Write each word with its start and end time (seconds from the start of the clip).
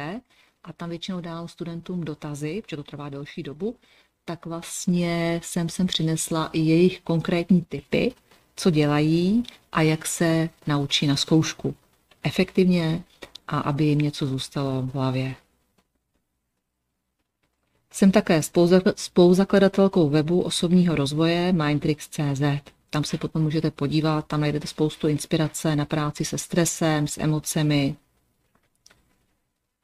a 0.64 0.72
tam 0.76 0.90
většinou 0.90 1.20
dávám 1.20 1.48
studentům 1.48 2.04
dotazy, 2.04 2.62
protože 2.62 2.76
to 2.76 2.82
trvá 2.82 3.08
delší 3.08 3.42
dobu, 3.42 3.76
tak 4.24 4.46
vlastně 4.46 5.40
jsem 5.44 5.68
sem 5.68 5.86
přinesla 5.86 6.50
i 6.52 6.58
jejich 6.60 7.00
konkrétní 7.00 7.62
typy, 7.62 8.14
co 8.56 8.70
dělají 8.70 9.42
a 9.72 9.82
jak 9.82 10.06
se 10.06 10.48
naučí 10.66 11.06
na 11.06 11.16
zkoušku 11.16 11.74
efektivně 12.22 13.02
a 13.48 13.58
aby 13.58 13.84
jim 13.84 13.98
něco 13.98 14.26
zůstalo 14.26 14.82
v 14.82 14.94
hlavě. 14.94 15.34
Jsem 17.92 18.12
také 18.12 18.40
spoluzakladatelkou 18.96 20.08
webu 20.08 20.40
osobního 20.40 20.94
rozvoje 20.94 21.52
Mindtricks.cz. 21.52 22.70
Tam 22.90 23.04
se 23.04 23.18
potom 23.18 23.42
můžete 23.42 23.70
podívat, 23.70 24.26
tam 24.26 24.40
najdete 24.40 24.66
spoustu 24.66 25.08
inspirace 25.08 25.76
na 25.76 25.84
práci 25.84 26.24
se 26.24 26.38
stresem, 26.38 27.06
s 27.06 27.18
emocemi, 27.18 27.96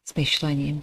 s 0.05 0.15
myšlením. 0.15 0.83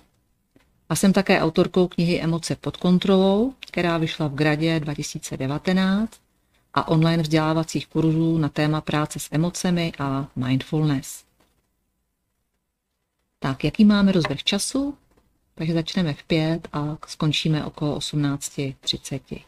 A 0.90 0.96
jsem 0.96 1.14
také 1.14 1.42
autorkou 1.42 1.88
knihy 1.88 2.22
Emoce 2.22 2.56
pod 2.56 2.78
kontrolou, 2.78 3.54
která 3.60 3.98
vyšla 3.98 4.28
v 4.28 4.34
Gradě 4.34 4.80
2019 4.80 6.20
a 6.74 6.88
online 6.88 7.24
vzdělávacích 7.24 7.88
kurzů 7.88 8.38
na 8.38 8.50
téma 8.50 8.82
práce 8.82 9.20
s 9.20 9.28
emocemi 9.32 9.94
a 10.00 10.28
mindfulness. 10.36 11.24
Tak, 13.40 13.64
jaký 13.64 13.86
máme 13.86 14.12
rozvrh 14.12 14.44
času? 14.44 14.98
Takže 15.56 15.74
začneme 15.74 16.14
v 16.14 16.24
pět 16.24 16.68
a 16.74 16.98
skončíme 17.08 17.66
okolo 17.66 17.98
18.30. 17.98 19.42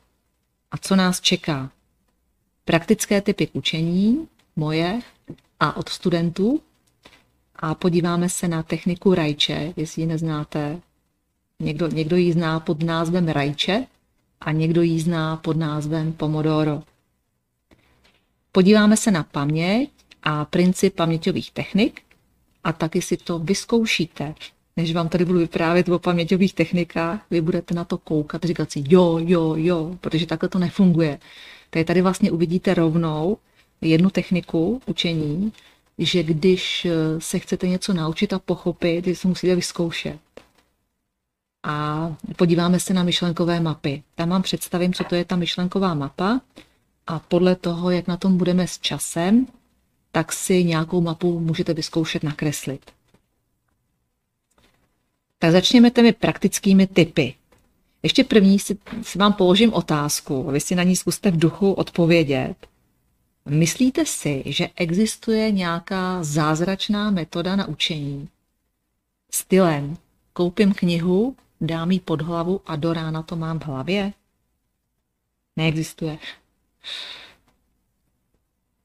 A 0.72 0.78
co 0.78 0.96
nás 0.96 1.22
čeká? 1.22 1.72
Praktické 2.66 3.22
typy 3.22 3.50
učení, 3.54 4.28
moje 4.56 5.00
a 5.60 5.78
od 5.78 5.90
studentů. 5.90 6.62
A 7.56 7.76
podíváme 7.76 8.30
se 8.30 8.48
na 8.48 8.64
techniku 8.64 9.14
rajče, 9.14 9.74
jestli 9.78 10.02
ji 10.02 10.06
neznáte. 10.06 10.82
Někdo, 11.60 11.88
někdo 11.88 12.16
ji 12.16 12.34
zná 12.34 12.60
pod 12.60 12.84
názvem 12.84 13.28
rajče 13.28 13.86
a 14.42 14.52
někdo 14.52 14.82
ji 14.82 15.00
zná 15.00 15.38
pod 15.38 15.58
názvem 15.58 16.14
pomodoro. 16.14 16.84
Podíváme 18.52 18.98
se 18.98 19.12
na 19.12 19.24
paměť 19.24 19.90
a 20.24 20.46
princip 20.46 20.96
paměťových 20.96 21.52
technik 21.52 22.02
a 22.64 22.74
taky 22.74 23.02
si 23.02 23.18
to 23.18 23.40
vyzkoušíte. 23.40 24.36
Než 24.78 24.94
vám 24.94 25.10
tady 25.10 25.26
budu 25.26 25.40
vyprávět 25.40 25.90
o 25.90 26.00
paměťových 26.00 26.54
technikách, 26.54 27.26
vy 27.32 27.42
budete 27.42 27.74
na 27.74 27.86
to 27.86 27.98
koukat 27.98 28.44
a 28.46 28.48
říkat 28.48 28.72
si 28.72 28.84
jo, 28.88 29.20
jo, 29.22 29.56
jo, 29.58 29.98
protože 30.02 30.26
takhle 30.26 30.50
to 30.50 30.60
nefunguje. 30.60 31.20
Tady 31.70 31.86
tady 31.86 32.02
vlastně 32.02 32.32
uvidíte 32.32 32.74
rovnou 32.74 33.38
jednu 33.82 34.10
techniku 34.10 34.82
učení, 34.86 35.54
že 35.98 36.24
když 36.24 36.88
se 37.20 37.40
chcete 37.40 37.68
něco 37.68 37.94
naučit 37.94 38.34
a 38.34 38.40
pochopit, 38.40 39.06
že 39.06 39.16
se 39.16 39.28
musíte 39.28 39.56
vyzkoušet. 39.56 40.20
A 41.68 42.16
podíváme 42.36 42.80
se 42.80 42.94
na 42.94 43.04
myšlenkové 43.04 43.60
mapy. 43.60 44.04
Tam 44.16 44.30
vám 44.30 44.42
představím, 44.42 44.94
co 44.94 45.04
to 45.04 45.16
je 45.16 45.26
ta 45.26 45.36
myšlenková 45.36 45.94
mapa 45.94 46.42
a 47.08 47.20
podle 47.20 47.56
toho, 47.56 47.92
jak 47.92 48.08
na 48.08 48.18
tom 48.18 48.38
budeme 48.38 48.68
s 48.68 48.80
časem, 48.80 49.48
tak 50.12 50.34
si 50.34 50.64
nějakou 50.64 51.02
mapu 51.02 51.40
můžete 51.40 51.74
vyzkoušet 51.74 52.24
nakreslit. 52.24 52.92
Tak 55.40 55.52
začněme 55.52 55.92
těmi 55.92 56.14
praktickými 56.14 56.88
typy. 56.88 57.36
Ještě 58.04 58.24
první 58.24 58.60
si, 58.60 58.78
si 59.02 59.18
vám 59.18 59.34
položím 59.34 59.74
otázku, 59.74 60.52
vy 60.52 60.60
si 60.60 60.76
na 60.76 60.84
ní 60.84 60.96
zkuste 60.96 61.32
v 61.32 61.38
duchu 61.38 61.74
odpovědět. 61.74 62.56
Myslíte 63.46 64.06
si, 64.06 64.44
že 64.46 64.70
existuje 64.76 65.52
nějaká 65.52 66.24
zázračná 66.24 67.12
metoda 67.12 67.56
na 67.56 67.68
učení? 67.68 68.30
Stylem, 69.32 69.98
koupím 70.34 70.74
knihu, 70.74 71.36
dám 71.62 71.92
ji 71.92 72.00
pod 72.00 72.22
hlavu 72.22 72.62
a 72.66 72.76
do 72.76 72.94
rána 72.94 73.24
to 73.24 73.36
mám 73.36 73.60
v 73.60 73.66
hlavě? 73.66 74.14
Neexistuje. 75.56 76.18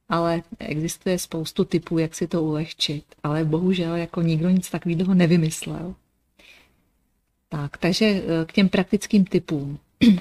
Ale 0.09 0.43
existuje 0.59 1.19
spoustu 1.19 1.65
typů, 1.65 1.99
jak 1.99 2.15
si 2.15 2.27
to 2.27 2.43
ulehčit. 2.43 3.05
Ale 3.23 3.45
bohužel 3.45 3.97
jako 3.97 4.23
nikdo 4.23 4.51
nic 4.51 4.71
takového 4.71 5.15
nevymyslel. 5.15 5.95
Tak, 7.49 7.77
takže 7.77 8.05
eh, 8.07 8.45
k 8.47 8.53
těm 8.53 8.69
praktickým 8.69 9.25
typům. 9.25 9.79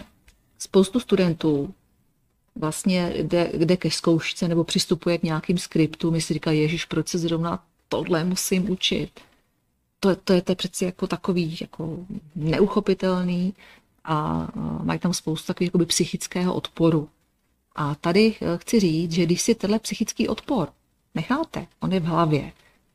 Spoustu 0.59 0.99
studentů 0.99 1.73
vlastně 2.55 3.13
jde, 3.15 3.51
jde 3.53 3.77
ke 3.77 3.91
zkoušce 3.91 4.47
nebo 4.47 4.63
přistupuje 4.63 5.17
k 5.17 5.23
nějakým 5.23 5.57
skriptům, 5.57 6.13
my 6.13 6.21
si 6.21 6.33
říkají, 6.33 6.61
ježiš, 6.61 6.85
proč 6.85 7.07
se 7.07 7.17
zrovna 7.17 7.63
tohle 7.89 8.23
musím 8.23 8.69
učit. 8.69 9.19
To, 9.99 10.15
to 10.15 10.33
je 10.33 10.41
to 10.41 10.55
přeci 10.55 10.85
jako 10.85 11.07
takový 11.07 11.57
jako 11.61 11.97
neuchopitelný 12.35 13.53
a 14.03 14.47
mají 14.83 14.99
tam 14.99 15.13
spoustu 15.13 15.47
takových 15.47 15.71
psychického 15.87 16.53
odporu. 16.53 17.09
A 17.75 17.95
tady 17.95 18.35
eh, 18.41 18.57
chci 18.57 18.79
říct, 18.79 19.11
že 19.11 19.25
když 19.25 19.41
si 19.41 19.55
tenhle 19.55 19.79
psychický 19.79 20.27
odpor 20.27 20.69
necháte, 21.15 21.67
on 21.79 21.93
je 21.93 21.99
v 21.99 22.03
hlavě, 22.03 22.51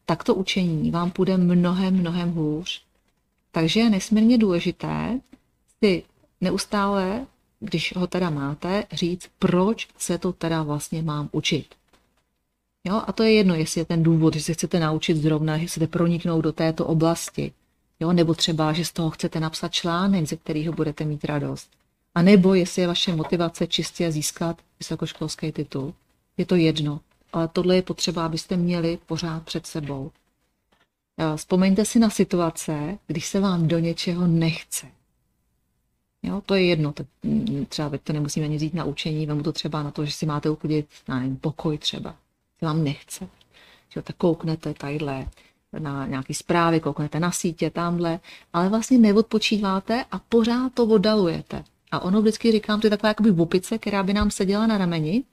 tak 0.07 0.25
to 0.25 0.35
učení 0.35 0.91
vám 0.91 1.11
půjde 1.11 1.37
mnohem, 1.37 1.95
mnohem 1.95 2.33
hůř. 2.33 2.83
Takže 3.51 3.81
je 3.81 3.91
nesmírně 3.91 4.39
důležité 4.39 5.21
si 5.85 6.03
neustále, 6.41 7.27
když 7.61 7.97
ho 7.97 8.07
teda 8.07 8.31
máte, 8.31 8.85
říct, 8.93 9.31
proč 9.39 9.89
se 9.99 10.19
to 10.19 10.33
teda 10.33 10.63
vlastně 10.63 11.03
mám 11.03 11.29
učit. 11.33 11.75
Jo, 12.85 13.03
a 13.07 13.13
to 13.13 13.23
je 13.23 13.33
jedno, 13.33 13.55
jestli 13.55 13.81
je 13.81 13.85
ten 13.85 14.03
důvod, 14.03 14.35
že 14.35 14.41
se 14.41 14.55
chcete 14.55 14.81
naučit 14.81 15.17
zrovna, 15.17 15.59
že 15.59 15.67
chcete 15.67 15.87
proniknout 15.87 16.41
do 16.41 16.53
této 16.53 16.87
oblasti. 16.87 17.53
Jo, 18.01 18.13
nebo 18.13 18.35
třeba, 18.35 18.73
že 18.73 18.85
z 18.85 18.93
toho 18.93 19.11
chcete 19.11 19.41
napsat 19.41 19.73
článek, 19.73 20.27
ze 20.27 20.37
kterého 20.37 20.73
budete 20.73 21.05
mít 21.05 21.25
radost. 21.25 21.71
A 22.15 22.23
nebo 22.23 22.55
jestli 22.55 22.83
je 22.83 22.89
vaše 22.89 23.17
motivace 23.17 23.67
čistě 23.67 24.13
získat 24.13 24.57
vysokoškolský 24.79 25.53
titul. 25.53 25.95
Je 26.37 26.47
to 26.47 26.57
jedno, 26.57 27.01
ale 27.33 27.49
tohle 27.49 27.77
je 27.77 27.83
potřeba, 27.83 28.27
abyste 28.27 28.57
měli 28.57 28.99
pořád 29.07 29.43
před 29.43 29.67
sebou. 29.67 30.11
Vzpomeňte 31.37 31.85
si 31.85 31.99
na 31.99 32.11
situace, 32.11 32.99
když 33.07 33.27
se 33.27 33.41
vám 33.41 33.69
do 33.69 33.79
něčeho 33.79 34.27
nechce. 34.27 34.87
Jo, 36.23 36.43
to 36.47 36.55
je 36.55 36.65
jedno, 36.65 36.93
to, 36.93 37.05
mm, 37.23 37.67
třeba 37.69 37.91
to 38.05 38.13
nemusíme 38.13 38.47
ani 38.47 38.59
říct 38.59 38.73
na 38.73 38.85
učení, 38.85 39.27
vemu 39.27 39.43
to 39.43 39.53
třeba 39.53 39.83
na 39.83 39.91
to, 39.91 40.05
že 40.05 40.13
si 40.13 40.27
máte 40.27 40.51
uklidit 40.51 40.87
na 41.09 41.23
pokoj 41.41 41.79
třeba, 41.79 42.17
vám 42.65 42.85
nechce. 42.85 43.29
Že 43.89 44.03
tak 44.03 44.17
kouknete 44.17 44.75
tadyhle 44.75 45.27
na 45.79 46.07
nějaký 46.07 46.35
zprávy, 46.35 46.81
kouknete 46.81 47.21
na 47.21 47.31
sítě, 47.31 47.71
tamhle, 47.71 48.21
ale 48.53 48.69
vlastně 48.69 48.99
neodpočíváte 48.99 50.05
a 50.11 50.19
pořád 50.19 50.75
to 50.75 50.85
oddalujete. 50.85 51.65
A 51.91 52.01
ono 52.01 52.21
vždycky 52.21 52.53
říkám, 52.53 52.81
to 52.81 52.87
je 52.87 52.91
taková 52.91 53.09
jakoby 53.09 53.31
vopice, 53.31 53.79
která 53.79 54.03
by 54.03 54.13
nám 54.13 54.31
seděla 54.31 54.67
na 54.67 54.79
rameni 54.79 55.25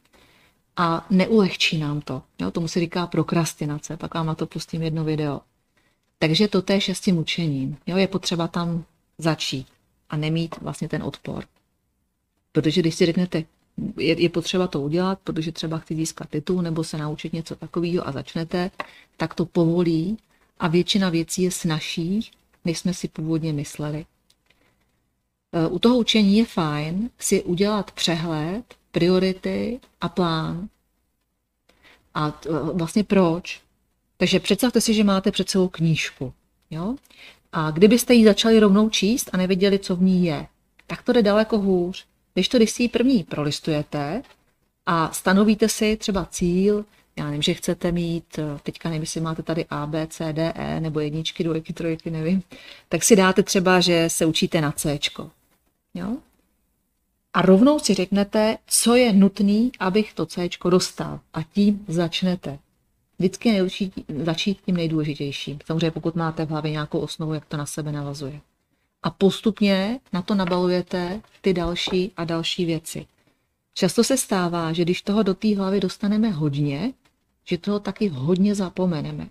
a 0.77 1.05
neulehčí 1.09 1.77
nám 1.77 2.01
to. 2.01 2.21
Jo, 2.41 2.51
tomu 2.51 2.67
se 2.67 2.79
říká 2.79 3.07
prokrastinace, 3.07 3.97
pak 3.97 4.13
vám 4.13 4.25
na 4.25 4.35
to 4.35 4.45
pustím 4.45 4.81
jedno 4.81 5.03
video. 5.03 5.41
Takže 6.19 6.47
to 6.47 6.61
též 6.61 6.89
je 6.89 6.95
s 6.95 7.01
tím 7.01 7.17
učením. 7.17 7.77
Jo, 7.87 7.97
je 7.97 8.07
potřeba 8.07 8.47
tam 8.47 8.83
začít 9.17 9.67
a 10.09 10.17
nemít 10.17 10.55
vlastně 10.61 10.89
ten 10.89 11.03
odpor. 11.03 11.43
Protože 12.51 12.81
když 12.81 12.95
si 12.95 13.05
řeknete, 13.05 13.43
je, 13.97 14.21
je 14.21 14.29
potřeba 14.29 14.67
to 14.67 14.81
udělat, 14.81 15.19
protože 15.23 15.51
třeba 15.51 15.77
chci 15.77 15.95
získat 15.95 16.29
titul 16.29 16.61
nebo 16.61 16.83
se 16.83 16.97
naučit 16.97 17.33
něco 17.33 17.55
takového 17.55 18.07
a 18.07 18.11
začnete, 18.11 18.71
tak 19.17 19.33
to 19.33 19.45
povolí 19.45 20.17
a 20.59 20.67
většina 20.67 21.09
věcí 21.09 21.43
je 21.43 21.51
snažší, 21.51 22.31
než 22.65 22.79
jsme 22.79 22.93
si 22.93 23.07
původně 23.07 23.53
mysleli. 23.53 24.05
E, 25.53 25.67
u 25.67 25.79
toho 25.79 25.97
učení 25.97 26.37
je 26.37 26.45
fajn 26.45 27.09
si 27.19 27.43
udělat 27.43 27.91
přehled, 27.91 28.63
priority 28.91 29.79
a 30.01 30.09
plán. 30.09 30.69
A 32.13 32.41
vlastně 32.73 33.03
proč? 33.03 33.61
Takže 34.17 34.39
představte 34.39 34.81
si, 34.81 34.93
že 34.93 35.03
máte 35.03 35.31
před 35.31 35.49
sebou 35.49 35.67
knížku. 35.67 36.33
Jo? 36.71 36.95
A 37.51 37.71
kdybyste 37.71 38.13
ji 38.13 38.25
začali 38.25 38.59
rovnou 38.59 38.89
číst 38.89 39.29
a 39.33 39.37
nevěděli, 39.37 39.79
co 39.79 39.95
v 39.95 40.01
ní 40.01 40.25
je, 40.25 40.47
tak 40.87 41.01
to 41.01 41.13
jde 41.13 41.21
daleko 41.21 41.57
hůř. 41.57 42.05
Když 42.33 42.49
to, 42.49 42.57
když 42.57 42.71
si 42.71 42.87
první 42.87 43.23
prolistujete 43.23 44.23
a 44.85 45.11
stanovíte 45.11 45.69
si 45.69 45.97
třeba 45.97 46.25
cíl, 46.25 46.85
já 47.15 47.25
nevím, 47.25 47.41
že 47.41 47.53
chcete 47.53 47.91
mít, 47.91 48.39
teďka 48.63 48.89
nevím, 48.89 49.01
jestli 49.01 49.21
máte 49.21 49.43
tady 49.43 49.65
A, 49.69 49.85
B, 49.85 50.07
C, 50.07 50.33
D, 50.33 50.53
E, 50.55 50.79
nebo 50.79 50.99
jedničky, 50.99 51.43
dvojky, 51.43 51.73
trojky, 51.73 52.11
nevím, 52.11 52.43
tak 52.89 53.03
si 53.03 53.15
dáte 53.15 53.43
třeba, 53.43 53.79
že 53.79 54.09
se 54.09 54.25
učíte 54.25 54.61
na 54.61 54.71
C. 54.71 54.99
Jo? 55.93 56.17
A 57.33 57.41
rovnou 57.41 57.79
si 57.79 57.93
řeknete, 57.93 58.57
co 58.67 58.95
je 58.95 59.13
nutný, 59.13 59.71
abych 59.79 60.13
to 60.13 60.25
C 60.25 60.49
dostal. 60.69 61.19
A 61.33 61.43
tím 61.43 61.85
začnete. 61.87 62.59
Vždycky 63.19 63.61
začít 64.23 64.61
tím 64.65 64.75
nejdůležitějším. 64.75 65.59
Samozřejmě 65.65 65.91
pokud 65.91 66.15
máte 66.15 66.45
v 66.45 66.49
hlavě 66.49 66.71
nějakou 66.71 66.99
osnovu, 66.99 67.33
jak 67.33 67.45
to 67.45 67.57
na 67.57 67.65
sebe 67.65 67.91
navazuje. 67.91 68.39
A 69.03 69.09
postupně 69.09 69.99
na 70.13 70.21
to 70.21 70.35
nabalujete 70.35 71.21
ty 71.41 71.53
další 71.53 72.11
a 72.17 72.23
další 72.23 72.65
věci. 72.65 73.05
Často 73.73 74.03
se 74.03 74.17
stává, 74.17 74.73
že 74.73 74.83
když 74.83 75.01
toho 75.01 75.23
do 75.23 75.33
té 75.33 75.55
hlavy 75.55 75.79
dostaneme 75.79 76.29
hodně, 76.29 76.93
že 77.45 77.57
toho 77.57 77.79
taky 77.79 78.07
hodně 78.07 78.55
zapomeneme. 78.55 79.27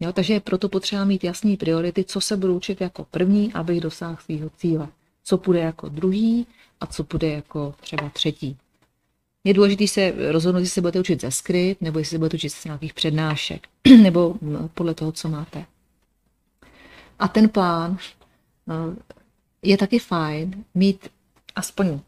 Jo, 0.00 0.12
takže 0.12 0.34
je 0.34 0.40
proto 0.40 0.68
potřeba 0.68 1.04
mít 1.04 1.24
jasné 1.24 1.56
priority, 1.56 2.04
co 2.04 2.20
se 2.20 2.36
budu 2.36 2.56
učit 2.56 2.80
jako 2.80 3.06
první, 3.10 3.52
abych 3.52 3.80
dosáhl 3.80 4.16
svého 4.24 4.50
cíle. 4.50 4.88
Co 5.24 5.38
půjde 5.38 5.60
jako 5.60 5.88
druhý 5.88 6.46
a 6.80 6.86
co 6.86 7.04
půjde 7.04 7.28
jako 7.28 7.74
třeba 7.80 8.08
třetí. 8.08 8.56
Je 9.44 9.54
důležité 9.54 9.86
se 9.86 10.32
rozhodnout, 10.32 10.60
jestli 10.60 10.74
se 10.74 10.80
budete 10.80 11.00
učit 11.00 11.20
ze 11.20 11.30
skript, 11.30 11.80
nebo 11.80 11.98
jestli 11.98 12.10
se 12.10 12.18
budete 12.18 12.36
učit 12.36 12.50
z 12.50 12.64
nějakých 12.64 12.94
přednášek, 12.94 13.68
nebo 14.02 14.34
podle 14.74 14.94
toho, 14.94 15.12
co 15.12 15.28
máte. 15.28 15.64
A 17.18 17.28
ten 17.28 17.48
plán 17.48 17.98
je 19.62 19.76
taky 19.76 19.98
fajn 19.98 20.64
mít 20.74 21.08
aspoň 21.56 22.00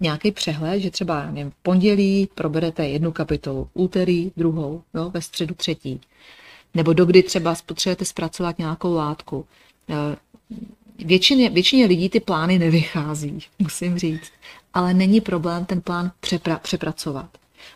nějaký 0.00 0.32
přehled, 0.32 0.80
že 0.80 0.90
třeba 0.90 1.26
nevím, 1.26 1.50
v 1.50 1.54
pondělí 1.62 2.28
proberete 2.34 2.88
jednu 2.88 3.12
kapitolu, 3.12 3.68
úterý 3.74 4.32
druhou, 4.36 4.82
jo, 4.94 5.10
ve 5.10 5.22
středu 5.22 5.54
třetí. 5.54 6.00
Nebo 6.74 6.92
dokdy 6.92 7.22
třeba 7.22 7.54
potřebujete 7.66 8.04
zpracovat 8.04 8.58
nějakou 8.58 8.94
látku. 8.94 9.46
Eh, 9.90 10.16
většině, 11.04 11.50
většině 11.50 11.86
lidí 11.86 12.08
ty 12.08 12.20
plány 12.20 12.58
nevychází, 12.58 13.38
musím 13.58 13.98
říct. 13.98 14.32
Ale 14.74 14.94
není 14.94 15.20
problém 15.20 15.64
ten 15.64 15.80
plán 15.80 16.12
přepra- 16.22 16.58
přepracovat. 16.58 17.28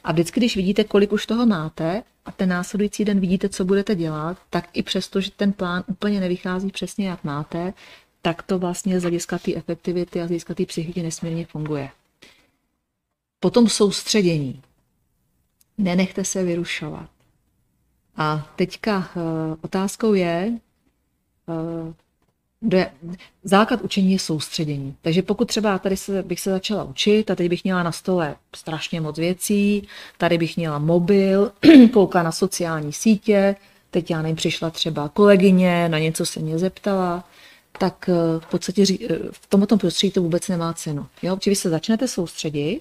A 0.04 0.12
vždycky, 0.12 0.40
když 0.40 0.56
vidíte, 0.56 0.84
kolik 0.84 1.12
už 1.12 1.26
toho 1.26 1.46
máte 1.46 2.02
a 2.24 2.32
ten 2.32 2.48
následující 2.48 3.04
den 3.04 3.20
vidíte, 3.20 3.48
co 3.48 3.64
budete 3.64 3.94
dělat, 3.94 4.36
tak 4.50 4.68
i 4.72 4.82
přesto, 4.82 5.20
že 5.20 5.30
ten 5.30 5.52
plán 5.52 5.84
úplně 5.86 6.20
nevychází 6.20 6.70
přesně, 6.70 7.08
jak 7.08 7.24
máte, 7.24 7.72
tak 8.26 8.42
to 8.42 8.58
vlastně 8.58 9.00
z 9.00 9.02
hlediska 9.02 9.38
té 9.38 9.54
efektivity 9.54 10.20
a 10.20 10.24
z 10.24 10.28
hlediska 10.28 10.54
té 10.54 10.66
psychiky 10.66 11.02
nesmírně 11.02 11.46
funguje. 11.46 11.90
Potom 13.40 13.68
soustředění. 13.68 14.62
Nenechte 15.78 16.24
se 16.24 16.42
vyrušovat. 16.44 17.10
A 18.16 18.52
teďka 18.56 18.98
uh, 18.98 19.22
otázkou 19.60 20.14
je, 20.14 20.52
uh, 21.46 22.72
je, 22.72 22.92
základ 23.44 23.82
učení 23.82 24.12
je 24.12 24.18
soustředění. 24.18 24.96
Takže 25.02 25.22
pokud 25.22 25.48
třeba 25.48 25.78
tady 25.78 25.96
se, 25.96 26.22
bych 26.22 26.40
se 26.40 26.50
začala 26.50 26.84
učit 26.84 27.30
a 27.30 27.34
teď 27.34 27.48
bych 27.48 27.64
měla 27.64 27.82
na 27.82 27.92
stole 27.92 28.36
strašně 28.56 29.00
moc 29.00 29.18
věcí, 29.18 29.88
tady 30.18 30.38
bych 30.38 30.56
měla 30.56 30.78
mobil, 30.78 31.52
kouká 31.92 32.22
na 32.22 32.32
sociální 32.32 32.92
sítě, 32.92 33.56
teď 33.90 34.10
já 34.10 34.22
nevím, 34.22 34.36
přišla 34.36 34.70
třeba 34.70 35.08
kolegyně, 35.08 35.88
na 35.88 35.98
něco 35.98 36.26
se 36.26 36.40
mě 36.40 36.58
zeptala, 36.58 37.24
tak 37.78 38.08
uh, 38.08 38.40
v 38.40 38.46
podstatě 38.46 38.84
v 39.30 39.46
tomto 39.48 39.76
prostředí 39.76 40.10
to 40.10 40.22
vůbec 40.22 40.48
nemá 40.48 40.72
cenu. 40.72 41.06
Jo? 41.22 41.36
Protože 41.36 41.50
vy 41.50 41.56
se 41.56 41.70
začnete 41.70 42.08
soustředit, 42.08 42.80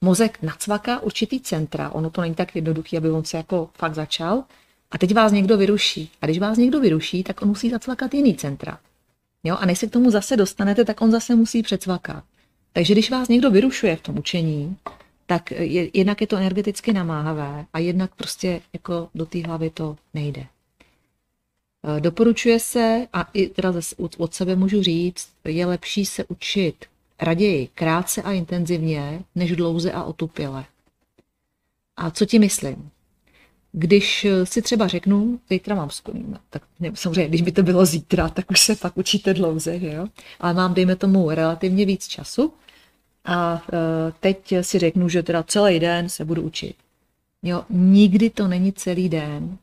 mozek 0.00 0.42
nacvaká 0.42 1.00
určitý 1.00 1.40
centra, 1.40 1.90
ono 1.90 2.10
to 2.10 2.20
není 2.20 2.34
tak 2.34 2.56
jednoduché, 2.56 2.96
aby 2.96 3.10
on 3.10 3.24
se 3.24 3.36
jako 3.36 3.70
fakt 3.74 3.94
začal, 3.94 4.44
a 4.90 4.98
teď 4.98 5.14
vás 5.14 5.32
někdo 5.32 5.56
vyruší. 5.56 6.10
A 6.22 6.26
když 6.26 6.38
vás 6.38 6.58
někdo 6.58 6.80
vyruší, 6.80 7.24
tak 7.24 7.42
on 7.42 7.48
musí 7.48 7.70
zacvakat 7.70 8.14
jiný 8.14 8.34
centra. 8.34 8.78
Jo? 9.44 9.56
A 9.60 9.66
než 9.66 9.78
se 9.78 9.86
k 9.86 9.90
tomu 9.90 10.10
zase 10.10 10.36
dostanete, 10.36 10.84
tak 10.84 11.00
on 11.02 11.10
zase 11.10 11.34
musí 11.34 11.62
přecvakat. 11.62 12.24
Takže 12.72 12.94
když 12.94 13.10
vás 13.10 13.28
někdo 13.28 13.50
vyrušuje 13.50 13.96
v 13.96 14.00
tom 14.00 14.18
učení, 14.18 14.76
tak 15.26 15.50
je, 15.50 15.98
jednak 15.98 16.20
je 16.20 16.26
to 16.26 16.36
energeticky 16.36 16.92
namáhavé 16.92 17.66
a 17.72 17.78
jednak 17.78 18.14
prostě 18.14 18.60
jako 18.72 19.08
do 19.14 19.26
té 19.26 19.42
hlavy 19.42 19.70
to 19.70 19.96
nejde. 20.14 20.46
E, 21.96 22.00
doporučuje 22.00 22.60
se, 22.60 23.06
a 23.12 23.28
i 23.32 23.48
teda 23.48 23.72
od 24.18 24.34
sebe 24.34 24.56
můžu 24.56 24.82
říct, 24.82 25.28
je 25.44 25.66
lepší 25.66 26.06
se 26.06 26.24
učit 26.24 26.86
raději 27.20 27.68
krátce 27.74 28.22
a 28.22 28.32
intenzivně, 28.32 29.22
než 29.34 29.56
dlouze 29.56 29.92
a 29.92 30.02
otupěle. 30.02 30.64
A 31.96 32.10
co 32.10 32.26
ti 32.26 32.38
myslím? 32.38 32.90
Když 33.72 34.26
si 34.44 34.62
třeba 34.62 34.88
řeknu, 34.88 35.40
zítra 35.50 35.74
mám 35.74 35.90
skvělý, 35.90 36.26
tak 36.50 36.62
ne, 36.80 36.90
samozřejmě, 36.94 37.28
když 37.28 37.42
by 37.42 37.52
to 37.52 37.62
bylo 37.62 37.86
zítra, 37.86 38.28
tak 38.28 38.50
už 38.50 38.60
se 38.60 38.76
pak 38.76 38.96
učíte 38.96 39.34
dlouze, 39.34 39.78
že 39.78 39.92
jo? 39.92 40.06
Ale 40.40 40.54
mám, 40.54 40.74
dejme 40.74 40.96
tomu, 40.96 41.30
relativně 41.30 41.86
víc 41.86 42.06
času 42.08 42.52
a 43.24 43.62
e, 43.72 44.12
teď 44.20 44.54
si 44.60 44.78
řeknu, 44.78 45.08
že 45.08 45.22
teda 45.22 45.42
celý 45.42 45.80
den 45.80 46.08
se 46.08 46.24
budu 46.24 46.42
učit. 46.42 46.74
Jo, 47.42 47.64
nikdy 47.70 48.30
to 48.30 48.48
není 48.48 48.72
celý 48.72 49.08
den, 49.08 49.58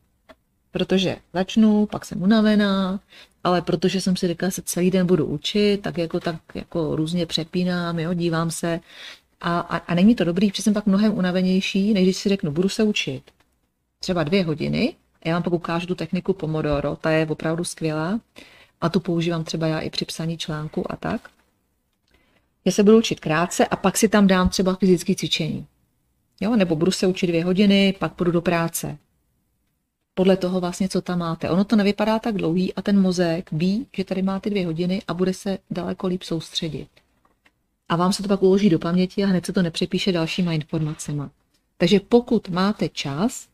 protože 0.76 1.18
začnu, 1.34 1.86
pak 1.86 2.06
jsem 2.06 2.22
unavená, 2.22 3.00
ale 3.44 3.62
protože 3.62 4.02
jsem 4.02 4.16
si 4.16 4.28
řekla, 4.28 4.48
že 4.48 4.52
se 4.52 4.62
celý 4.62 4.92
den 4.92 5.08
budu 5.08 5.26
učit, 5.26 5.82
tak 5.82 5.98
jako 5.98 6.20
tak 6.20 6.36
jako 6.56 6.96
různě 6.96 7.26
přepínám, 7.26 8.00
jo, 8.00 8.14
dívám 8.14 8.52
se 8.52 8.80
a, 9.42 9.60
a, 9.60 9.78
a 9.78 9.96
není 9.96 10.16
to 10.16 10.24
dobrý, 10.24 10.52
protože 10.52 10.64
jsem 10.64 10.74
pak 10.74 10.86
mnohem 10.86 11.18
unavenější, 11.18 11.94
než 11.94 12.04
když 12.04 12.18
si 12.18 12.30
řeknu, 12.30 12.52
budu 12.52 12.70
se 12.70 12.84
učit 12.84 13.24
třeba 14.00 14.24
dvě 14.24 14.44
hodiny. 14.44 14.96
Já 15.26 15.34
vám 15.34 15.44
pak 15.44 15.54
ukážu 15.54 15.88
tu 15.88 15.96
techniku 15.96 16.34
Pomodoro, 16.34 16.96
ta 16.96 17.12
je 17.12 17.28
opravdu 17.28 17.64
skvělá 17.64 18.20
a 18.82 18.90
tu 18.90 19.00
používám 19.00 19.44
třeba 19.44 19.68
já 19.68 19.80
i 19.80 19.90
při 19.90 20.06
psaní 20.06 20.38
článku 20.38 20.92
a 20.92 20.96
tak. 20.96 21.30
Já 22.66 22.72
se 22.72 22.84
budu 22.84 22.98
učit 22.98 23.20
krátce 23.20 23.66
a 23.66 23.76
pak 23.76 23.98
si 23.98 24.10
tam 24.10 24.28
dám 24.28 24.50
třeba 24.50 24.76
fyzické 24.76 25.16
cvičení. 25.16 25.68
Jo, 26.42 26.56
nebo 26.56 26.76
budu 26.76 26.92
se 26.92 27.08
učit 27.08 27.28
dvě 27.28 27.46
hodiny, 27.46 27.96
pak 28.00 28.14
půjdu 28.14 28.32
do 28.32 28.42
práce. 28.42 28.98
Podle 30.18 30.38
toho 30.38 30.60
vlastně, 30.60 30.90
co 30.90 31.02
tam 31.02 31.20
máte. 31.20 31.50
Ono 31.50 31.64
to 31.64 31.76
nevypadá 31.76 32.20
tak 32.20 32.36
dlouhý 32.36 32.74
a 32.74 32.82
ten 32.82 33.02
mozek 33.02 33.52
ví, 33.52 33.88
že 33.98 34.04
tady 34.04 34.22
máte 34.22 34.50
dvě 34.50 34.66
hodiny 34.66 35.02
a 35.08 35.14
bude 35.14 35.34
se 35.34 35.58
daleko 35.72 36.08
líp 36.08 36.24
soustředit. 36.24 36.88
A 37.90 37.96
vám 37.96 38.14
se 38.14 38.24
to 38.24 38.30
pak 38.30 38.44
uloží 38.44 38.70
do 38.70 38.80
paměti 38.80 39.24
a 39.24 39.28
hned 39.28 39.46
se 39.46 39.54
to 39.54 39.62
nepřepíše 39.62 40.12
dalšíma 40.12 40.54
informacemi. 40.54 41.24
Takže 41.78 42.00
pokud 42.00 42.50
máte 42.50 42.90
čas, 42.90 43.48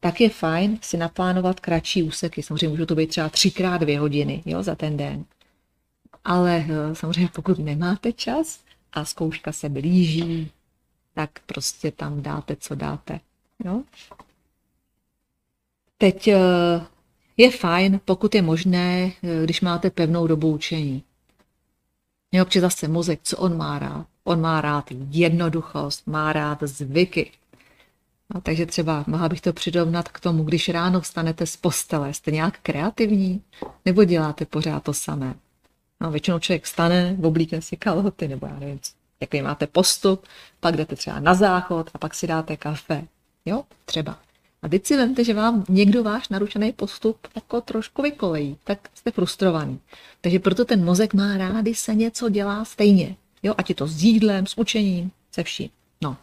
tak 0.00 0.20
je 0.20 0.28
fajn 0.28 0.78
si 0.82 0.96
naplánovat 0.96 1.60
kratší 1.60 2.02
úseky. 2.02 2.42
Samozřejmě 2.42 2.68
můžou 2.68 2.86
to 2.86 2.94
být 2.94 3.06
třeba 3.06 3.28
třikrát 3.28 3.78
dvě 3.78 4.00
hodiny 4.00 4.42
jo, 4.46 4.62
za 4.62 4.74
ten 4.74 4.96
den. 4.96 5.24
Ale 6.24 6.66
eh, 6.68 6.94
samozřejmě 6.94 7.30
pokud 7.34 7.58
nemáte 7.58 8.12
čas 8.12 8.60
a 8.92 9.04
zkouška 9.04 9.52
se 9.52 9.68
blíží, 9.68 10.50
tak 11.14 11.30
prostě 11.46 11.90
tam 11.90 12.22
dáte, 12.22 12.56
co 12.56 12.74
dáte. 12.74 13.20
Jo? 13.64 13.82
Teď 15.98 16.28
eh, 16.28 16.38
je 17.36 17.50
fajn, 17.50 18.00
pokud 18.04 18.34
je 18.34 18.42
možné, 18.42 19.12
eh, 19.22 19.44
když 19.44 19.60
máte 19.60 19.90
pevnou 19.90 20.26
dobu 20.26 20.52
učení. 20.52 21.02
Jo, 22.32 22.44
protože 22.44 22.60
zase 22.60 22.88
mozek, 22.88 23.20
co 23.22 23.36
on 23.36 23.56
má 23.56 23.78
rád? 23.78 24.06
On 24.24 24.40
má 24.40 24.60
rád 24.60 24.84
jednoduchost, 25.10 26.06
má 26.06 26.32
rád 26.32 26.58
zvyky. 26.62 27.30
No, 28.34 28.40
takže 28.40 28.66
třeba 28.66 29.04
mohla 29.06 29.28
bych 29.28 29.40
to 29.40 29.52
přirovnat 29.52 30.08
k 30.08 30.20
tomu, 30.20 30.44
když 30.44 30.68
ráno 30.68 31.00
vstanete 31.00 31.46
z 31.46 31.56
postele, 31.56 32.14
jste 32.14 32.30
nějak 32.30 32.58
kreativní 32.62 33.42
nebo 33.84 34.04
děláte 34.04 34.44
pořád 34.44 34.82
to 34.82 34.94
samé. 34.94 35.34
No, 36.00 36.10
většinou 36.10 36.38
člověk 36.38 36.64
vstane, 36.64 37.16
oblíkne 37.22 37.62
si 37.62 37.76
kalhoty 37.76 38.28
nebo 38.28 38.46
já 38.46 38.58
nevím, 38.58 38.80
jaký 39.20 39.42
máte 39.42 39.66
postup, 39.66 40.24
pak 40.60 40.76
jdete 40.76 40.96
třeba 40.96 41.20
na 41.20 41.34
záchod 41.34 41.90
a 41.94 41.98
pak 41.98 42.14
si 42.14 42.26
dáte 42.26 42.56
kafe. 42.56 43.04
Jo, 43.44 43.64
třeba. 43.84 44.18
A 44.62 44.68
teď 44.68 44.86
si 44.86 44.96
vemte, 44.96 45.24
že 45.24 45.34
vám 45.34 45.64
někdo 45.68 46.02
váš 46.02 46.28
narušený 46.28 46.72
postup 46.72 47.16
jako 47.34 47.60
trošku 47.60 48.02
vykolejí, 48.02 48.56
tak 48.64 48.88
jste 48.94 49.10
frustrovaný. 49.10 49.80
Takže 50.20 50.38
proto 50.38 50.64
ten 50.64 50.84
mozek 50.84 51.14
má 51.14 51.36
rády 51.36 51.74
se 51.74 51.94
něco 51.94 52.28
dělá 52.28 52.64
stejně. 52.64 53.16
Jo, 53.42 53.54
ať 53.58 53.68
je 53.68 53.74
to 53.74 53.86
s 53.86 54.02
jídlem, 54.02 54.46
s 54.46 54.58
učením, 54.58 55.10
se 55.32 55.42
vším. 55.42 55.68
No. 56.02 56.16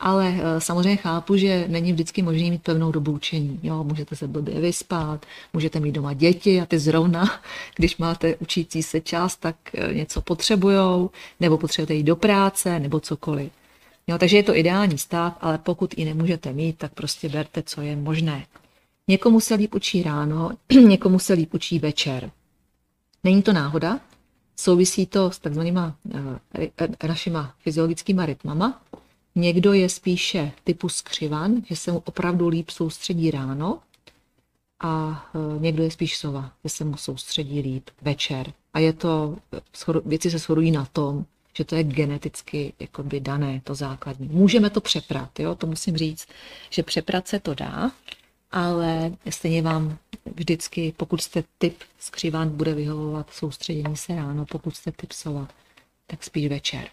Ale 0.00 0.34
eh, 0.36 0.60
samozřejmě 0.60 0.96
chápu, 0.96 1.36
že 1.36 1.64
není 1.68 1.92
vždycky 1.92 2.22
možné 2.22 2.50
mít 2.50 2.62
pevnou 2.62 2.92
dobu 2.92 3.12
učení. 3.12 3.60
Jo, 3.62 3.84
můžete 3.84 4.16
se 4.16 4.28
blbě 4.28 4.60
vyspat, 4.60 5.26
můžete 5.52 5.80
mít 5.80 5.92
doma 5.92 6.12
děti 6.12 6.60
a 6.60 6.66
ty 6.66 6.78
zrovna, 6.78 7.40
když 7.76 7.96
máte 7.96 8.36
učící 8.36 8.82
se 8.82 9.00
čas, 9.00 9.36
tak 9.36 9.56
eh, 9.74 9.94
něco 9.94 10.20
potřebujou, 10.20 11.10
nebo 11.40 11.58
potřebujete 11.58 11.94
jít 11.94 12.02
do 12.02 12.16
práce, 12.16 12.80
nebo 12.80 13.00
cokoliv. 13.00 13.52
Jo, 14.06 14.18
takže 14.18 14.36
je 14.36 14.42
to 14.42 14.56
ideální 14.56 14.98
stav, 14.98 15.36
ale 15.40 15.58
pokud 15.58 15.94
i 15.96 16.04
nemůžete 16.04 16.52
mít, 16.52 16.78
tak 16.78 16.94
prostě 16.94 17.28
berte, 17.28 17.62
co 17.62 17.80
je 17.80 17.96
možné. 17.96 18.46
Někomu 19.08 19.40
se 19.40 19.54
líp 19.54 19.74
učí 19.74 20.02
ráno, 20.02 20.50
někomu 20.88 21.18
se 21.18 21.32
líp 21.32 21.54
učí 21.54 21.78
večer. 21.78 22.30
Není 23.24 23.42
to 23.42 23.52
náhoda, 23.52 24.00
souvisí 24.56 25.06
to 25.06 25.30
s 25.30 25.38
takzvanýma 25.38 25.96
e, 27.02 27.08
našima 27.08 27.54
fyziologickými 27.58 28.26
rytmama. 28.26 28.82
Někdo 29.34 29.72
je 29.72 29.88
spíše 29.88 30.52
typu 30.64 30.88
skřivan, 30.88 31.62
že 31.66 31.76
se 31.76 31.92
mu 31.92 32.02
opravdu 32.06 32.48
líp 32.48 32.70
soustředí 32.70 33.30
ráno 33.30 33.78
a 34.80 35.24
někdo 35.58 35.82
je 35.82 35.90
spíš 35.90 36.18
sova, 36.18 36.52
že 36.64 36.70
se 36.70 36.84
mu 36.84 36.96
soustředí 36.96 37.60
líp 37.60 37.90
večer. 38.02 38.52
A 38.74 38.78
je 38.78 38.92
to, 38.92 39.36
věci 40.04 40.30
se 40.30 40.38
shodují 40.38 40.70
na 40.70 40.84
tom, 40.84 41.24
že 41.54 41.64
to 41.64 41.74
je 41.74 41.84
geneticky 41.84 42.72
jakoby 42.80 43.20
dané, 43.20 43.60
to 43.64 43.74
základní. 43.74 44.28
Můžeme 44.28 44.70
to 44.70 44.80
přeprat, 44.80 45.40
jo? 45.40 45.54
to 45.54 45.66
musím 45.66 45.96
říct, 45.96 46.28
že 46.70 46.82
přeprat 46.82 47.28
se 47.28 47.40
to 47.40 47.54
dá, 47.54 47.90
ale 48.52 49.12
stejně 49.30 49.62
vám 49.62 49.98
vždycky, 50.36 50.94
pokud 50.96 51.22
jste 51.22 51.44
typ 51.58 51.76
skřiván, 51.98 52.48
bude 52.48 52.74
vyhovovat 52.74 53.30
soustředění 53.32 53.96
se 53.96 54.16
ráno, 54.16 54.46
pokud 54.46 54.76
jste 54.76 54.92
typ 54.92 55.12
sova, 55.12 55.48
tak 56.06 56.24
spíš 56.24 56.48
večer. 56.48 56.88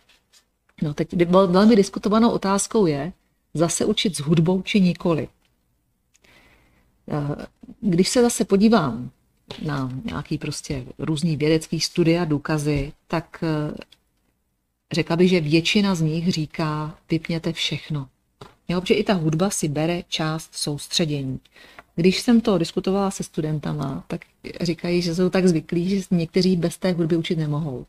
No 0.81 0.93
teď 0.93 1.15
velmi 1.27 1.75
diskutovanou 1.75 2.29
otázkou 2.29 2.85
je, 2.85 3.13
zase 3.53 3.85
učit 3.85 4.15
s 4.15 4.19
hudbou 4.19 4.61
či 4.61 4.81
nikoli. 4.81 5.27
Eh, 7.09 7.45
když 7.81 8.09
se 8.09 8.21
zase 8.21 8.45
podívám 8.45 9.11
na 9.61 9.91
nějaký 10.05 10.37
prostě 10.37 10.85
různý 10.99 11.37
vědecký 11.37 11.79
studia, 11.79 12.25
důkazy, 12.25 12.93
tak 13.07 13.43
eh, 13.43 13.77
řekla 14.91 15.15
bych, 15.15 15.29
že 15.29 15.41
většina 15.41 15.95
z 15.95 16.01
nich 16.01 16.31
říká, 16.31 16.97
vypněte 17.09 17.53
všechno. 17.53 18.07
Jo, 18.67 18.81
protože 18.81 18.93
i 18.93 19.03
ta 19.03 19.13
hudba 19.13 19.49
si 19.49 19.67
bere 19.67 20.03
část 20.07 20.55
soustředění. 20.55 21.39
Když 21.95 22.21
jsem 22.21 22.41
to 22.41 22.57
diskutovala 22.57 23.11
se 23.11 23.23
studentama, 23.23 24.03
tak 24.07 24.21
říkají, 24.61 25.01
že 25.01 25.15
jsou 25.15 25.29
tak 25.29 25.47
zvyklí, 25.47 25.89
že 25.89 26.01
někteří 26.11 26.55
bez 26.55 26.77
té 26.77 26.91
hudby 26.91 27.17
učit 27.17 27.37
nemohou. 27.37 27.85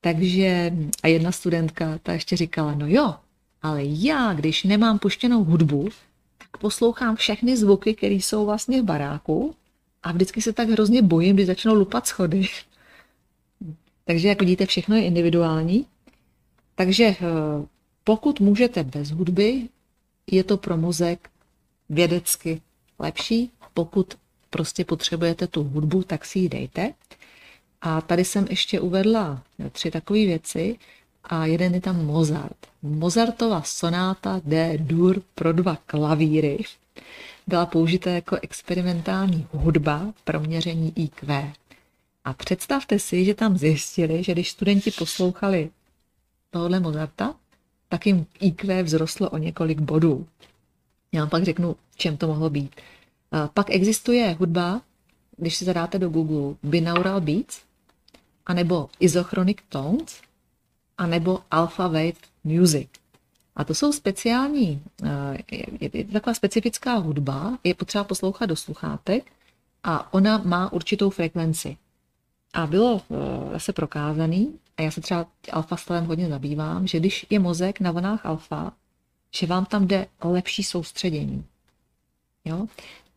Takže 0.00 0.72
a 1.02 1.08
jedna 1.08 1.32
studentka 1.32 1.98
ta 2.02 2.12
ještě 2.12 2.36
říkala, 2.36 2.74
no 2.74 2.86
jo, 2.88 3.14
ale 3.62 3.80
já, 3.84 4.32
když 4.32 4.64
nemám 4.64 4.98
puštěnou 4.98 5.44
hudbu, 5.44 5.88
tak 6.38 6.56
poslouchám 6.56 7.16
všechny 7.16 7.56
zvuky, 7.56 7.94
které 7.94 8.14
jsou 8.14 8.46
vlastně 8.46 8.82
v 8.82 8.84
baráku 8.84 9.54
a 10.02 10.12
vždycky 10.12 10.42
se 10.42 10.52
tak 10.52 10.68
hrozně 10.68 11.02
bojím, 11.02 11.36
když 11.36 11.46
začnou 11.46 11.74
lupat 11.74 12.06
schody. 12.06 12.48
Takže 14.10 14.28
jak 14.28 14.40
vidíte, 14.40 14.66
všechno 14.66 14.96
je 14.96 15.04
individuální. 15.04 15.86
Takže 16.74 17.04
eh, 17.04 17.16
pokud 18.04 18.40
můžete 18.40 18.84
bez 18.84 19.10
hudby, 19.10 19.68
je 20.30 20.44
to 20.44 20.56
pro 20.56 20.76
mozek 20.76 21.30
vědecky 21.88 22.60
lepší. 22.98 23.50
Pokud 23.74 24.14
prostě 24.50 24.84
potřebujete 24.84 25.46
tu 25.46 25.62
hudbu, 25.64 26.02
tak 26.02 26.24
si 26.24 26.38
ji 26.38 26.48
dejte. 26.48 26.94
A 27.80 28.00
tady 28.00 28.24
jsem 28.24 28.46
ještě 28.50 28.80
uvedla 28.80 29.42
tři 29.72 29.90
takové 29.90 30.18
věci 30.18 30.76
a 31.24 31.46
jeden 31.46 31.74
je 31.74 31.80
tam 31.80 32.06
Mozart. 32.06 32.66
Mozartova 32.82 33.62
sonáta 33.62 34.40
D-dur 34.44 35.22
pro 35.34 35.52
dva 35.52 35.76
klavíry 35.86 36.58
byla 37.46 37.66
použita 37.66 38.10
jako 38.10 38.36
experimentální 38.42 39.46
hudba 39.52 40.12
pro 40.24 40.40
měření 40.40 40.92
IQ. 40.96 41.52
A 42.30 42.32
představte 42.32 42.98
si, 42.98 43.24
že 43.24 43.34
tam 43.34 43.56
zjistili, 43.56 44.22
že 44.24 44.32
když 44.32 44.50
studenti 44.50 44.90
poslouchali 44.90 45.70
tohohle 46.50 46.80
Mozarta, 46.80 47.34
tak 47.88 48.06
jim 48.06 48.26
IQ 48.40 48.84
vzrostlo 48.84 49.30
o 49.30 49.38
několik 49.38 49.80
bodů. 49.80 50.26
Já 51.12 51.20
vám 51.20 51.30
pak 51.30 51.44
řeknu, 51.44 51.76
čem 51.96 52.16
to 52.16 52.26
mohlo 52.26 52.50
být. 52.50 52.80
Pak 53.54 53.70
existuje 53.70 54.36
hudba, 54.38 54.82
když 55.36 55.56
si 55.56 55.64
zadáte 55.64 55.98
do 55.98 56.08
Google 56.08 56.56
binaural 56.62 57.20
beats, 57.20 57.62
anebo 58.46 58.88
isochronic 59.00 59.58
tones, 59.68 60.20
anebo 60.98 61.40
alpha 61.50 61.86
wave 61.88 62.20
music. 62.44 62.88
A 63.56 63.64
to 63.64 63.74
jsou 63.74 63.92
speciální, 63.92 64.82
je, 65.52 65.90
je 65.92 66.04
taková 66.04 66.34
specifická 66.34 66.94
hudba, 66.94 67.58
je 67.64 67.74
potřeba 67.74 68.04
poslouchat 68.04 68.46
do 68.46 68.56
sluchátek 68.56 69.32
a 69.84 70.14
ona 70.14 70.38
má 70.38 70.72
určitou 70.72 71.10
frekvenci. 71.10 71.76
A 72.52 72.66
bylo 72.66 73.00
eh, 73.10 73.52
zase 73.52 73.72
prokázaný, 73.72 74.58
a 74.76 74.82
já 74.82 74.90
se 74.90 75.00
třeba 75.00 75.26
alfa 75.52 75.76
stavem 75.76 76.06
hodně 76.06 76.28
zabývám, 76.28 76.86
že 76.86 76.98
když 76.98 77.26
je 77.30 77.38
mozek 77.38 77.80
na 77.80 77.92
vlnách 77.92 78.26
alfa, 78.26 78.72
že 79.34 79.46
vám 79.46 79.64
tam 79.64 79.86
jde 79.86 80.06
lepší 80.24 80.62
soustředění. 80.62 81.44
Jo? 82.44 82.66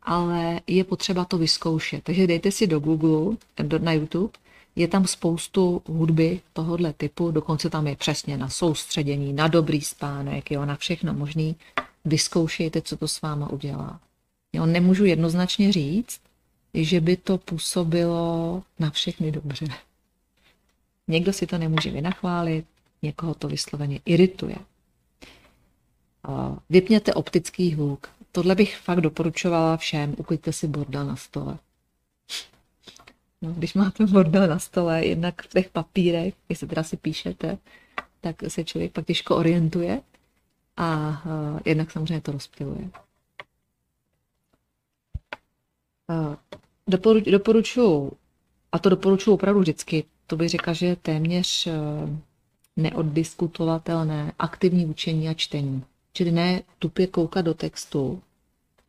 Ale 0.04 0.60
je 0.68 0.84
potřeba 0.84 1.26
to 1.26 1.38
vyzkoušet. 1.38 2.04
Takže 2.04 2.28
dejte 2.28 2.52
si 2.52 2.68
do 2.68 2.80
Google, 2.80 3.38
do, 3.64 3.80
na 3.80 3.94
YouTube, 3.94 4.34
je 4.76 4.88
tam 4.88 5.08
spoustu 5.08 5.82
hudby 5.86 6.42
tohohle 6.54 6.94
typu, 6.94 7.32
dokonce 7.32 7.70
tam 7.70 7.88
je 7.88 7.96
přesně 7.96 8.38
na 8.38 8.50
soustředění, 8.50 9.34
na 9.34 9.48
dobrý 9.48 9.82
spánek, 9.82 10.52
jo, 10.52 10.66
na 10.66 10.76
všechno 10.76 11.14
možný. 11.14 11.56
Vyzkoušejte, 12.06 12.82
co 12.82 12.98
to 12.98 13.08
s 13.08 13.22
váma 13.22 13.50
udělá. 13.50 14.00
Jo, 14.54 14.66
nemůžu 14.66 15.06
jednoznačně 15.06 15.72
říct, 15.72 16.20
že 16.74 17.02
by 17.02 17.18
to 17.18 17.38
působilo 17.38 18.64
na 18.80 18.90
všechny 18.90 19.32
dobře. 19.32 19.66
Někdo 21.08 21.34
si 21.34 21.48
to 21.48 21.58
nemůže 21.58 21.92
vynachválit, 21.92 22.66
někoho 23.02 23.34
to 23.34 23.48
vysloveně 23.48 24.00
irituje. 24.06 24.56
Vypněte 26.70 27.14
optický 27.14 27.76
hluk. 27.76 28.08
Tohle 28.32 28.56
bych 28.56 28.78
fakt 28.78 29.02
doporučovala 29.02 29.78
všem. 29.78 30.16
Uklidte 30.18 30.54
si 30.54 30.68
bordel 30.68 31.06
na 31.06 31.16
stole. 31.16 31.58
No, 33.42 33.54
když 33.54 33.74
máte 33.74 34.06
bordel 34.06 34.48
na 34.48 34.60
stole, 34.60 35.06
jednak 35.06 35.42
v 35.42 35.48
těch 35.48 35.70
papírech, 35.70 36.34
jestli 36.50 36.68
teda 36.68 36.84
si 36.84 36.98
píšete, 36.98 37.58
tak 38.22 38.36
se 38.48 38.64
člověk 38.64 38.92
pak 38.92 39.06
těžko 39.06 39.36
orientuje 39.36 40.02
a 40.78 41.22
jednak 41.66 41.92
samozřejmě 41.92 42.22
to 42.22 42.32
rozptiluje. 42.32 42.90
Doporuč, 46.88 47.24
doporučuji, 47.24 48.12
a 48.72 48.80
to 48.80 48.90
doporučuji 48.90 49.32
opravdu 49.32 49.60
vždycky, 49.60 50.04
to 50.28 50.36
bych 50.36 50.50
řekla, 50.50 50.74
že 50.74 50.86
je 50.86 50.96
téměř 50.96 51.68
uh, 51.68 51.74
neoddiskutovatelné 52.76 54.32
aktivní 54.40 54.86
učení 54.86 55.30
a 55.30 55.34
čtení. 55.34 55.84
Čili 56.14 56.32
ne 56.32 56.62
tupě 56.80 57.08
koukat 57.08 57.46
do 57.46 57.54
textu, 57.54 58.22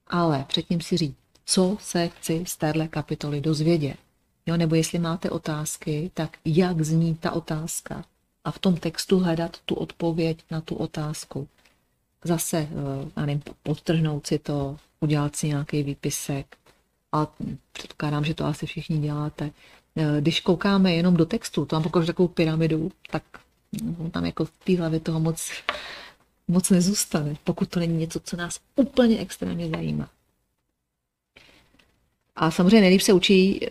ale 0.06 0.44
předtím 0.48 0.80
si 0.80 0.96
říct, 0.96 1.16
co 1.44 1.76
se 1.80 2.08
chci 2.08 2.44
z 2.46 2.56
téhle 2.56 2.88
kapitoly 2.88 3.40
dozvědět. 3.40 3.96
Jo, 4.46 4.56
nebo 4.56 4.74
jestli 4.74 4.98
máte 4.98 5.30
otázky, 5.30 6.10
tak 6.14 6.38
jak 6.44 6.82
zní 6.82 7.14
ta 7.14 7.30
otázka. 7.30 8.04
A 8.44 8.50
v 8.50 8.58
tom 8.58 8.76
textu 8.76 9.18
hledat 9.18 9.56
tu 9.64 9.74
odpověď 9.74 10.44
na 10.50 10.60
tu 10.60 10.74
otázku. 10.74 11.48
Zase, 12.24 12.58
eh, 12.58 13.10
já 13.16 13.26
nevím, 13.26 13.42
podtrhnout 13.62 14.26
si 14.26 14.38
to, 14.38 14.76
udělat 15.00 15.36
si 15.36 15.48
nějaký 15.48 15.82
výpisek. 15.82 16.56
A 17.14 17.28
předpokládám, 17.72 18.24
že 18.24 18.34
to 18.34 18.44
asi 18.44 18.66
všichni 18.66 18.98
děláte. 18.98 19.50
Eh, 19.96 20.20
když 20.20 20.40
koukáme 20.40 20.94
jenom 20.94 21.16
do 21.16 21.26
textu, 21.26 21.64
to 21.64 21.76
mám 21.76 21.82
pokud 21.82 22.06
takovou 22.06 22.28
pyramidu, 22.28 22.92
tak 23.10 23.22
no, 23.98 24.10
tam 24.10 24.26
jako 24.26 24.44
v 24.44 24.50
té 24.64 24.78
hlavě 24.78 25.00
toho 25.00 25.20
moc, 25.20 25.50
moc 26.48 26.70
nezůstane, 26.70 27.36
pokud 27.44 27.68
to 27.68 27.80
není 27.80 27.98
něco, 27.98 28.20
co 28.20 28.36
nás 28.36 28.60
úplně 28.76 29.18
extrémně 29.18 29.68
zajímá. 29.68 30.08
A 32.36 32.50
samozřejmě 32.50 32.80
nejlíp 32.80 33.00
se 33.00 33.12
učí, 33.12 33.66
eh, 33.66 33.68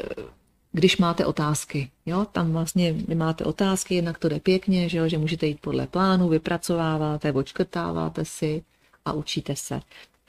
když 0.71 0.97
máte 0.97 1.25
otázky. 1.25 1.91
Jo? 2.05 2.25
Tam 2.31 2.51
vlastně 2.51 2.95
máte 3.15 3.43
otázky, 3.43 3.95
jednak 3.95 4.17
to 4.19 4.29
jde 4.29 4.39
pěkně, 4.39 4.89
že, 4.89 4.97
jo? 4.97 5.07
že 5.07 5.17
můžete 5.17 5.47
jít 5.47 5.59
podle 5.61 5.87
plánu, 5.87 6.29
vypracováváte, 6.29 7.31
očkrtáváte 7.31 8.25
si 8.25 8.63
a 9.05 9.13
učíte 9.13 9.55
se. 9.55 9.81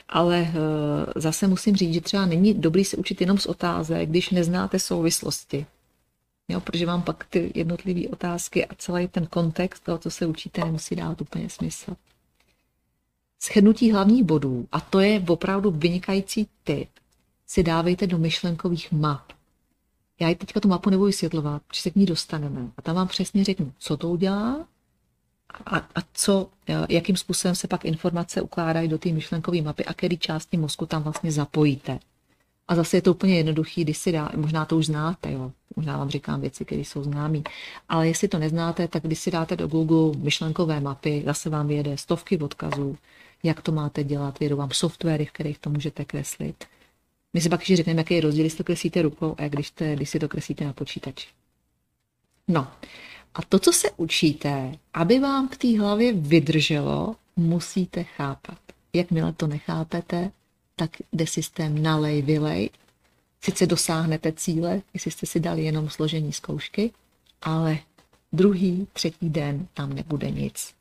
Ale 0.09 0.37
e, 0.37 0.51
zase 1.15 1.47
musím 1.47 1.75
říct, 1.75 1.93
že 1.93 2.01
třeba 2.01 2.25
není 2.25 2.53
dobrý 2.53 2.85
se 2.85 2.97
učit 2.97 3.21
jenom 3.21 3.37
z 3.37 3.45
otázek, 3.45 4.09
když 4.09 4.29
neznáte 4.29 4.79
souvislosti. 4.79 5.65
Jo, 6.47 6.59
protože 6.59 6.85
vám 6.85 7.01
pak 7.01 7.25
ty 7.29 7.51
jednotlivé 7.55 8.09
otázky 8.09 8.65
a 8.65 8.75
celý 8.75 9.07
ten 9.07 9.27
kontext 9.27 9.83
toho, 9.83 9.97
co 9.97 10.11
se 10.11 10.25
učíte, 10.25 10.61
nemusí 10.65 10.95
dát 10.95 11.21
úplně 11.21 11.49
smysl. 11.49 11.95
Shrnutí 13.43 13.91
hlavních 13.91 14.23
bodů, 14.23 14.67
a 14.71 14.79
to 14.81 14.99
je 14.99 15.23
opravdu 15.27 15.71
vynikající 15.71 16.47
tip, 16.63 16.89
si 17.47 17.63
dávejte 17.63 18.07
do 18.07 18.17
myšlenkových 18.17 18.91
map. 18.91 19.31
Já 20.19 20.29
ji 20.29 20.35
teďka 20.35 20.59
tu 20.59 20.67
mapu 20.67 20.89
nebudu 20.89 21.07
vysvětlovat, 21.07 21.61
protože 21.67 21.81
se 21.81 21.91
k 21.91 21.95
ní 21.95 22.05
dostaneme. 22.05 22.71
A 22.77 22.81
tam 22.81 22.95
vám 22.95 23.07
přesně 23.07 23.43
řeknu, 23.43 23.73
co 23.77 23.97
to 23.97 24.09
udělá 24.09 24.67
a, 25.65 25.77
a 25.77 26.01
co, 26.13 26.49
jakým 26.89 27.17
způsobem 27.17 27.55
se 27.55 27.67
pak 27.67 27.85
informace 27.85 28.41
ukládají 28.41 28.87
do 28.87 28.97
té 28.97 29.09
myšlenkové 29.09 29.61
mapy 29.61 29.85
a 29.85 29.93
který 29.93 30.17
části 30.17 30.57
mozku 30.57 30.85
tam 30.85 31.03
vlastně 31.03 31.31
zapojíte. 31.31 31.99
A 32.67 32.75
zase 32.75 32.97
je 32.97 33.01
to 33.01 33.11
úplně 33.11 33.37
jednoduchý, 33.37 33.83
když 33.83 33.97
si 33.97 34.11
dá, 34.11 34.31
možná 34.35 34.65
to 34.65 34.77
už 34.77 34.85
znáte, 34.85 35.31
jo. 35.31 35.51
možná 35.75 35.97
vám 35.97 36.09
říkám 36.09 36.41
věci, 36.41 36.65
které 36.65 36.81
jsou 36.81 37.03
známé, 37.03 37.39
ale 37.89 38.07
jestli 38.07 38.27
to 38.27 38.39
neznáte, 38.39 38.87
tak 38.87 39.03
když 39.03 39.19
si 39.19 39.31
dáte 39.31 39.55
do 39.55 39.67
Google 39.67 40.19
myšlenkové 40.23 40.79
mapy, 40.79 41.23
zase 41.25 41.49
vám 41.49 41.67
vyjede 41.67 41.97
stovky 41.97 42.37
odkazů, 42.37 42.97
jak 43.43 43.61
to 43.61 43.71
máte 43.71 44.03
dělat, 44.03 44.39
vyjedou 44.39 44.57
vám 44.57 44.71
softwary, 44.71 45.25
v 45.25 45.31
kterých 45.31 45.59
to 45.59 45.69
můžete 45.69 46.05
kreslit. 46.05 46.65
My 47.33 47.41
si 47.41 47.49
pak 47.49 47.59
ještě 47.59 47.75
řekneme, 47.75 47.99
jaký 47.99 48.13
je 48.13 48.21
rozdíl, 48.21 48.43
jestli 48.43 48.57
to 48.57 48.63
kreslíte 48.63 49.01
rukou 49.01 49.35
a 49.37 49.47
když, 49.47 49.71
te, 49.71 49.95
když 49.95 50.09
si 50.09 50.19
to 50.19 50.27
kreslíte 50.27 50.65
na 50.65 50.73
počítači. 50.73 51.27
No, 52.47 52.67
a 53.35 53.41
to, 53.41 53.59
co 53.59 53.73
se 53.73 53.91
učíte, 53.97 54.77
aby 54.93 55.19
vám 55.19 55.49
v 55.49 55.57
té 55.57 55.79
hlavě 55.79 56.13
vydrželo, 56.13 57.15
musíte 57.35 58.03
chápat. 58.03 58.57
Jakmile 58.93 59.33
to 59.33 59.47
nechápete, 59.47 60.31
tak 60.75 60.91
jde 61.13 61.27
systém 61.27 61.83
nalej, 61.83 62.21
vylej. 62.21 62.69
Sice 63.41 63.65
dosáhnete 63.65 64.31
cíle, 64.31 64.81
jestli 64.93 65.11
jste 65.11 65.25
si 65.25 65.39
dali 65.39 65.63
jenom 65.63 65.89
složení 65.89 66.33
zkoušky, 66.33 66.91
ale 67.41 67.77
druhý, 68.33 68.87
třetí 68.93 69.29
den 69.29 69.67
tam 69.73 69.93
nebude 69.93 70.31
nic. 70.31 70.73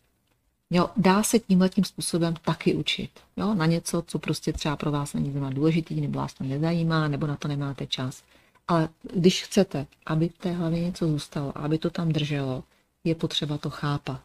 Jo, 0.71 0.91
dá 0.97 1.23
se 1.23 1.39
tímhle 1.39 1.69
tím 1.69 1.85
způsobem 1.85 2.35
taky 2.45 2.75
učit. 2.75 3.11
Jo, 3.37 3.55
na 3.55 3.67
něco, 3.67 4.03
co 4.07 4.19
prostě 4.19 4.53
třeba 4.53 4.77
pro 4.77 4.91
vás 4.91 5.15
není 5.15 5.31
zrovna 5.31 5.51
důležitý, 5.51 6.01
nebo 6.01 6.19
vás 6.19 6.35
to 6.35 6.45
nezajímá, 6.45 7.09
nebo 7.09 7.27
na 7.27 7.37
to 7.37 7.49
nemáte 7.49 7.87
čas. 7.87 8.23
Ale 8.69 8.89
když 9.15 9.45
chcete, 9.45 9.87
aby 10.07 10.29
v 10.29 10.39
té 10.39 10.53
hlavě 10.53 10.81
něco 10.81 11.09
zůstalo, 11.09 11.59
aby 11.59 11.79
to 11.79 11.91
tam 11.91 12.13
drželo, 12.13 12.65
je 13.05 13.15
potřeba 13.15 13.59
to 13.59 13.71
chápat. 13.71 14.21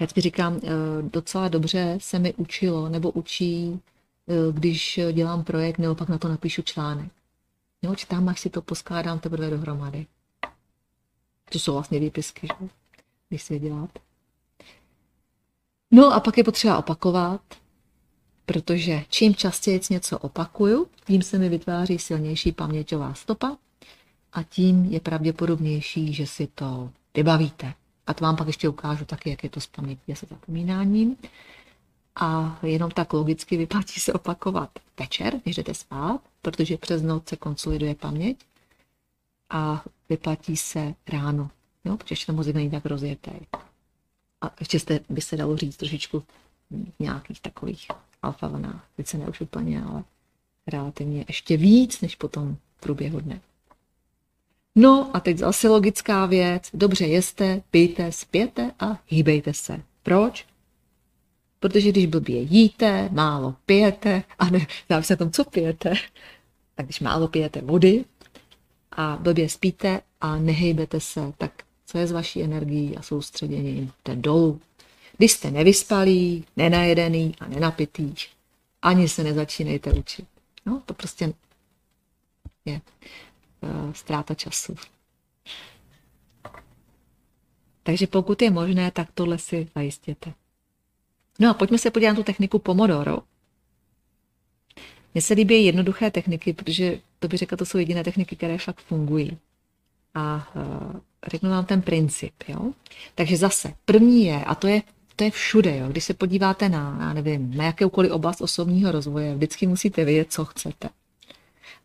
Já 0.00 0.06
ti 0.06 0.20
říkám, 0.20 0.56
eh, 0.56 0.68
docela 1.02 1.48
dobře 1.48 1.98
se 2.00 2.18
mi 2.18 2.34
učilo, 2.34 2.88
nebo 2.88 3.10
učí, 3.10 3.80
eh, 4.28 4.52
když 4.52 5.00
dělám 5.12 5.44
projekt, 5.44 5.78
nebo 5.78 5.94
pak 5.94 6.08
na 6.08 6.18
to 6.18 6.28
napíšu 6.28 6.62
článek. 6.62 7.12
Jo, 7.82 7.94
čítám, 7.94 8.28
až 8.28 8.40
si 8.40 8.50
to 8.50 8.62
poskládám 8.62 9.18
teprve 9.18 9.50
dohromady. 9.50 10.06
To 11.50 11.58
jsou 11.58 11.72
vlastně 11.72 12.00
výpisky, 12.00 12.46
že? 12.46 12.68
když 13.28 13.42
si 13.42 13.54
je 13.54 13.58
děláte. 13.60 14.00
No 15.90 16.14
a 16.14 16.20
pak 16.20 16.38
je 16.38 16.44
potřeba 16.44 16.78
opakovat, 16.78 17.40
protože 18.48 19.04
čím 19.08 19.34
častěji 19.34 19.80
něco 19.90 20.18
opakuju, 20.18 20.86
tím 21.06 21.22
se 21.22 21.38
mi 21.38 21.48
vytváří 21.48 21.98
silnější 21.98 22.52
paměťová 22.52 23.14
stopa 23.14 23.56
a 24.32 24.42
tím 24.42 24.84
je 24.84 25.00
pravděpodobnější, 25.00 26.14
že 26.14 26.26
si 26.26 26.46
to 26.54 26.90
vybavíte. 27.14 27.74
A 28.06 28.14
to 28.14 28.24
vám 28.24 28.36
pak 28.36 28.46
ještě 28.46 28.68
ukážu 28.68 29.04
taky, 29.04 29.30
jak 29.30 29.44
je 29.44 29.50
to 29.50 29.60
s 29.60 29.66
pamětí 29.66 30.12
a 30.12 30.14
se 30.14 30.26
zapomínáním. 30.30 31.16
A 32.16 32.58
jenom 32.62 32.90
tak 32.90 33.12
logicky 33.12 33.56
vyplatí 33.56 34.00
se 34.00 34.12
opakovat 34.12 34.70
večer, 35.00 35.40
když 35.44 35.56
jdete 35.56 35.74
spát, 35.74 36.20
protože 36.42 36.76
přes 36.76 37.02
noc 37.02 37.28
se 37.28 37.36
konsoliduje 37.36 37.94
paměť 37.94 38.36
a 39.50 39.84
vyplatí 40.08 40.56
se 40.56 40.94
ráno, 41.08 41.50
jo, 41.84 41.96
protože 41.96 42.12
ještě 42.12 42.26
ten 42.26 42.36
mozek 42.36 42.54
není 42.54 42.70
tak 42.70 42.86
rozjetý 42.86 43.32
a 44.40 44.50
ještě 44.60 44.80
jste, 44.80 45.00
by 45.08 45.20
se 45.20 45.36
dalo 45.36 45.56
říct 45.56 45.76
trošičku 45.76 46.22
nějakých 46.98 47.40
takových 47.40 47.88
alfa 48.22 48.48
vlnách. 48.48 48.88
Sice 48.96 49.18
ne 49.18 49.28
už 49.28 49.40
úplně, 49.40 49.82
ale 49.82 50.04
relativně 50.66 51.24
ještě 51.28 51.56
víc, 51.56 52.00
než 52.00 52.16
potom 52.16 52.56
v 52.76 52.80
průběhu 52.80 53.20
dne. 53.20 53.40
No 54.74 55.10
a 55.14 55.20
teď 55.20 55.38
zase 55.38 55.68
logická 55.68 56.26
věc. 56.26 56.70
Dobře 56.74 57.06
jeste, 57.06 57.62
pijte, 57.70 58.12
spěte 58.12 58.70
a 58.80 58.98
hýbejte 59.06 59.54
se. 59.54 59.82
Proč? 60.02 60.46
Protože 61.60 61.88
když 61.88 62.06
blbě 62.06 62.40
jíte, 62.40 63.08
málo 63.12 63.54
pijete, 63.66 64.22
a 64.38 64.50
ne, 64.50 64.66
závisí 64.88 65.12
na 65.12 65.16
tom, 65.16 65.30
co 65.30 65.44
pijete, 65.44 65.94
tak 66.74 66.86
když 66.86 67.00
málo 67.00 67.28
pijete 67.28 67.60
vody 67.60 68.04
a 68.92 69.16
blbě 69.20 69.48
spíte 69.48 70.00
a 70.20 70.36
nehejbete 70.36 71.00
se, 71.00 71.32
tak 71.38 71.62
co 71.86 71.98
je 71.98 72.06
z 72.06 72.12
vaší 72.12 72.42
energií 72.42 72.96
a 72.96 73.02
soustředěním, 73.02 73.92
jde 74.04 74.16
dolů. 74.16 74.60
Když 75.18 75.32
jste 75.32 75.50
nevyspalí, 75.50 76.44
nenajedený 76.56 77.34
a 77.40 77.48
nenapitý, 77.48 78.14
ani 78.82 79.08
se 79.08 79.24
nezačínejte 79.24 79.92
učit. 79.92 80.28
No, 80.66 80.82
to 80.86 80.94
prostě 80.94 81.32
je 82.64 82.80
uh, 83.60 83.92
ztráta 83.92 84.34
času. 84.34 84.76
Takže 87.82 88.06
pokud 88.06 88.42
je 88.42 88.50
možné, 88.50 88.90
tak 88.90 89.08
tohle 89.14 89.38
si 89.38 89.68
zajistěte. 89.74 90.32
No 91.38 91.50
a 91.50 91.54
pojďme 91.54 91.78
se 91.78 91.90
podívat 91.90 92.12
na 92.12 92.16
tu 92.16 92.22
techniku 92.22 92.58
Pomodoro. 92.58 93.18
Mně 95.14 95.22
se 95.22 95.34
líbí 95.34 95.64
jednoduché 95.64 96.10
techniky, 96.10 96.52
protože 96.52 97.00
to 97.18 97.28
by 97.28 97.36
řekla, 97.36 97.56
to 97.56 97.66
jsou 97.66 97.78
jediné 97.78 98.04
techniky, 98.04 98.36
které 98.36 98.58
fakt 98.58 98.80
fungují. 98.80 99.38
A 100.14 100.48
uh, 100.54 101.00
řeknu 101.26 101.50
vám 101.50 101.64
ten 101.64 101.82
princip. 101.82 102.34
Jo? 102.48 102.72
Takže 103.14 103.36
zase, 103.36 103.74
první 103.84 104.24
je, 104.24 104.44
a 104.44 104.54
to 104.54 104.66
je, 104.66 104.82
to 105.18 105.24
je 105.24 105.30
všude, 105.30 105.76
jo? 105.76 105.88
když 105.88 106.04
se 106.04 106.14
podíváte 106.14 106.68
na, 106.68 106.96
já 107.00 107.12
nevím, 107.12 107.56
na 107.56 107.64
jakoukoliv 107.64 108.12
oblast 108.12 108.40
osobního 108.40 108.92
rozvoje, 108.92 109.34
vždycky 109.34 109.66
musíte 109.66 110.04
vědět, 110.04 110.32
co 110.32 110.44
chcete. 110.44 110.88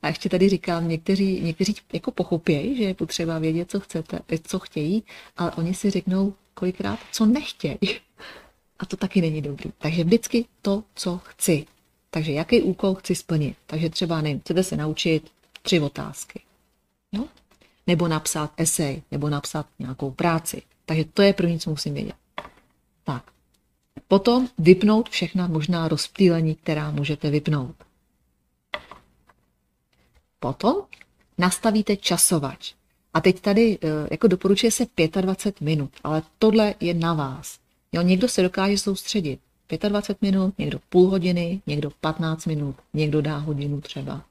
A 0.01 0.07
ještě 0.07 0.29
tady 0.29 0.49
říkám, 0.49 0.87
někteří, 0.87 1.41
někteří 1.41 1.75
jako 1.93 2.11
pochopějí, 2.11 2.77
že 2.77 2.83
je 2.83 2.93
potřeba 2.93 3.39
vědět, 3.39 3.71
co 3.71 3.79
chcete, 3.79 4.19
co 4.43 4.59
chtějí, 4.59 5.03
ale 5.37 5.51
oni 5.51 5.73
si 5.73 5.89
řeknou 5.89 6.33
kolikrát, 6.53 6.99
co 7.11 7.25
nechtějí. 7.25 7.79
A 8.79 8.85
to 8.85 8.97
taky 8.97 9.21
není 9.21 9.41
dobrý. 9.41 9.71
Takže 9.77 10.03
vždycky 10.03 10.45
to, 10.61 10.83
co 10.95 11.19
chci. 11.23 11.65
Takže 12.09 12.31
jaký 12.31 12.61
úkol 12.61 12.95
chci 12.95 13.15
splnit. 13.15 13.55
Takže 13.65 13.89
třeba 13.89 14.21
nevím, 14.21 14.39
chcete 14.39 14.63
se 14.63 14.77
naučit 14.77 15.31
tři 15.61 15.79
otázky. 15.79 16.39
Jo? 17.11 17.25
nebo 17.87 18.07
napsat 18.07 18.53
esej, 18.57 19.01
nebo 19.11 19.29
napsat 19.29 19.65
nějakou 19.79 20.11
práci. 20.11 20.61
Takže 20.85 21.05
to 21.05 21.21
je 21.21 21.33
první, 21.33 21.59
co 21.59 21.69
musím 21.69 21.93
vědět. 21.93 22.15
Tak. 23.03 23.23
Potom 24.07 24.47
vypnout 24.57 25.09
všechna 25.09 25.47
možná 25.47 25.87
rozptýlení, 25.87 26.55
která 26.55 26.91
můžete 26.91 27.29
vypnout. 27.29 27.75
Potom 30.39 30.75
nastavíte 31.37 31.97
časovač. 31.97 32.73
A 33.13 33.21
teď 33.21 33.39
tady 33.39 33.79
eh, 33.81 33.87
jako 34.11 34.27
doporučuje 34.27 34.71
se 34.71 34.85
25 35.21 35.65
minut, 35.65 35.91
ale 36.03 36.23
tohle 36.39 36.75
je 36.79 36.93
na 36.93 37.13
vás. 37.13 37.59
Jo, 37.91 38.01
někdo 38.01 38.27
se 38.27 38.41
dokáže 38.41 38.77
soustředit 38.77 39.39
25 39.89 40.21
minut, 40.21 40.53
někdo 40.57 40.79
půl 40.89 41.09
hodiny, 41.09 41.61
někdo 41.67 41.91
15 42.01 42.45
minut, 42.45 42.75
někdo 42.93 43.21
dá 43.21 43.37
hodinu 43.37 43.81
třeba. 43.81 44.25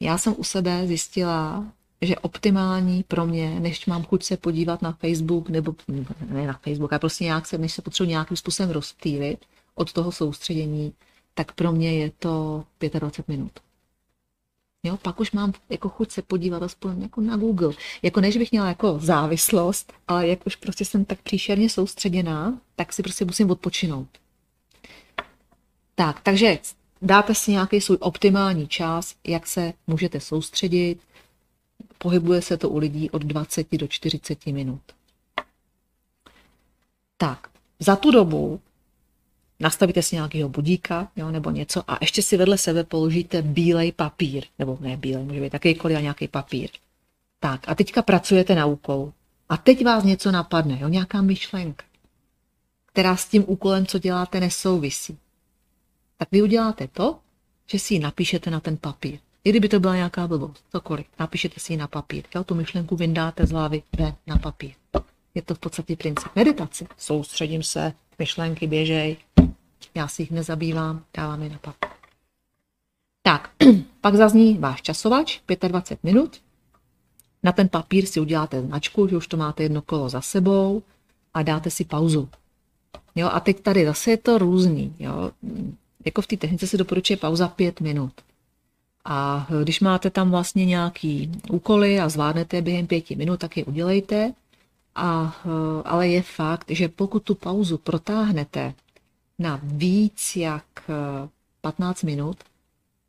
Já 0.00 0.18
jsem 0.18 0.34
u 0.38 0.44
sebe 0.44 0.86
zjistila, 0.86 1.72
že 2.06 2.16
optimální 2.16 3.02
pro 3.02 3.26
mě, 3.26 3.60
než 3.60 3.86
mám 3.86 4.04
chuť 4.04 4.24
se 4.24 4.36
podívat 4.36 4.82
na 4.82 4.92
Facebook, 4.92 5.48
nebo 5.48 5.74
ne 6.28 6.46
na 6.46 6.60
Facebook, 6.62 6.92
ale 6.92 6.98
prostě 6.98 7.24
nějak 7.24 7.46
se, 7.46 7.58
než 7.58 7.72
se 7.72 7.82
potřebuji 7.82 8.10
nějakým 8.10 8.36
způsobem 8.36 8.70
rozptýlit 8.70 9.38
od 9.74 9.92
toho 9.92 10.12
soustředění, 10.12 10.92
tak 11.34 11.52
pro 11.52 11.72
mě 11.72 11.92
je 11.92 12.10
to 12.18 12.64
25 12.80 13.28
minut. 13.28 13.52
Jo, 14.86 14.96
pak 14.96 15.20
už 15.20 15.32
mám 15.32 15.52
jako 15.68 15.88
chuť 15.88 16.10
se 16.10 16.22
podívat 16.22 16.62
aspoň 16.62 17.02
jako 17.02 17.20
na 17.20 17.36
Google. 17.36 17.72
Jako 18.02 18.20
než 18.20 18.36
bych 18.36 18.52
měla 18.52 18.68
jako 18.68 18.98
závislost, 19.02 19.92
ale 20.08 20.28
jak 20.28 20.46
už 20.46 20.56
prostě 20.56 20.84
jsem 20.84 21.04
tak 21.04 21.22
příšerně 21.22 21.68
soustředěná, 21.68 22.58
tak 22.76 22.92
si 22.92 23.02
prostě 23.02 23.24
musím 23.24 23.50
odpočinout. 23.50 24.08
Tak, 25.94 26.20
takže 26.20 26.58
dáte 27.02 27.34
si 27.34 27.50
nějaký 27.50 27.80
svůj 27.80 27.98
optimální 28.00 28.68
čas, 28.68 29.14
jak 29.24 29.46
se 29.46 29.72
můžete 29.86 30.20
soustředit, 30.20 30.98
pohybuje 31.98 32.42
se 32.42 32.56
to 32.56 32.68
u 32.68 32.78
lidí 32.78 33.10
od 33.10 33.22
20 33.22 33.76
do 33.76 33.88
40 33.88 34.46
minut. 34.46 34.80
Tak, 37.16 37.48
za 37.78 37.96
tu 37.96 38.10
dobu 38.10 38.60
nastavíte 39.60 40.02
si 40.02 40.16
nějakého 40.16 40.48
budíka 40.48 41.08
jo, 41.16 41.30
nebo 41.30 41.50
něco 41.50 41.90
a 41.90 41.98
ještě 42.00 42.22
si 42.22 42.36
vedle 42.36 42.58
sebe 42.58 42.84
položíte 42.84 43.42
bílej 43.42 43.92
papír, 43.92 44.44
nebo 44.58 44.78
ne 44.80 44.96
bílej, 44.96 45.24
může 45.24 45.40
být 45.40 45.50
takýkoliv 45.50 45.96
a 45.96 46.00
nějaký 46.00 46.28
papír. 46.28 46.70
Tak 47.40 47.68
a 47.68 47.74
teďka 47.74 48.02
pracujete 48.02 48.54
na 48.54 48.66
úkol. 48.66 49.12
A 49.48 49.56
teď 49.56 49.84
vás 49.84 50.04
něco 50.04 50.30
napadne, 50.30 50.78
jo, 50.80 50.88
nějaká 50.88 51.22
myšlenka, 51.22 51.84
která 52.86 53.16
s 53.16 53.28
tím 53.28 53.44
úkolem, 53.46 53.86
co 53.86 53.98
děláte, 53.98 54.40
nesouvisí. 54.40 55.18
Tak 56.16 56.28
vy 56.32 56.42
uděláte 56.42 56.88
to, 56.88 57.18
že 57.66 57.78
si 57.78 57.94
ji 57.94 58.00
napíšete 58.00 58.50
na 58.50 58.60
ten 58.60 58.76
papír. 58.76 59.18
I 59.44 59.50
kdyby 59.50 59.68
to 59.68 59.80
byla 59.80 59.94
nějaká 59.94 60.28
blbost, 60.28 60.64
cokoliv, 60.72 61.06
napíšete 61.18 61.60
si 61.60 61.72
ji 61.72 61.76
na 61.76 61.88
papír. 61.88 62.24
Jo, 62.34 62.44
tu 62.44 62.54
myšlenku 62.54 62.96
vyndáte 62.96 63.46
z 63.46 63.50
hlavy, 63.50 63.82
jde 63.96 64.14
na 64.26 64.38
papír. 64.38 64.72
Je 65.34 65.42
to 65.42 65.54
v 65.54 65.58
podstatě 65.58 65.96
princip 65.96 66.28
meditace. 66.36 66.86
Soustředím 66.98 67.62
se, 67.62 67.92
myšlenky 68.18 68.66
běžej, 68.66 69.16
já 69.94 70.08
si 70.08 70.22
jich 70.22 70.30
nezabývám, 70.30 71.04
dávám 71.16 71.42
je 71.42 71.50
na 71.50 71.58
papír. 71.58 71.90
Tak, 73.22 73.50
pak 74.00 74.14
zazní 74.14 74.58
váš 74.58 74.82
časovač, 74.82 75.40
25 75.68 76.04
minut. 76.04 76.40
Na 77.42 77.52
ten 77.52 77.68
papír 77.68 78.06
si 78.06 78.20
uděláte 78.20 78.62
značku, 78.62 79.08
že 79.08 79.16
už 79.16 79.26
to 79.26 79.36
máte 79.36 79.62
jedno 79.62 79.82
kolo 79.82 80.08
za 80.08 80.20
sebou 80.20 80.82
a 81.34 81.42
dáte 81.42 81.70
si 81.70 81.84
pauzu. 81.84 82.28
Jo, 83.14 83.28
a 83.32 83.40
teď 83.40 83.60
tady 83.60 83.84
zase 83.84 84.10
je 84.10 84.16
to 84.16 84.38
různý. 84.38 84.94
Jo. 84.98 85.30
Jako 86.04 86.22
v 86.22 86.26
té 86.26 86.36
technice 86.36 86.66
se 86.66 86.76
doporučuje 86.76 87.16
pauza 87.16 87.48
5 87.48 87.80
minut. 87.80 88.12
A 89.04 89.46
když 89.62 89.80
máte 89.80 90.10
tam 90.10 90.30
vlastně 90.30 90.64
nějaký 90.64 91.32
úkoly 91.50 92.00
a 92.00 92.08
zvládnete 92.08 92.56
je 92.56 92.62
během 92.62 92.86
pěti 92.86 93.16
minut, 93.16 93.40
tak 93.40 93.56
je 93.56 93.64
udělejte. 93.64 94.32
A, 94.94 95.36
ale 95.84 96.08
je 96.08 96.22
fakt, 96.22 96.64
že 96.68 96.88
pokud 96.88 97.22
tu 97.22 97.34
pauzu 97.34 97.78
protáhnete 97.78 98.74
na 99.38 99.60
víc 99.62 100.36
jak 100.36 100.64
15 101.60 102.02
minut, 102.02 102.36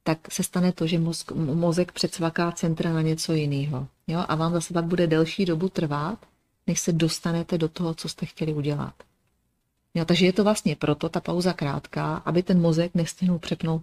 tak 0.04 0.32
se 0.32 0.44
stane 0.44 0.72
to, 0.72 0.88
že 0.88 1.00
mozk, 1.00 1.32
mozek 1.32 1.92
předsvaká 1.92 2.52
centra 2.52 2.94
na 2.94 3.02
něco 3.02 3.34
jiného. 3.34 3.88
Jo? 4.08 4.26
A 4.28 4.36
vám 4.36 4.54
zase 4.54 4.74
pak 4.74 4.86
bude 4.86 5.08
delší 5.08 5.46
dobu 5.46 5.70
trvat, 5.70 6.20
než 6.68 6.80
se 6.80 6.92
dostanete 6.92 7.58
do 7.58 7.70
toho, 7.70 7.94
co 7.94 8.10
jste 8.10 8.26
chtěli 8.26 8.54
udělat. 8.54 8.94
Jo, 9.94 10.06
takže 10.06 10.26
je 10.26 10.34
to 10.34 10.44
vlastně 10.44 10.76
proto 10.76 11.10
ta 11.10 11.20
pauza 11.20 11.54
krátká, 11.54 12.16
aby 12.26 12.44
ten 12.44 12.62
mozek 12.62 12.96
nestihnul 12.96 13.40
přepnout 13.40 13.82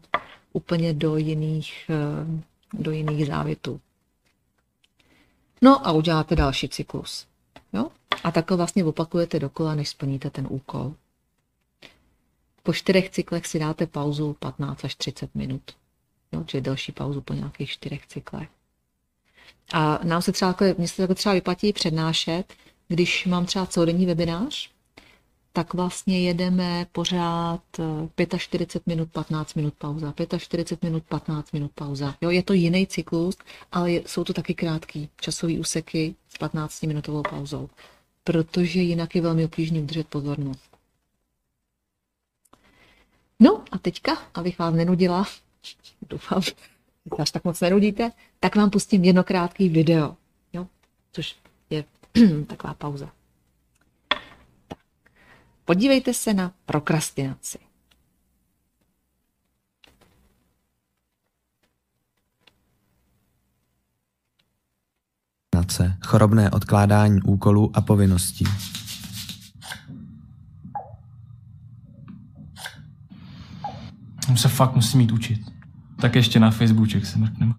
úplně 0.53 0.93
do 0.93 1.17
jiných, 1.17 1.91
eh, 1.91 2.43
do 2.73 2.91
jiných 2.91 3.27
závitů. 3.27 3.81
No 5.63 5.87
a 5.87 5.93
uděláte 5.93 6.37
další 6.37 6.69
cyklus. 6.69 7.27
Jo? 7.73 7.89
A 8.25 8.31
takhle 8.31 8.57
vlastně 8.57 8.85
opakujete 8.85 9.39
dokola, 9.39 9.75
než 9.75 9.89
splníte 9.89 10.31
ten 10.31 10.47
úkol. 10.51 10.95
Po 12.63 12.73
čtyřech 12.73 13.11
cyklech 13.11 13.47
si 13.47 13.59
dáte 13.59 13.87
pauzu 13.87 14.37
15 14.39 14.85
až 14.85 14.95
30 14.95 15.35
minut. 15.35 15.63
Jo? 16.33 16.45
Čili 16.47 16.61
delší 16.61 16.93
pauzu 16.93 17.21
po 17.21 17.35
nějakých 17.35 17.71
čtyřech 17.71 18.07
cyklech. 18.07 18.49
A 19.73 20.01
nám 20.05 20.23
se 20.23 20.33
třeba, 20.33 20.57
mně 20.79 20.89
se 20.89 21.09
to 21.09 21.15
třeba 21.15 21.35
vyplatí 21.35 21.73
přednášet, 21.73 22.55
když 22.89 23.27
mám 23.27 23.47
třeba 23.47 23.67
celodenní 23.67 24.07
webinář, 24.07 24.71
tak 25.53 25.75
vlastně 25.75 26.21
jedeme 26.21 26.87
pořád 26.93 27.61
45 28.39 28.83
eh, 28.87 28.91
minut, 28.91 29.11
15 29.13 29.55
minut 29.55 29.75
pauza, 29.75 30.15
45 30.39 30.83
minut, 30.83 31.05
15 31.09 31.53
minut 31.53 31.73
pauza. 31.75 32.15
Jo, 32.21 32.31
je 32.31 32.43
to 32.43 32.53
jiný 32.53 32.87
cyklus, 32.87 33.37
ale 33.73 33.91
jsou 33.91 34.25
to 34.25 34.33
taky 34.33 34.55
krátký 34.55 35.09
časové 35.21 35.59
úseky 35.59 36.15
s 36.29 36.39
15 36.39 36.83
minutovou 36.83 37.23
pauzou, 37.23 37.69
protože 38.25 38.81
jinak 38.81 39.15
je 39.15 39.23
velmi 39.23 39.45
obtížné 39.45 39.81
udržet 39.81 40.07
pozornost. 40.09 40.73
No 43.41 43.65
a 43.73 43.79
teďka, 43.79 44.19
abych 44.35 44.59
vás 44.59 44.75
nenudila, 44.75 45.27
doufám, 46.11 46.43
až 47.19 47.31
tak 47.31 47.45
moc 47.45 47.61
nenudíte, 47.61 48.11
tak 48.41 48.57
vám 48.57 48.71
pustím 48.71 49.05
jedno 49.05 49.25
krátký 49.25 49.69
video, 49.69 50.17
jo, 50.53 50.67
což 51.13 51.37
je 51.71 51.85
taková 52.47 52.75
pauza. 52.75 53.13
Podívejte 55.73 56.15
se 56.15 56.35
na 56.35 56.53
prokrastinaci. 56.67 57.59
Chorobné 66.05 66.51
odkládání 66.51 67.23
úkolů 67.23 67.71
a 67.75 67.81
povinností. 67.81 68.45
se 74.37 74.49
fakt 74.49 74.75
musím 74.75 74.99
mít 74.99 75.13
učit. 75.13 75.41
Tak 76.01 76.15
ještě 76.15 76.41
na 76.41 76.51
Facebooček 76.51 77.07
se 77.07 77.19
mrknem. 77.19 77.55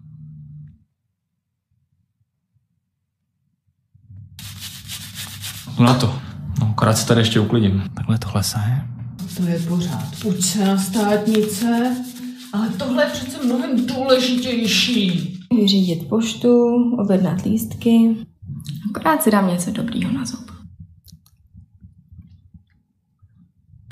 No 5.80 5.86
na 5.86 5.93
to. 5.93 6.23
Akorát 6.74 6.98
se 6.98 7.08
tady 7.08 7.22
ještě 7.22 7.40
uklidím. 7.40 7.84
Takhle 7.94 8.18
to 8.18 8.30
je. 8.38 8.88
To 9.38 9.44
je 9.44 9.60
pořád. 9.60 10.26
Uč 10.26 10.42
se 10.42 10.66
na 10.66 10.78
státnice, 10.78 11.96
ale 12.54 12.70
tohle 12.70 13.04
je 13.04 13.10
přece 13.10 13.46
mnohem 13.46 13.88
důležitější. 13.88 15.40
Vyřídit 15.56 16.10
poštu, 16.10 16.50
objednat 16.98 17.42
lístky. 17.42 18.16
Akorát 18.90 19.24
si 19.24 19.32
dám 19.32 19.48
něco 19.48 19.72
dobrýho 19.72 20.12
na 20.12 20.26
zub. 20.26 20.52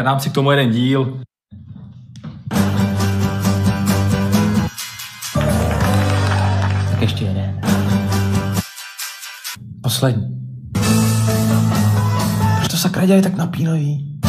Dám 0.04 0.20
si 0.20 0.30
k 0.30 0.34
tomu 0.34 0.52
jeden 0.52 0.72
díl. 0.72 1.24
Tak 6.92 7.02
ještě 7.02 7.26
jeden. 7.26 7.62
Poslední 9.82 10.41
sakra 12.82 13.06
dělají 13.06 13.24
tak 13.24 13.36
napínavý? 13.36 14.20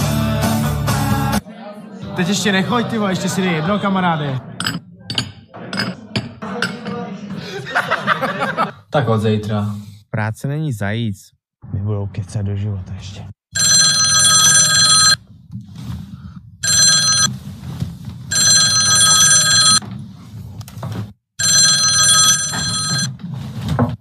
Teď 2.16 2.28
ještě 2.28 2.52
nechoď, 2.52 2.86
ty 2.86 2.96
ještě 3.08 3.28
si 3.28 3.42
dej 3.42 3.52
jedno, 3.52 3.78
kamaráde. 3.78 4.40
tak 8.90 9.08
od 9.08 9.18
zítra. 9.18 9.74
Práce 10.10 10.48
není 10.48 10.72
zajíc. 10.72 11.30
My 11.72 11.80
budou 11.80 12.06
kecat 12.06 12.46
do 12.46 12.56
života 12.56 12.94
ještě. 12.94 13.24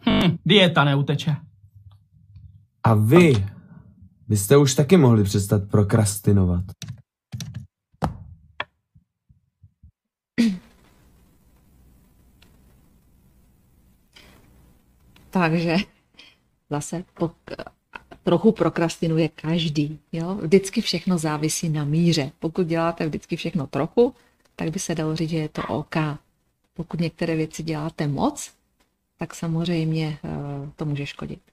Hm, 0.06 0.38
dieta 0.46 0.84
neuteče. 0.84 1.36
A 2.84 2.94
vy 2.94 3.46
byste 4.32 4.58
už 4.58 4.76
taky 4.76 4.98
mohli 4.98 5.24
přestat 5.24 5.62
prokrastinovat. 5.72 6.64
Takže 15.30 15.76
zase 16.70 17.04
po, 17.14 17.32
trochu 18.24 18.52
prokrastinuje 18.52 19.30
každý. 19.30 20.00
Jo? 20.12 20.36
Vždycky 20.36 20.82
všechno 20.82 21.18
závisí 21.18 21.70
na 21.70 21.86
míře. 21.86 22.32
Pokud 22.40 22.68
děláte 22.68 23.08
vždycky 23.08 23.36
všechno 23.36 23.68
trochu, 23.68 24.16
tak 24.56 24.70
by 24.70 24.80
se 24.80 24.96
dalo 24.96 25.16
říct, 25.16 25.30
že 25.30 25.38
je 25.38 25.50
to 25.50 25.62
OK. 25.68 25.96
Pokud 26.74 27.00
některé 27.00 27.36
věci 27.36 27.64
děláte 27.64 28.08
moc, 28.08 28.52
tak 29.18 29.36
samozřejmě 29.36 30.18
eh, 30.24 30.30
to 30.76 30.86
může 30.86 31.06
škodit. 31.06 31.51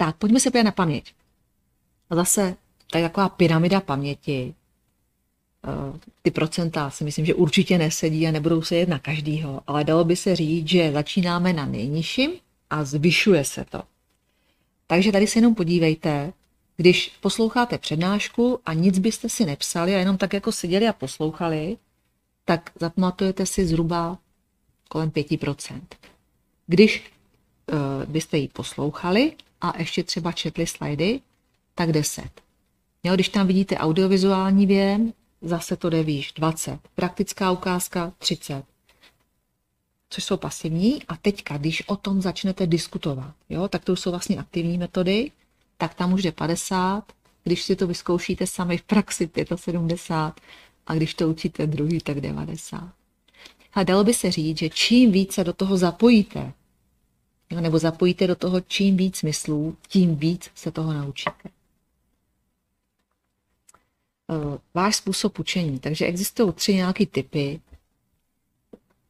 Tak, 0.00 0.16
pojďme 0.16 0.40
se 0.40 0.50
podívat 0.50 0.64
na 0.64 0.72
paměť. 0.72 1.14
A 2.10 2.14
zase, 2.14 2.56
je 2.94 3.02
taková 3.02 3.28
pyramida 3.28 3.80
paměti. 3.80 4.54
Eh, 5.64 5.98
ty 6.22 6.30
procenta 6.30 6.90
si 6.90 7.04
myslím, 7.04 7.26
že 7.26 7.34
určitě 7.34 7.78
nesedí 7.78 8.26
a 8.26 8.30
nebudou 8.30 8.62
se 8.62 8.76
jednat 8.76 9.02
každýho, 9.02 9.60
ale 9.66 9.84
dalo 9.84 10.04
by 10.04 10.16
se 10.16 10.36
říct, 10.36 10.68
že 10.68 10.92
začínáme 10.92 11.52
na 11.52 11.66
nejnižším 11.66 12.30
a 12.70 12.84
zvyšuje 12.84 13.44
se 13.44 13.64
to. 13.64 13.82
Takže 14.86 15.12
tady 15.12 15.26
se 15.26 15.38
jenom 15.38 15.54
podívejte, 15.54 16.32
když 16.76 17.08
posloucháte 17.20 17.78
přednášku 17.78 18.60
a 18.66 18.72
nic 18.72 18.98
byste 18.98 19.28
si 19.28 19.44
nepsali 19.44 19.94
a 19.94 19.98
jenom 19.98 20.16
tak 20.16 20.32
jako 20.32 20.52
seděli 20.52 20.88
a 20.88 20.92
poslouchali, 20.92 21.76
tak 22.44 22.70
zapamatujete 22.80 23.46
si 23.46 23.66
zhruba 23.66 24.18
kolem 24.88 25.10
5%. 25.10 25.80
Když 26.66 27.12
uh, 27.72 27.78
byste 28.04 28.38
ji 28.38 28.48
poslouchali 28.48 29.32
a 29.60 29.78
ještě 29.78 30.02
třeba 30.02 30.32
četli 30.32 30.66
slajdy, 30.66 31.20
tak 31.74 31.92
10. 31.92 32.24
Jo, 33.04 33.14
když 33.14 33.28
tam 33.28 33.46
vidíte 33.46 33.76
audiovizuální 33.76 34.66
věm, 34.66 35.12
zase 35.42 35.76
to 35.76 35.90
jde 35.90 36.02
výš, 36.02 36.32
20. 36.32 36.78
Praktická 36.94 37.50
ukázka 37.50 38.12
30. 38.18 38.64
Což 40.10 40.24
jsou 40.24 40.36
pasivní. 40.36 41.02
A 41.08 41.16
teďka, 41.16 41.56
když 41.56 41.82
o 41.88 41.96
tom 41.96 42.22
začnete 42.22 42.66
diskutovat, 42.66 43.34
jo, 43.48 43.68
tak 43.68 43.84
to 43.84 43.92
už 43.92 44.00
jsou 44.00 44.10
vlastně 44.10 44.38
aktivní 44.38 44.78
metody, 44.78 45.30
tak 45.76 45.94
tam 45.94 46.12
už 46.12 46.22
jde 46.22 46.32
50. 46.32 47.12
Když 47.44 47.62
si 47.62 47.76
to 47.76 47.86
vyzkoušíte 47.86 48.46
sami 48.46 48.78
v 48.78 48.82
praxi, 48.82 49.30
je 49.36 49.44
to 49.44 49.56
70. 49.56 50.40
A 50.86 50.94
když 50.94 51.14
to 51.14 51.28
učíte 51.28 51.66
druhý, 51.66 52.00
tak 52.00 52.20
90. 52.20 52.92
A 53.74 53.82
dalo 53.82 54.04
by 54.04 54.14
se 54.14 54.30
říct, 54.30 54.58
že 54.58 54.68
čím 54.68 55.12
více 55.12 55.44
do 55.44 55.52
toho 55.52 55.76
zapojíte, 55.76 56.52
jo, 57.50 57.60
nebo 57.60 57.78
zapojíte 57.78 58.26
do 58.26 58.36
toho 58.36 58.60
čím 58.60 58.96
víc 58.96 59.16
smyslů, 59.16 59.76
tím 59.88 60.16
víc 60.16 60.50
se 60.54 60.70
toho 60.70 60.92
naučíte. 60.92 61.48
Eh, 64.30 64.58
váš 64.74 64.96
způsob 64.96 65.38
učení. 65.38 65.78
Takže 65.78 66.06
existují 66.06 66.52
tři 66.52 66.74
nějaké 66.74 67.06
typy. 67.06 67.60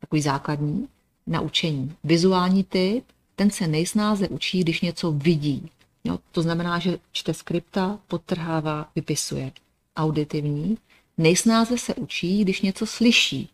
takový 0.01 0.22
základní, 0.22 0.88
na 1.27 1.40
učení. 1.40 1.94
Vizuální 2.05 2.64
typ, 2.64 3.05
ten 3.37 3.51
se 3.51 3.66
nejsnáze 3.66 4.29
učí, 4.29 4.61
když 4.61 4.81
něco 4.81 5.12
vidí. 5.12 5.70
Jo, 6.05 6.18
to 6.33 6.42
znamená, 6.42 6.79
že 6.79 6.98
čte 7.12 7.35
skripta, 7.35 7.98
podtrhává, 8.09 8.90
vypisuje. 8.94 9.53
Auditivní, 9.96 10.79
nejsnáze 11.18 11.79
se 11.79 11.94
učí, 11.94 12.44
když 12.44 12.61
něco 12.61 12.87
slyší. 12.87 13.48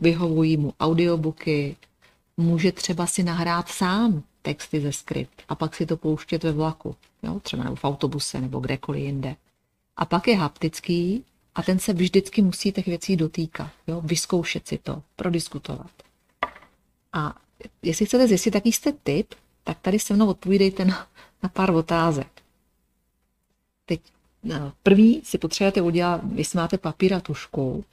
Vyhovují 0.00 0.56
mu 0.56 0.74
audiobooky, 0.80 1.76
může 2.40 2.72
třeba 2.72 3.06
si 3.06 3.22
nahrát 3.22 3.68
sám 3.68 4.22
texty 4.42 4.80
ze 4.80 4.92
skript 4.92 5.42
a 5.48 5.54
pak 5.54 5.74
si 5.74 5.86
to 5.86 5.96
pouštět 5.96 6.44
ve 6.44 6.52
vlaku, 6.52 6.96
jo, 7.22 7.40
třeba 7.40 7.64
nebo 7.64 7.76
v 7.76 7.84
autobuse 7.84 8.40
nebo 8.40 8.60
kdekoliv 8.60 9.02
jinde. 9.02 9.36
A 9.96 10.04
pak 10.04 10.28
je 10.28 10.36
haptický 10.36 11.24
a 11.54 11.62
ten 11.62 11.78
se 11.78 11.92
vždycky 11.92 12.42
musí 12.42 12.72
těch 12.72 12.86
věcí 12.86 13.16
dotýkat, 13.16 13.70
jo, 13.86 14.00
vyzkoušet 14.00 14.68
si 14.68 14.78
to, 14.78 15.02
prodiskutovat. 15.16 15.90
A 17.12 17.36
jestli 17.82 18.06
chcete 18.06 18.28
zjistit, 18.28 18.54
jaký 18.54 18.72
jste 18.72 18.92
typ, 18.92 19.34
tak 19.64 19.78
tady 19.80 19.98
se 19.98 20.14
mnou 20.14 20.26
odpovídejte 20.26 20.84
na, 20.84 21.06
na 21.42 21.48
pár 21.48 21.70
otázek. 21.70 22.42
Teď 23.86 24.00
no, 24.42 24.72
první 24.82 25.22
si 25.24 25.38
potřebujete 25.38 25.82
udělat, 25.82 26.20
jestli 26.34 26.56
máte 26.56 26.78
papír 26.78 27.14
a 27.14 27.20
tušku, 27.20 27.84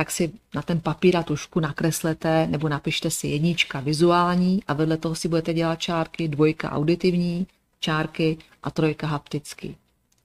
tak 0.00 0.10
si 0.10 0.32
na 0.54 0.62
ten 0.62 0.80
papír 0.80 1.16
a 1.16 1.22
tušku 1.22 1.60
nakreslete 1.60 2.46
nebo 2.46 2.68
napište 2.68 3.10
si 3.10 3.28
jednička 3.28 3.80
vizuální 3.80 4.62
a 4.68 4.72
vedle 4.72 4.96
toho 4.96 5.14
si 5.14 5.28
budete 5.28 5.54
dělat 5.54 5.76
čárky, 5.76 6.28
dvojka 6.28 6.72
auditivní, 6.72 7.46
čárky 7.80 8.38
a 8.62 8.70
trojka 8.70 9.06
haptický. 9.06 9.76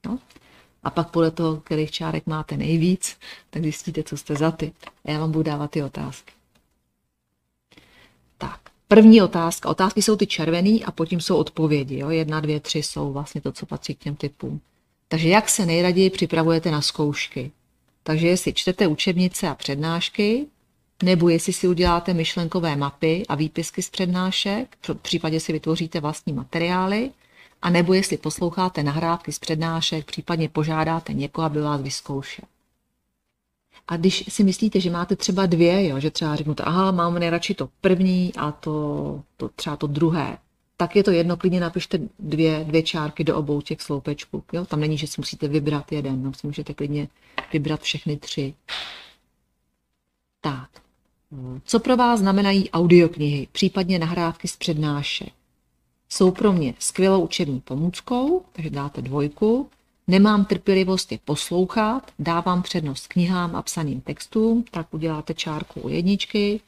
No. 0.06 0.20
A 0.84 0.90
pak 0.90 1.10
podle 1.10 1.32
toho, 1.32 1.58
kterých 1.58 1.92
čárek 1.92 2.28
máte 2.28 2.58
nejvíc, 2.58 3.18
tak 3.50 3.64
zjistíte, 3.64 4.04
co 4.04 4.18
jste 4.18 4.36
za 4.36 4.52
ty. 4.52 4.72
A 5.06 5.12
já 5.12 5.20
vám 5.20 5.32
budu 5.32 5.44
dávat 5.44 5.72
ty 5.72 5.84
otázky. 5.84 6.34
Tak, 8.38 8.60
první 8.88 9.22
otázka. 9.22 9.70
Otázky 9.70 10.02
jsou 10.02 10.16
ty 10.16 10.28
červený 10.28 10.86
a 10.86 10.92
potom 10.92 11.20
jsou 11.20 11.38
odpovědi. 11.38 12.00
Jo? 12.00 12.10
Jedna, 12.10 12.40
dvě, 12.40 12.60
tři 12.60 12.84
jsou 12.84 13.14
vlastně 13.14 13.42
to, 13.42 13.52
co 13.52 13.66
patří 13.66 13.96
k 13.96 14.00
těm 14.00 14.16
typům. 14.16 14.62
Takže 15.08 15.30
jak 15.30 15.50
se 15.50 15.66
nejraději 15.66 16.10
připravujete 16.10 16.72
na 16.72 16.82
zkoušky? 16.82 17.52
Takže 18.08 18.28
jestli 18.28 18.54
čtete 18.54 18.88
učebnice 18.88 19.48
a 19.48 19.56
přednášky, 19.56 20.46
nebo 21.04 21.30
jestli 21.30 21.54
si 21.54 21.68
uděláte 21.68 22.14
myšlenkové 22.14 22.76
mapy 22.76 23.24
a 23.30 23.36
výpisky 23.36 23.82
z 23.82 23.90
přednášek, 23.90 24.78
v 24.88 24.94
případě 24.94 25.40
si 25.40 25.54
vytvoříte 25.54 26.00
vlastní 26.00 26.34
materiály, 26.34 27.12
a 27.62 27.70
nebo 27.70 27.94
jestli 27.94 28.18
posloucháte 28.18 28.84
nahrávky 28.84 29.32
z 29.32 29.40
přednášek, 29.40 30.06
případně 30.06 30.50
požádáte 30.50 31.14
někoho, 31.14 31.46
aby 31.46 31.62
vás 31.62 31.82
vyzkoušel. 31.82 32.46
A 33.88 33.98
když 33.98 34.24
si 34.30 34.44
myslíte, 34.44 34.80
že 34.80 34.90
máte 34.90 35.16
třeba 35.16 35.46
dvě, 35.46 35.88
jo, 35.88 36.00
že 36.00 36.12
třeba 36.12 36.36
řeknete, 36.36 36.64
aha, 36.64 36.92
mám 36.92 37.20
nejradši 37.20 37.54
to 37.54 37.70
první 37.82 38.34
a 38.38 38.52
to, 38.52 39.24
to 39.38 39.50
třeba 39.50 39.76
to 39.76 39.88
druhé, 39.88 40.38
tak 40.78 40.96
je 40.96 41.04
to 41.04 41.12
jedno, 41.12 41.38
klidně 41.38 41.60
napište 41.60 42.00
dvě, 42.20 42.64
dvě 42.64 42.84
čárky 42.84 43.24
do 43.24 43.38
obou 43.38 43.62
těch 43.62 43.82
sloupečků. 43.82 44.44
Jo? 44.54 44.66
Tam 44.66 44.80
není, 44.80 44.98
že 44.98 45.08
si 45.08 45.14
musíte 45.18 45.48
vybrat 45.48 45.92
jeden, 45.92 46.24
no, 46.24 46.34
si 46.34 46.48
můžete 46.48 46.74
klidně 46.74 47.08
vybrat 47.54 47.82
všechny 47.82 48.18
tři. 48.18 48.54
Tak, 50.42 50.70
co 51.66 51.80
pro 51.80 51.98
vás 51.98 52.20
znamenají 52.20 52.70
audioknihy, 52.70 53.48
případně 53.52 54.00
nahrávky 54.00 54.48
z 54.48 54.58
přednášek? 54.58 55.34
Jsou 56.10 56.32
pro 56.32 56.54
mě 56.54 56.74
skvělou 56.80 57.24
učební 57.24 57.60
pomůckou, 57.60 58.46
takže 58.52 58.70
dáte 58.70 59.02
dvojku. 59.02 59.70
Nemám 60.08 60.46
trpělivost 60.46 61.12
je 61.12 61.20
poslouchat, 61.26 62.12
dávám 62.20 62.62
přednost 62.62 63.08
knihám 63.08 63.56
a 63.56 63.62
psaným 63.62 64.02
textům, 64.02 64.66
tak 64.72 64.94
uděláte 64.94 65.34
čárku 65.34 65.80
u 65.80 65.90
jedničky 65.90 66.60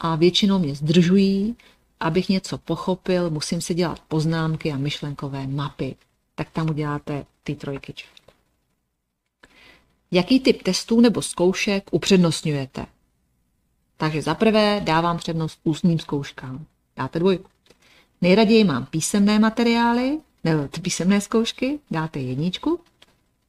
a 0.00 0.16
většinou 0.16 0.58
mě 0.58 0.74
zdržují, 0.74 1.56
abych 2.00 2.28
něco 2.28 2.58
pochopil, 2.58 3.30
musím 3.30 3.60
si 3.60 3.74
dělat 3.74 4.00
poznámky 4.08 4.72
a 4.72 4.76
myšlenkové 4.76 5.46
mapy. 5.46 5.96
Tak 6.34 6.50
tam 6.50 6.70
uděláte 6.70 7.26
ty 7.42 7.54
trojky. 7.54 7.94
Jaký 10.10 10.40
typ 10.40 10.62
testů 10.62 11.00
nebo 11.00 11.22
zkoušek 11.22 11.88
upřednostňujete? 11.90 12.86
Takže 13.96 14.22
za 14.22 14.34
prvé 14.34 14.80
dávám 14.84 15.18
přednost 15.18 15.60
ústním 15.64 15.98
zkouškám. 15.98 16.66
Dáte 16.96 17.18
dvojku. 17.18 17.48
Nejraději 18.20 18.64
mám 18.64 18.86
písemné 18.86 19.38
materiály, 19.38 20.18
nebo 20.44 20.68
písemné 20.82 21.20
zkoušky, 21.20 21.78
dáte 21.90 22.18
jedničku. 22.18 22.80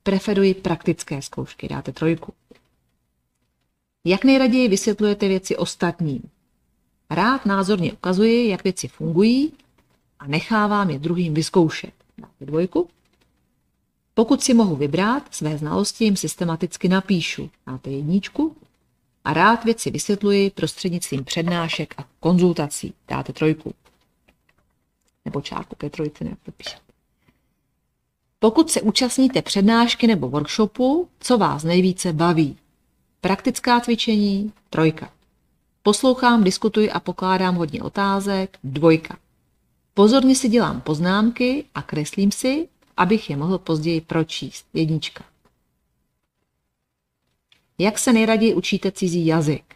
Preferuji 0.03 0.53
praktické 0.53 1.21
zkoušky, 1.21 1.67
dáte 1.67 1.91
trojku. 1.91 2.33
Jak 4.05 4.23
nejraději 4.23 4.67
vysvětlujete 4.67 5.27
věci 5.27 5.57
ostatním? 5.57 6.21
Rád 7.12 7.45
názorně 7.45 7.93
ukazuji, 7.93 8.50
jak 8.50 8.63
věci 8.63 8.88
fungují 8.88 9.54
a 10.19 10.28
nechávám 10.28 10.89
je 10.89 11.00
druhým 11.00 11.34
vyzkoušet. 11.34 11.93
Dáte 12.17 12.45
dvojku. 12.45 12.89
Pokud 14.13 14.43
si 14.43 14.54
mohu 14.54 14.76
vybrat, 14.76 15.24
své 15.32 15.58
znalosti 15.58 16.04
jim 16.04 16.15
systematicky 16.15 16.89
napíšu. 16.89 17.50
Dáte 17.67 17.89
jedničku. 17.89 18.56
A 19.26 19.34
rád 19.34 19.65
věci 19.65 19.91
vysvětluji 19.91 20.50
prostřednictvím 20.50 21.24
přednášek 21.24 21.93
a 21.97 22.06
konzultací. 22.19 22.93
Dáte 23.08 23.34
trojku. 23.34 23.74
Nebo 25.26 25.41
čárku 25.41 25.76
ke 25.76 25.89
trojce, 25.89 26.26
jak 26.26 26.39
to 26.45 26.52
píše. 26.52 26.78
Pokud 28.39 28.71
se 28.71 28.82
účastníte 28.82 29.41
přednášky 29.41 30.08
nebo 30.08 30.30
workshopu, 30.30 31.08
co 31.19 31.38
vás 31.38 31.63
nejvíce 31.63 32.13
baví? 32.13 32.58
Praktická 33.21 33.80
cvičení, 33.80 34.54
trojka. 34.69 35.12
Poslouchám, 35.84 36.44
diskutuji 36.44 36.91
a 36.91 37.00
pokládám 37.00 37.56
hodně 37.56 37.84
otázek, 37.84 38.58
dvojka. 38.63 39.17
Pozorně 39.94 40.36
si 40.36 40.50
dělám 40.50 40.82
poznámky 40.82 41.65
a 41.76 41.82
kreslím 41.82 42.32
si, 42.32 42.67
abych 42.98 43.30
je 43.30 43.38
mohl 43.38 43.58
později 43.58 44.02
pročíst, 44.02 44.65
jednička. 44.74 45.24
Jak 47.78 48.00
se 48.00 48.13
nejraději 48.13 48.54
učíte 48.54 48.91
cizí 48.91 49.26
jazyk? 49.26 49.76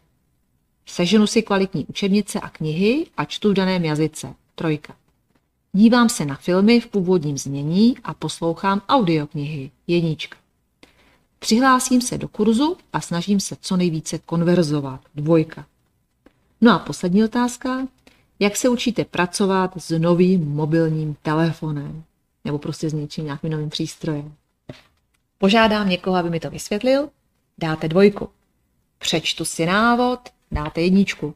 Seženu 0.85 1.27
si 1.27 1.43
kvalitní 1.43 1.85
učebnice 1.85 2.39
a 2.39 2.49
knihy 2.49 3.07
a 3.17 3.25
čtu 3.25 3.49
v 3.49 3.53
daném 3.53 3.85
jazyce, 3.85 4.33
trojka. 4.55 4.95
Dívám 5.73 6.09
se 6.09 6.25
na 6.25 6.35
filmy 6.35 6.79
v 6.79 6.87
původním 6.87 7.37
znění 7.37 7.97
a 8.03 8.13
poslouchám 8.13 8.81
audioknihy. 8.89 9.71
Jednička. 9.87 10.37
Přihlásím 11.39 12.01
se 12.01 12.17
do 12.17 12.27
kurzu 12.27 12.77
a 12.93 13.01
snažím 13.01 13.39
se 13.39 13.57
co 13.61 13.77
nejvíce 13.77 14.17
konverzovat. 14.17 15.01
Dvojka. 15.15 15.65
No 16.65 16.71
a 16.71 16.79
poslední 16.79 17.23
otázka. 17.23 17.87
Jak 18.39 18.55
se 18.55 18.69
učíte 18.69 19.05
pracovat 19.05 19.71
s 19.77 19.99
novým 19.99 20.51
mobilním 20.51 21.15
telefonem? 21.21 22.03
Nebo 22.45 22.59
prostě 22.59 22.89
s 22.89 22.93
něčím 22.93 23.25
nějakým 23.25 23.51
novým 23.51 23.69
přístrojem? 23.69 24.33
Požádám 25.37 25.89
někoho, 25.89 26.15
aby 26.15 26.29
mi 26.29 26.39
to 26.39 26.49
vysvětlil. 26.49 27.09
Dáte 27.57 27.87
dvojku. 27.87 28.29
Přečtu 28.97 29.45
si 29.45 29.65
návod, 29.65 30.19
dáte 30.51 30.81
jedničku. 30.81 31.35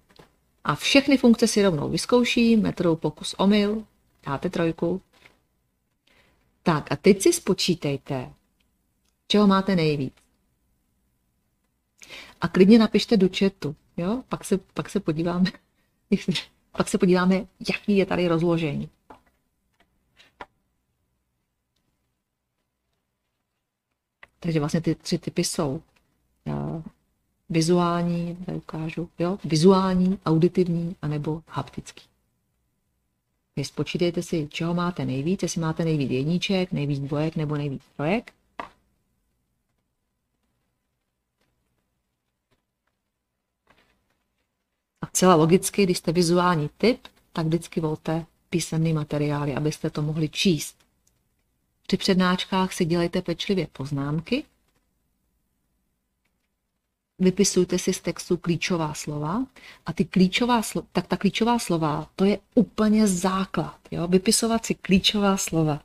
A 0.63 0.75
všechny 0.75 1.17
funkce 1.17 1.47
si 1.47 1.63
rovnou 1.63 1.89
vyzkouším, 1.89 2.61
metodou 2.61 2.95
pokus 2.95 3.35
omyl, 3.37 3.83
Dáte 4.25 4.49
trojku? 4.49 5.01
Tak 6.63 6.91
a 6.91 6.95
teď 6.95 7.21
si 7.21 7.33
spočítejte, 7.33 8.33
čeho 9.27 9.47
máte 9.47 9.75
nejvíc. 9.75 10.13
A 12.41 12.47
klidně 12.47 12.79
napište 12.79 13.17
do 13.17 13.29
chatu, 13.37 13.75
jo? 13.99 14.23
Pak 14.29 14.43
se, 14.45 14.57
pak 14.57 14.89
se 14.89 14.99
podíváme, 14.99 15.51
pak 16.77 16.89
se 16.89 16.97
podíváme, 16.97 17.35
jaký 17.69 17.97
je 17.97 18.05
tady 18.05 18.27
rozložení. 18.27 18.89
Takže 24.39 24.59
vlastně 24.59 24.81
ty 24.81 24.95
tři 24.95 25.17
typy 25.17 25.43
jsou 25.43 25.81
jo, 26.45 26.83
vizuální, 27.49 28.35
tady 28.45 28.57
ukážu, 28.57 29.09
jo, 29.19 29.37
vizuální, 29.43 30.19
auditivní, 30.25 30.95
anebo 31.01 31.41
haptický. 31.47 32.03
Vy 33.55 33.65
spočítejte 33.65 34.21
si, 34.21 34.47
čeho 34.47 34.73
máte 34.73 35.05
nejvíc, 35.05 35.43
jestli 35.43 35.61
máte 35.61 35.85
nejvíc 35.85 36.11
jedniček, 36.11 36.71
nejvíc 36.71 36.99
dvojek 36.99 37.35
nebo 37.35 37.57
nejvíc 37.57 37.81
trojek. 37.97 38.33
Celá 45.13 45.35
logicky, 45.35 45.83
když 45.83 45.97
jste 45.97 46.11
vizuální 46.11 46.69
typ, 46.77 47.07
tak 47.33 47.45
vždycky 47.45 47.79
volte 47.81 48.25
písemný 48.49 48.93
materiály, 48.93 49.55
abyste 49.55 49.89
to 49.89 50.01
mohli 50.01 50.29
číst. 50.29 50.75
Při 51.87 51.97
přednáškách 51.97 52.73
si 52.73 52.85
dělejte 52.85 53.21
pečlivě 53.21 53.67
poznámky, 53.73 54.43
vypisujte 57.19 57.79
si 57.79 57.93
z 57.93 57.99
textu 57.99 58.37
klíčová 58.37 58.93
slova 58.93 59.45
a 59.85 59.93
ty 59.93 60.05
klíčová 60.05 60.61
slova, 60.61 60.87
tak 60.91 61.07
ta 61.07 61.17
klíčová 61.17 61.59
slova, 61.59 62.09
to 62.15 62.25
je 62.25 62.39
úplně 62.55 63.07
základ, 63.07 63.77
jo? 63.91 64.07
vypisovat 64.07 64.65
si 64.65 64.75
klíčová 64.75 65.37
slova. 65.37 65.81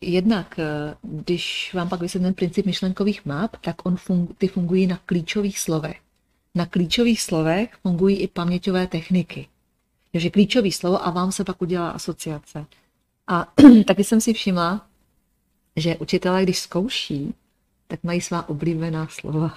Jednak, 0.00 0.58
eh, 0.58 0.96
když 1.02 1.74
vám 1.74 1.88
pak 1.88 2.00
vysvětlím 2.00 2.34
princip 2.34 2.66
myšlenkových 2.66 3.24
map, 3.24 3.56
tak 3.56 3.86
on 3.86 3.96
fung, 3.96 4.38
ty 4.38 4.48
fungují 4.48 4.86
na 4.86 4.96
klíčových 5.06 5.58
slovech. 5.58 6.05
Na 6.56 6.66
klíčových 6.66 7.22
slovech 7.22 7.74
fungují 7.82 8.16
i 8.16 8.28
paměťové 8.28 8.86
techniky. 8.86 9.48
Takže 10.12 10.30
klíčový 10.30 10.72
slovo 10.72 11.06
a 11.06 11.10
vám 11.10 11.32
se 11.32 11.44
pak 11.44 11.62
udělá 11.62 11.90
asociace. 11.90 12.66
A 13.26 13.52
taky 13.86 14.04
jsem 14.04 14.20
si 14.20 14.32
všimla, 14.32 14.86
že 15.76 15.96
učitelé, 15.96 16.42
když 16.42 16.58
zkouší, 16.58 17.34
tak 17.86 18.04
mají 18.04 18.20
svá 18.20 18.48
oblíbená 18.48 19.08
slova. 19.08 19.54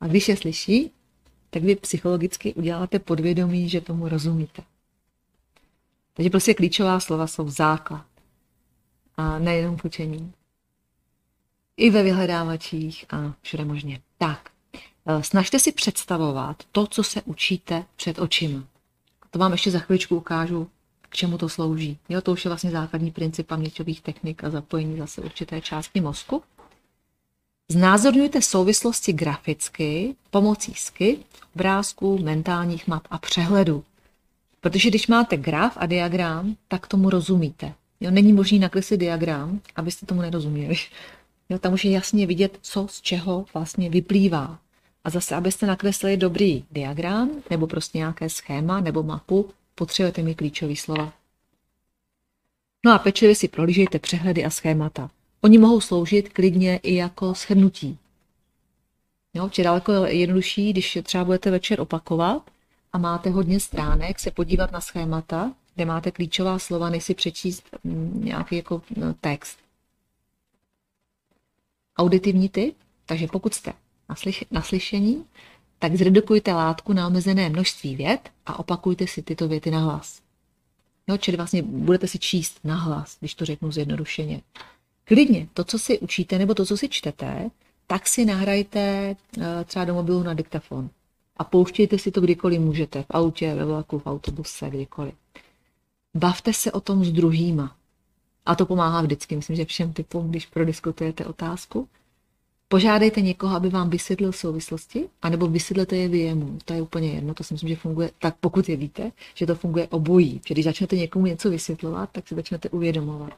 A 0.00 0.06
když 0.06 0.28
je 0.28 0.36
slyší, 0.36 0.90
tak 1.50 1.62
vy 1.62 1.76
psychologicky 1.76 2.54
uděláte 2.54 2.98
podvědomí, 2.98 3.68
že 3.68 3.80
tomu 3.80 4.08
rozumíte. 4.08 4.62
Takže 6.14 6.30
prostě 6.30 6.54
klíčová 6.54 7.00
slova 7.00 7.26
jsou 7.26 7.50
základ. 7.50 8.06
A 9.16 9.38
nejenom 9.38 9.76
v 9.76 9.84
učení. 9.84 10.32
I 11.76 11.90
ve 11.90 12.02
vyhledávačích 12.02 13.04
a 13.10 13.34
všude 13.42 13.64
možně. 13.64 14.00
Tak, 14.18 14.50
snažte 15.20 15.58
si 15.58 15.72
představovat 15.72 16.62
to, 16.72 16.86
co 16.86 17.02
se 17.02 17.22
učíte 17.22 17.84
před 17.96 18.18
očima. 18.18 18.64
To 19.30 19.38
vám 19.38 19.52
ještě 19.52 19.70
za 19.70 19.78
chviličku 19.78 20.16
ukážu, 20.16 20.68
k 21.02 21.16
čemu 21.16 21.38
to 21.38 21.48
slouží. 21.48 21.98
Jo, 22.08 22.20
to 22.20 22.32
už 22.32 22.44
je 22.44 22.48
vlastně 22.48 22.70
základní 22.70 23.10
princip 23.10 23.46
paměťových 23.46 24.00
technik 24.00 24.44
a 24.44 24.50
zapojení 24.50 24.98
zase 24.98 25.20
určité 25.20 25.60
části 25.60 26.00
mozku. 26.00 26.42
Znázorňujte 27.70 28.42
souvislosti 28.42 29.12
graficky 29.12 30.14
pomocí 30.30 30.74
sky, 30.74 31.18
obrázků, 31.54 32.18
mentálních 32.18 32.86
map 32.88 33.06
a 33.10 33.18
přehledů. 33.18 33.84
Protože 34.60 34.88
když 34.88 35.06
máte 35.06 35.36
graf 35.36 35.72
a 35.76 35.86
diagram, 35.86 36.56
tak 36.68 36.86
tomu 36.86 37.10
rozumíte. 37.10 37.74
Jo, 38.00 38.10
není 38.10 38.32
možný 38.32 38.58
nakreslit 38.58 39.00
diagram, 39.00 39.60
abyste 39.76 40.06
tomu 40.06 40.22
nerozuměli. 40.22 40.76
Jo, 41.48 41.58
tam 41.58 41.72
už 41.72 41.84
je 41.84 41.90
jasně 41.90 42.26
vidět, 42.26 42.58
co 42.62 42.86
z 42.90 43.00
čeho 43.00 43.44
vlastně 43.54 43.90
vyplývá. 43.90 44.58
A 45.06 45.10
zase, 45.10 45.34
abyste 45.34 45.66
nakreslili 45.66 46.16
dobrý 46.16 46.64
diagram, 46.70 47.30
nebo 47.50 47.66
prostě 47.66 47.98
nějaké 47.98 48.28
schéma, 48.28 48.80
nebo 48.80 49.02
mapu, 49.02 49.50
potřebujete 49.74 50.22
mít 50.22 50.34
klíčové 50.34 50.76
slova. 50.76 51.12
No 52.84 52.92
a 52.92 52.98
pečlivě 52.98 53.34
si 53.34 53.48
prolížejte 53.48 53.98
přehledy 53.98 54.44
a 54.44 54.50
schémata. 54.50 55.10
Oni 55.40 55.58
mohou 55.58 55.80
sloužit 55.80 56.32
klidně 56.32 56.76
i 56.76 56.94
jako 56.94 57.34
shrnutí. 57.34 57.98
Jo, 59.34 59.48
či 59.48 59.62
daleko 59.62 59.92
jednodušší, 59.92 60.72
když 60.72 60.98
třeba 61.02 61.24
budete 61.24 61.50
večer 61.50 61.80
opakovat 61.80 62.50
a 62.92 62.98
máte 62.98 63.30
hodně 63.30 63.60
stránek, 63.60 64.20
se 64.20 64.30
podívat 64.30 64.72
na 64.72 64.80
schémata, 64.80 65.52
kde 65.74 65.84
máte 65.84 66.10
klíčová 66.10 66.58
slova, 66.58 66.90
než 66.90 67.04
si 67.04 67.14
přečíst 67.14 67.64
mm, 67.84 68.20
nějaký 68.24 68.56
jako 68.56 68.82
no, 68.96 69.14
text. 69.14 69.58
Auditivní 71.98 72.48
typ, 72.48 72.76
takže 73.06 73.26
pokud 73.26 73.54
jste 73.54 73.72
na 74.50 74.62
slyšení, 74.62 75.24
tak 75.78 75.96
zredukujte 75.96 76.52
látku 76.52 76.92
na 76.92 77.06
omezené 77.06 77.48
množství 77.48 77.96
vět 77.96 78.30
a 78.46 78.58
opakujte 78.58 79.06
si 79.06 79.22
tyto 79.22 79.48
věty 79.48 79.70
na 79.70 79.80
hlas. 79.80 80.20
Jo, 81.06 81.16
čili 81.16 81.36
vlastně 81.36 81.62
budete 81.62 82.08
si 82.08 82.18
číst 82.18 82.60
na 82.64 82.76
hlas, 82.76 83.16
když 83.20 83.34
to 83.34 83.44
řeknu 83.44 83.72
zjednodušeně. 83.72 84.42
Klidně 85.04 85.48
to, 85.54 85.64
co 85.64 85.78
si 85.78 85.98
učíte 85.98 86.38
nebo 86.38 86.54
to, 86.54 86.66
co 86.66 86.76
si 86.76 86.88
čtete, 86.88 87.50
tak 87.86 88.06
si 88.06 88.24
nahrajte 88.24 88.80
eh, 89.38 89.64
třeba 89.64 89.84
do 89.84 89.94
mobilu 89.94 90.22
na 90.22 90.34
diktafon. 90.34 90.90
A 91.36 91.44
pouštějte 91.44 91.98
si 91.98 92.10
to 92.10 92.20
kdykoliv 92.20 92.60
můžete, 92.60 93.02
v 93.02 93.06
autě, 93.10 93.54
ve 93.54 93.64
vlaku, 93.64 93.98
v 93.98 94.06
autobuse, 94.06 94.70
kdykoliv. 94.70 95.14
Bavte 96.14 96.52
se 96.52 96.72
o 96.72 96.80
tom 96.80 97.04
s 97.04 97.12
druhýma. 97.12 97.76
A 98.46 98.54
to 98.54 98.66
pomáhá 98.66 99.02
vždycky, 99.02 99.36
myslím, 99.36 99.56
že 99.56 99.64
všem 99.64 99.92
typům, 99.92 100.30
když 100.30 100.46
prodiskutujete 100.46 101.24
otázku. 101.24 101.88
Požádejte 102.68 103.20
někoho, 103.20 103.56
aby 103.56 103.68
vám 103.68 103.90
vysvětlil 103.90 104.32
souvislosti, 104.32 105.08
anebo 105.22 105.46
vysvětlete 105.46 105.96
je 105.96 106.08
vy 106.08 106.18
jemu. 106.18 106.58
To 106.64 106.74
je 106.74 106.82
úplně 106.82 107.12
jedno, 107.12 107.34
to 107.34 107.44
si 107.44 107.54
myslím, 107.54 107.68
že 107.68 107.76
funguje 107.76 108.10
tak, 108.18 108.36
pokud 108.40 108.68
je 108.68 108.76
víte, 108.76 109.12
že 109.34 109.46
to 109.46 109.54
funguje 109.54 109.88
obojí. 109.88 110.40
Že 110.46 110.54
když 110.54 110.64
začnete 110.64 110.96
někomu 110.96 111.26
něco 111.26 111.50
vysvětlovat, 111.50 112.10
tak 112.12 112.28
si 112.28 112.34
začnete 112.34 112.68
uvědomovat. 112.68 113.32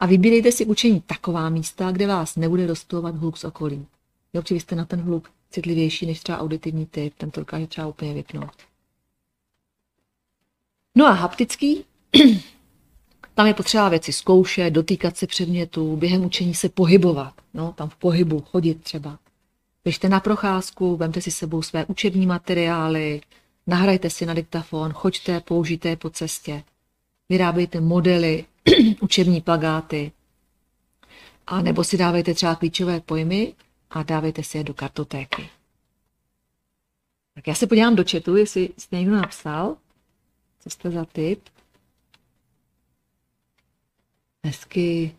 A 0.00 0.06
vybírejte 0.06 0.52
si 0.52 0.66
učení 0.66 1.00
taková 1.00 1.48
místa, 1.48 1.90
kde 1.90 2.06
vás 2.06 2.36
nebude 2.36 2.66
rozptilovat 2.66 3.16
hluk 3.16 3.36
z 3.36 3.44
okolí. 3.44 3.86
Jo, 4.32 4.42
vy 4.50 4.60
jste 4.60 4.76
na 4.76 4.84
ten 4.84 5.00
hluk 5.00 5.30
citlivější 5.50 6.06
než 6.06 6.20
třeba 6.20 6.38
auditivní 6.38 6.86
typ, 6.86 7.14
ten 7.18 7.30
to 7.30 7.40
dokáže 7.40 7.66
třeba 7.66 7.86
úplně 7.86 8.14
vypnout. 8.14 8.52
No 10.94 11.06
a 11.06 11.12
haptický, 11.12 11.84
tam 13.36 13.46
je 13.46 13.54
potřeba 13.54 13.88
věci 13.88 14.12
zkoušet, 14.12 14.70
dotýkat 14.70 15.16
se 15.16 15.26
předmětů, 15.26 15.96
během 15.96 16.24
učení 16.24 16.54
se 16.54 16.68
pohybovat, 16.68 17.34
no, 17.54 17.72
tam 17.72 17.88
v 17.88 17.96
pohybu, 17.96 18.40
chodit 18.40 18.82
třeba. 18.82 19.18
Běžte 19.84 20.08
na 20.08 20.20
procházku, 20.20 20.96
vemte 20.96 21.20
si 21.20 21.30
sebou 21.30 21.62
své 21.62 21.84
učební 21.84 22.26
materiály, 22.26 23.20
nahrajte 23.66 24.10
si 24.10 24.26
na 24.26 24.34
diktafon, 24.34 24.92
choďte, 24.92 25.40
použijte 25.40 25.88
je 25.88 25.96
po 25.96 26.10
cestě. 26.10 26.62
Vyrábejte 27.28 27.80
modely, 27.80 28.44
učební 29.00 29.40
plagáty, 29.40 30.12
a 31.46 31.62
nebo 31.62 31.84
si 31.84 31.96
dávejte 31.96 32.34
třeba 32.34 32.54
klíčové 32.54 33.00
pojmy 33.00 33.54
a 33.90 34.02
dávejte 34.02 34.42
si 34.42 34.58
je 34.58 34.64
do 34.64 34.74
kartotéky. 34.74 35.48
Tak 37.34 37.46
já 37.46 37.54
se 37.54 37.66
podívám 37.66 37.96
do 37.96 38.04
chatu, 38.10 38.36
jestli 38.36 38.70
jste 38.78 38.96
někdo 38.96 39.16
napsal, 39.16 39.76
co 40.60 40.70
jste 40.70 40.90
za 40.90 41.04
typ. 41.04 41.40
Hezky. 44.46 45.14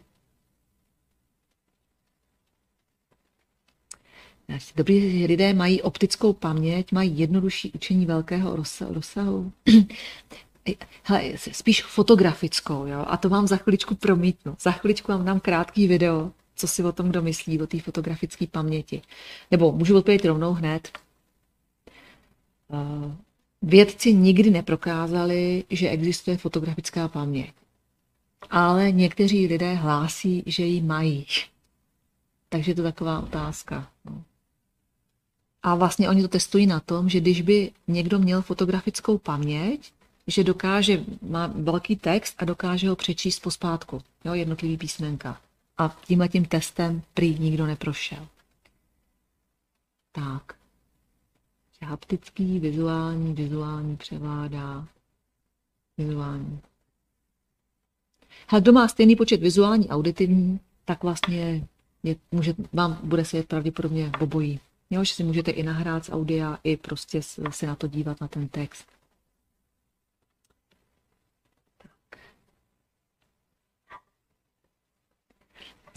Dobrý, 4.75 5.25
lidé 5.25 5.53
mají 5.53 5.81
optickou 5.81 6.33
paměť, 6.33 6.91
mají 6.91 7.19
jednodušší 7.19 7.71
učení 7.71 8.05
velkého 8.05 8.55
rozsahu. 8.89 9.51
Hele, 11.03 11.37
spíš 11.37 11.83
fotografickou, 11.83 12.85
jo? 12.85 13.05
a 13.07 13.17
to 13.17 13.29
vám 13.29 13.47
za 13.47 13.57
chviličku 13.57 13.95
promítnu. 13.95 14.55
Za 14.61 14.71
chviličku 14.71 15.11
vám 15.11 15.25
dám 15.25 15.39
krátký 15.39 15.87
video, 15.87 16.31
co 16.55 16.67
si 16.67 16.83
o 16.83 16.91
tom 16.91 17.09
kdo 17.09 17.21
myslí, 17.21 17.61
o 17.61 17.67
té 17.67 17.79
fotografické 17.79 18.47
paměti. 18.47 19.01
Nebo 19.51 19.71
můžu 19.71 19.97
odpovědět 19.97 20.27
rovnou 20.27 20.53
hned. 20.53 20.97
Eh, 22.73 23.15
vědci 23.61 24.13
nikdy 24.13 24.49
neprokázali, 24.49 25.63
že 25.69 25.89
existuje 25.89 26.37
fotografická 26.37 27.07
paměť. 27.07 27.53
Ale 28.49 28.91
někteří 28.91 29.47
lidé 29.47 29.73
hlásí, 29.73 30.43
že 30.45 30.63
ji 30.65 30.81
mají. 30.81 31.25
Takže 32.49 32.75
to 32.75 32.81
je 32.81 32.91
taková 32.91 33.19
otázka. 33.19 33.91
No. 34.05 34.23
A 35.63 35.75
vlastně 35.75 36.09
oni 36.09 36.21
to 36.21 36.27
testují 36.27 36.67
na 36.67 36.79
tom, 36.79 37.09
že 37.09 37.19
když 37.19 37.41
by 37.41 37.71
někdo 37.87 38.19
měl 38.19 38.41
fotografickou 38.41 39.17
paměť, 39.17 39.91
že 40.27 40.43
dokáže, 40.43 41.03
má 41.21 41.47
velký 41.47 41.95
text 41.95 42.35
a 42.37 42.45
dokáže 42.45 42.89
ho 42.89 42.95
přečíst 42.95 43.39
pospátku, 43.39 44.01
jo, 44.25 44.33
jednotlivý 44.33 44.77
písmenka. 44.77 45.41
A 45.77 45.97
tímhle 46.05 46.29
tím 46.29 46.45
testem 46.45 47.01
prý 47.13 47.39
nikdo 47.39 47.65
neprošel. 47.65 48.27
Tak. 50.11 50.53
Haptický, 51.81 52.59
vizuální, 52.59 53.33
vizuální 53.33 53.97
převládá. 53.97 54.87
Vizuální. 55.97 56.59
A 58.47 58.59
kdo 58.59 58.71
má 58.73 58.87
stejný 58.87 59.15
počet 59.15 59.41
vizuální, 59.41 59.89
auditivní, 59.89 60.59
tak 60.85 61.03
vlastně 61.03 61.65
je, 62.03 62.15
může, 62.31 62.53
vám 62.73 62.99
bude 63.03 63.25
se 63.25 63.43
pravděpodobně 63.43 64.11
obojí. 64.19 64.59
Jo, 64.89 65.03
že 65.03 65.13
si 65.13 65.23
můžete 65.23 65.51
i 65.51 65.63
nahrát 65.63 66.05
z 66.05 66.09
audia, 66.09 66.59
i 66.63 66.77
prostě 66.77 67.21
se 67.49 67.67
na 67.67 67.75
to 67.75 67.87
dívat, 67.87 68.21
na 68.21 68.27
ten 68.27 68.47
text. 68.47 68.87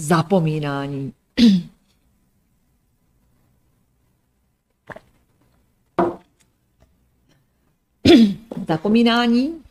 zapomínání. 0.00 1.12
zapomínání, 8.68 9.62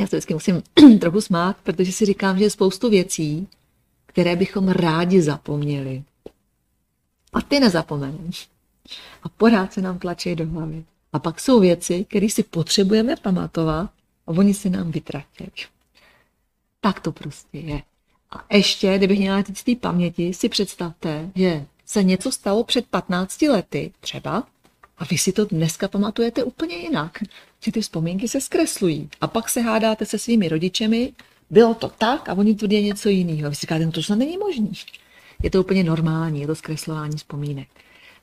já 0.00 0.06
se 0.06 0.16
vždycky 0.16 0.34
musím 0.34 0.62
trochu 1.00 1.20
smát, 1.20 1.56
protože 1.62 1.92
si 1.92 2.04
říkám, 2.04 2.38
že 2.38 2.44
je 2.44 2.50
spoustu 2.50 2.90
věcí, 2.90 3.48
které 4.06 4.36
bychom 4.36 4.68
rádi 4.68 5.22
zapomněli. 5.22 6.02
A 7.32 7.40
ty 7.40 7.60
nezapomeneš. 7.60 8.48
A 9.22 9.28
pořád 9.28 9.72
se 9.72 9.80
nám 9.80 9.98
tlačí 9.98 10.34
do 10.34 10.46
hlavy. 10.46 10.84
A 11.12 11.18
pak 11.18 11.40
jsou 11.40 11.60
věci, 11.60 12.04
které 12.08 12.28
si 12.28 12.42
potřebujeme 12.42 13.16
pamatovat 13.16 13.90
a 14.26 14.28
oni 14.28 14.54
se 14.54 14.70
nám 14.70 14.90
vytratí. 14.90 15.44
Tak 16.80 17.00
to 17.00 17.12
prostě 17.12 17.58
je. 17.58 17.82
A 18.30 18.56
ještě, 18.56 18.98
kdybych 18.98 19.18
měla 19.18 19.44
z 19.54 19.64
té 19.64 19.76
paměti, 19.76 20.34
si 20.34 20.48
představte, 20.48 21.30
že 21.34 21.66
se 21.86 22.02
něco 22.02 22.32
stalo 22.32 22.64
před 22.64 22.86
15 22.86 23.42
lety 23.42 23.92
třeba 24.00 24.46
a 25.00 25.04
vy 25.04 25.18
si 25.18 25.32
to 25.32 25.44
dneska 25.44 25.88
pamatujete 25.88 26.44
úplně 26.44 26.76
jinak. 26.76 27.18
Že 27.60 27.72
ty 27.72 27.80
vzpomínky 27.80 28.28
se 28.28 28.40
zkreslují. 28.40 29.08
A 29.20 29.26
pak 29.26 29.48
se 29.48 29.60
hádáte 29.60 30.06
se 30.06 30.18
svými 30.18 30.48
rodičemi, 30.48 31.12
bylo 31.50 31.74
to 31.74 31.88
tak 31.88 32.28
a 32.28 32.34
oni 32.34 32.54
tvrdí 32.54 32.82
něco 32.82 33.08
jiného. 33.08 33.50
Vy 33.50 33.56
si 33.56 33.60
říkáte, 33.60 33.86
no 33.86 33.92
to 33.92 34.02
snad 34.02 34.18
není 34.18 34.38
možný. 34.38 34.72
Je 35.42 35.50
to 35.50 35.60
úplně 35.60 35.84
normální, 35.84 36.40
je 36.40 36.46
to 36.46 36.54
zkreslování 36.54 37.16
vzpomínek. 37.16 37.68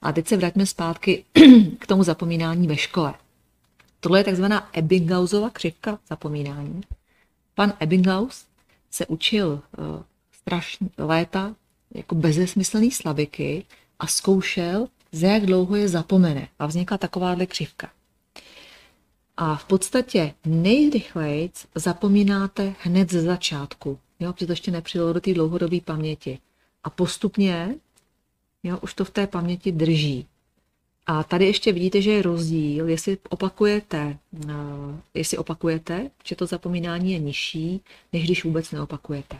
A 0.01 0.11
teď 0.11 0.27
se 0.27 0.37
vraťme 0.37 0.65
zpátky 0.65 1.23
k 1.79 1.87
tomu 1.87 2.03
zapomínání 2.03 2.67
ve 2.67 2.77
škole. 2.77 3.13
Tohle 3.99 4.19
je 4.19 4.23
takzvaná 4.23 4.69
Ebbinghausova 4.73 5.49
křivka 5.49 5.99
zapomínání. 6.09 6.81
Pan 7.55 7.73
Ebbinghaus 7.79 8.45
se 8.91 9.05
učil 9.05 9.49
uh, 9.77 9.85
strašně 10.31 10.89
léta 10.97 11.55
jako 11.95 12.15
bezesmyslný 12.15 12.91
slabiky 12.91 13.65
a 13.99 14.07
zkoušel, 14.07 14.87
za 15.17 15.27
jak 15.27 15.45
dlouho 15.45 15.75
je 15.75 15.89
zapomene. 15.89 16.47
A 16.59 16.65
vznikla 16.65 16.97
takováhle 16.97 17.45
křivka. 17.45 17.89
A 19.37 19.55
v 19.55 19.65
podstatě 19.65 20.33
nejrychleji 20.45 21.51
zapomínáte 21.75 22.73
hned 22.81 23.11
ze 23.11 23.21
začátku, 23.21 23.99
jo, 24.19 24.33
protože 24.33 24.45
to 24.45 24.51
ještě 24.51 24.71
nepřijelo 24.71 25.13
do 25.13 25.21
té 25.21 25.33
dlouhodobé 25.33 25.81
paměti. 25.81 26.39
A 26.83 26.89
postupně 26.89 27.75
jo, 28.63 28.79
už 28.81 28.93
to 28.93 29.05
v 29.05 29.09
té 29.09 29.27
paměti 29.27 29.71
drží. 29.71 30.27
A 31.05 31.23
tady 31.23 31.45
ještě 31.45 31.71
vidíte, 31.71 32.01
že 32.01 32.11
je 32.11 32.21
rozdíl, 32.21 32.89
jestli 32.89 33.17
opakujete, 33.29 34.17
eh, 34.49 34.53
jestli 35.13 35.37
opakujete, 35.37 36.11
že 36.25 36.35
to 36.35 36.45
zapomínání 36.45 37.11
je 37.11 37.19
nižší, 37.19 37.81
než 38.13 38.23
když 38.23 38.43
vůbec 38.43 38.71
neopakujete. 38.71 39.37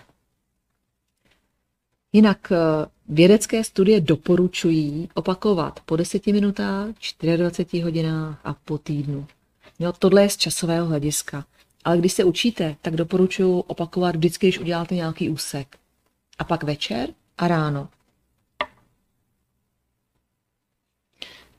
Jinak 2.18 2.52
eh, 2.52 2.58
vědecké 3.10 3.64
studie 3.64 4.02
doporučují 4.02 5.10
opakovat 5.14 5.80
po 5.86 5.96
10 5.96 6.28
minutách, 6.28 6.88
24 7.22 7.84
hodinách 7.84 8.40
a 8.44 8.54
po 8.54 8.78
týdnu. 8.78 9.28
Jo, 9.80 9.94
tohle 10.00 10.22
je 10.22 10.30
z 10.30 10.38
časového 10.38 10.88
hlediska. 10.88 11.46
Ale 11.84 11.98
když 11.98 12.14
se 12.14 12.24
učíte, 12.24 12.76
tak 12.82 12.96
doporučuji 12.96 13.60
opakovat 13.60 14.16
vždycky, 14.16 14.48
když 14.48 14.60
uděláte 14.60 14.96
nějaký 14.96 15.30
úsek. 15.30 15.78
A 16.40 16.44
pak 16.44 16.64
večer 16.64 17.10
a 17.38 17.48
ráno. 17.48 17.90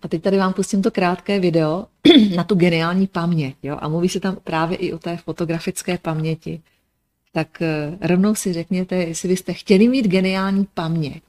A 0.02 0.08
teď 0.08 0.22
tady 0.22 0.38
vám 0.38 0.52
pustím 0.52 0.82
to 0.82 0.90
krátké 0.90 1.40
video 1.40 1.86
na 2.36 2.44
tu 2.44 2.54
geniální 2.54 3.06
paměť. 3.06 3.56
Jo? 3.62 3.78
A 3.80 3.88
mluví 3.88 4.08
se 4.08 4.20
tam 4.20 4.36
právě 4.44 4.76
i 4.76 4.92
o 4.92 4.98
té 4.98 5.16
fotografické 5.16 5.98
paměti. 5.98 6.62
Tak 7.32 7.62
eh, 7.62 7.98
rovnou 8.00 8.34
si 8.34 8.52
řekněte, 8.52 8.96
jestli 8.96 9.28
byste 9.28 9.52
chtěli 9.52 9.88
mít 9.88 10.06
geniální 10.06 10.66
paměť. 10.74 11.22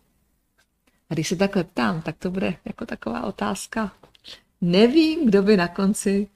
A 1.10 1.14
když 1.14 1.28
se 1.28 1.36
takhle 1.36 1.64
ptám, 1.64 2.02
tak 2.02 2.16
to 2.20 2.32
bude 2.32 2.56
jako 2.66 2.86
taková 2.86 3.24
otázka. 3.24 3.92
Nevím, 4.62 5.26
kdo 5.26 5.44
by 5.44 5.58
na 5.58 5.68
konci 5.68 6.28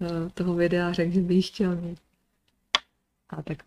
eh, 0.00 0.30
toho 0.34 0.54
videa 0.54 0.92
řekl, 0.92 1.12
že 1.12 1.20
by 1.20 1.34
ji 1.34 1.42
chtěl 1.42 1.76
mít. 1.76 1.98
A 3.30 3.42
tak 3.42 3.58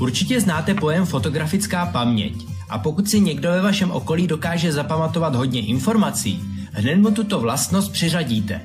Určitě 0.00 0.40
znáte 0.40 0.74
pojem 0.74 1.06
fotografická 1.06 1.86
paměť 1.86 2.51
a 2.72 2.78
pokud 2.78 3.10
si 3.10 3.20
někdo 3.20 3.50
ve 3.50 3.60
vašem 3.60 3.90
okolí 3.90 4.26
dokáže 4.26 4.72
zapamatovat 4.72 5.34
hodně 5.34 5.60
informací, 5.60 6.40
hned 6.72 6.96
mu 6.96 7.10
tuto 7.10 7.40
vlastnost 7.40 7.92
přiřadíte. 7.92 8.60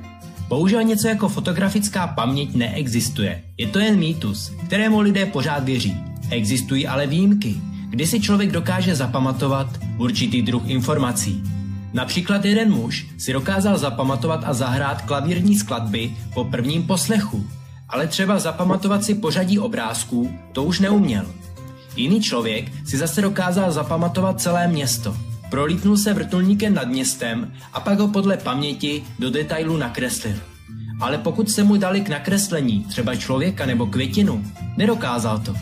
Bohužel 0.47 0.83
něco 0.83 1.07
jako 1.07 1.29
fotografická 1.29 2.07
paměť 2.07 2.55
neexistuje. 2.55 3.43
Je 3.57 3.67
to 3.67 3.79
jen 3.79 3.99
mýtus, 3.99 4.51
kterému 4.65 4.99
lidé 4.99 5.25
pořád 5.25 5.63
věří. 5.63 5.95
Existují 6.29 6.87
ale 6.87 7.07
výjimky, 7.07 7.55
kdy 7.89 8.07
si 8.07 8.19
člověk 8.19 8.51
dokáže 8.51 8.95
zapamatovat 8.95 9.67
určitý 9.97 10.41
druh 10.41 10.69
informací. 10.69 11.43
Například 11.93 12.45
jeden 12.45 12.71
muž 12.71 13.07
si 13.17 13.33
dokázal 13.33 13.77
zapamatovat 13.77 14.43
a 14.45 14.53
zahrát 14.53 15.01
klavírní 15.01 15.55
skladby 15.55 16.11
po 16.33 16.43
prvním 16.43 16.83
poslechu, 16.83 17.47
ale 17.89 18.07
třeba 18.07 18.39
zapamatovat 18.39 19.03
si 19.03 19.15
pořadí 19.15 19.59
obrázků, 19.59 20.31
to 20.51 20.63
už 20.63 20.79
neuměl. 20.79 21.25
Jiný 21.97 22.21
člověk 22.21 22.71
si 22.85 22.97
zase 22.97 23.21
dokázal 23.21 23.71
zapamatovat 23.71 24.41
celé 24.41 24.67
město. 24.67 25.17
Prolítnul 25.49 25.97
se 25.97 26.13
vrtulníkem 26.13 26.73
nad 26.73 26.87
městem 26.87 27.51
a 27.73 27.79
pak 27.79 27.99
ho 27.99 28.07
podle 28.07 28.37
paměti 28.37 29.03
do 29.19 29.29
detailu 29.29 29.77
nakreslil. 29.77 30.35
Ale 31.01 31.17
pokud 31.17 31.51
se 31.51 31.63
mu 31.63 31.77
dali 31.77 32.01
k 32.01 32.09
nakreslení 32.09 32.83
třeba 32.83 33.15
člověka 33.15 33.65
nebo 33.65 33.85
květinu, 33.85 34.45
nedokázal 34.77 35.39
to. 35.39 35.55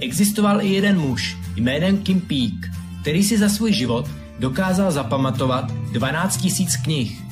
Existoval 0.00 0.62
i 0.62 0.68
jeden 0.68 0.98
muž 0.98 1.36
jménem 1.56 1.98
Kim 1.98 2.20
Peek, 2.20 2.70
který 3.00 3.22
si 3.24 3.38
za 3.38 3.48
svůj 3.48 3.72
život 3.72 4.06
dokázal 4.38 4.90
zapamatovat 4.90 5.72
12 5.72 6.44
000 6.44 6.70
knih. 6.84 7.22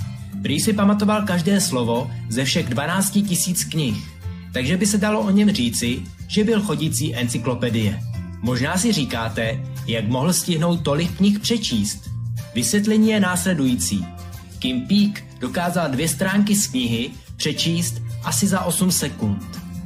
Prý 0.43 0.61
si 0.61 0.73
pamatoval 0.73 1.23
každé 1.23 1.61
slovo 1.61 2.11
ze 2.29 2.45
všech 2.45 2.69
12 2.69 3.17
000 3.17 3.31
knih 3.71 4.17
takže 4.57 4.77
by 4.77 4.87
se 4.87 4.99
dalo 4.99 5.21
o 5.21 5.31
něm 5.31 5.51
říci, 5.51 6.03
že 6.29 6.45
byl 6.45 6.63
chodící 6.63 7.17
encyklopedie. 7.17 8.01
Možná 8.47 8.79
si 8.79 8.93
říkáte, 8.93 9.61
jak 9.87 10.09
mohl 10.09 10.33
stihnout 10.33 10.77
tolik 10.83 11.17
knih 11.17 11.39
přečíst. 11.39 12.11
Vysvětlení 12.55 13.09
je 13.09 13.21
následující. 13.21 14.07
Kim 14.59 14.87
Peek 14.87 15.25
dokázal 15.41 15.91
dvě 15.91 16.09
stránky 16.09 16.55
z 16.55 16.67
knihy 16.67 17.11
přečíst 17.37 18.03
asi 18.25 18.47
za 18.47 18.61
8 18.65 18.91
sekund. 18.91 19.43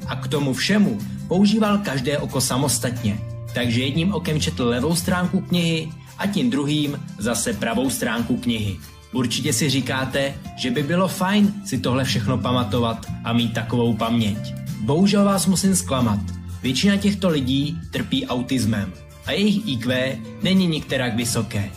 A 0.06 0.16
k 0.16 0.28
tomu 0.28 0.52
všemu 0.52 0.98
používal 1.28 1.78
každé 1.78 2.18
oko 2.18 2.40
samostatně. 2.40 3.18
Takže 3.54 3.80
jedním 3.80 4.12
okem 4.12 4.40
četl 4.40 4.64
levou 4.64 4.96
stránku 4.96 5.40
knihy 5.40 5.88
a 6.18 6.26
tím 6.26 6.50
druhým 6.50 7.00
zase 7.18 7.52
pravou 7.52 7.90
stránku 7.90 8.36
knihy. 8.36 8.76
Určitě 9.12 9.52
si 9.52 9.70
říkáte, 9.70 10.34
že 10.56 10.70
by 10.70 10.82
bylo 10.82 11.08
fajn 11.08 11.54
si 11.64 11.78
tohle 11.78 12.04
všechno 12.04 12.38
pamatovat 12.38 13.06
a 13.24 13.32
mít 13.32 13.54
takovou 13.54 13.96
paměť. 13.96 14.54
Bohužel 14.80 15.24
vás 15.24 15.46
musím 15.46 15.76
zklamat. 15.76 16.39
Většina 16.62 16.96
těchto 16.96 17.28
lidí 17.28 17.78
trpí 17.90 18.26
autismem 18.26 18.92
a 19.26 19.32
jejich 19.32 19.68
IQ 19.68 20.18
není 20.42 20.66
nikterak 20.66 21.16
vysoké. 21.16 21.70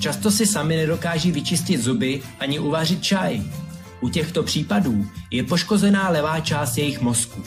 Často 0.00 0.30
si 0.30 0.46
sami 0.46 0.76
nedokáží 0.76 1.32
vyčistit 1.32 1.80
zuby 1.80 2.22
ani 2.40 2.58
uvařit 2.58 3.02
čaj. 3.02 3.42
U 4.00 4.08
těchto 4.08 4.42
případů 4.42 5.06
je 5.30 5.42
poškozená 5.42 6.08
levá 6.08 6.40
část 6.40 6.78
jejich 6.78 7.00
mozku. 7.00 7.42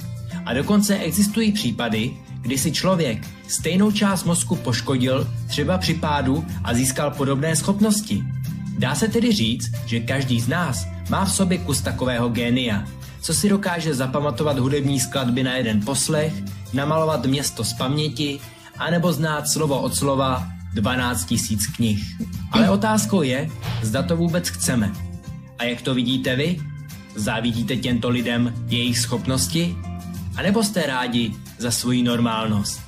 A 0.46 0.54
dokonce 0.54 0.98
existují 0.98 1.52
případy, 1.52 2.12
kdy 2.42 2.58
si 2.58 2.72
člověk 2.72 3.28
stejnou 3.48 3.92
část 3.92 4.24
mozku 4.24 4.56
poškodil 4.56 5.28
třeba 5.48 5.78
při 5.78 5.94
pádu 5.94 6.46
a 6.64 6.74
získal 6.74 7.12
podobné 7.12 7.56
schopnosti. 7.56 8.24
Dá 8.78 8.96
se 8.96 9.08
tedy 9.08 9.32
říct, 9.32 9.72
že 9.86 10.00
každý 10.00 10.40
z 10.40 10.48
nás 10.48 10.88
má 11.10 11.26
v 11.26 11.32
sobě 11.32 11.58
kus 11.58 11.82
takového 11.82 12.30
génia, 12.30 12.86
co 13.22 13.34
si 13.34 13.50
dokáže 13.50 13.94
zapamatovat 13.94 14.60
hudební 14.60 15.00
skladby 15.00 15.44
na 15.44 15.56
jeden 15.56 15.82
poslech, 15.82 16.34
namalovat 16.74 17.26
město 17.26 17.64
z 17.64 17.74
paměti, 17.74 18.40
anebo 18.78 19.14
znát 19.14 19.48
slovo 19.48 19.82
od 19.82 19.96
slova 19.96 20.48
12 20.74 21.26
tisíc 21.26 21.68
knih. 21.68 22.04
Ale 22.52 22.70
otázkou 22.70 23.22
je, 23.22 23.50
zda 23.82 24.04
to 24.04 24.18
vůbec 24.18 24.50
chceme. 24.50 24.92
A 25.58 25.64
jak 25.64 25.82
to 25.82 25.94
vidíte 25.94 26.36
vy? 26.36 26.60
Závidíte 27.16 27.76
těmto 27.76 28.10
lidem 28.10 28.66
jejich 28.68 29.00
schopnosti? 29.00 29.76
A 30.38 30.42
nebo 30.42 30.64
jste 30.64 30.86
rádi 30.86 31.34
za 31.58 31.72
svoji 31.72 32.04
normálnost? 32.04 32.82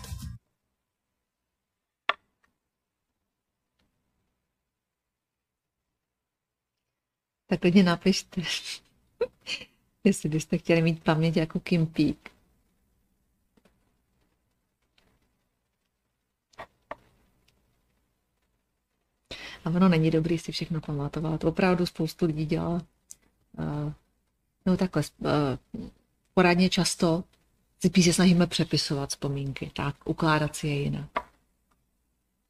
Tak 7.47 7.59
klidně 7.59 7.83
napište, 7.83 8.41
jestli 10.03 10.29
byste 10.29 10.57
chtěli 10.57 10.81
mít 10.81 11.03
paměť 11.03 11.37
jako 11.37 11.59
Kim 11.59 11.87
Peek. 11.87 12.31
A 19.65 19.69
ono 19.69 19.89
není 19.89 20.11
dobrý 20.11 20.37
si 20.37 20.51
všechno 20.51 20.81
pamatovat. 20.81 21.43
Opravdu 21.43 21.85
spoustu 21.85 22.25
lidí 22.25 22.45
dělá 22.45 22.73
uh, 22.73 23.91
no 24.65 24.77
takhle, 24.77 25.03
uh, 25.19 25.29
poradně 26.33 26.69
často 26.69 27.23
si 27.95 28.03
se 28.03 28.13
snažíme 28.13 28.47
přepisovat 28.47 29.09
vzpomínky, 29.09 29.71
tak 29.73 29.95
ukládat 30.05 30.55
si 30.55 30.67
je 30.67 30.81
jinak. 30.81 31.09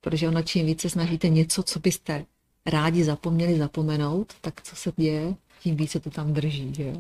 Protože 0.01 0.28
ono 0.28 0.43
čím 0.43 0.66
více 0.66 0.89
snažíte 0.89 1.30
něco, 1.30 1.64
co 1.64 1.80
byste 1.80 2.26
rádi 2.66 3.03
zapomněli 3.03 3.57
zapomenout, 3.57 4.34
tak 4.41 4.62
co 4.62 4.76
se 4.76 4.91
děje, 4.95 5.36
tím 5.59 5.76
více 5.76 5.99
to 5.99 6.09
tam 6.09 6.34
drží, 6.34 6.74
že. 6.76 6.93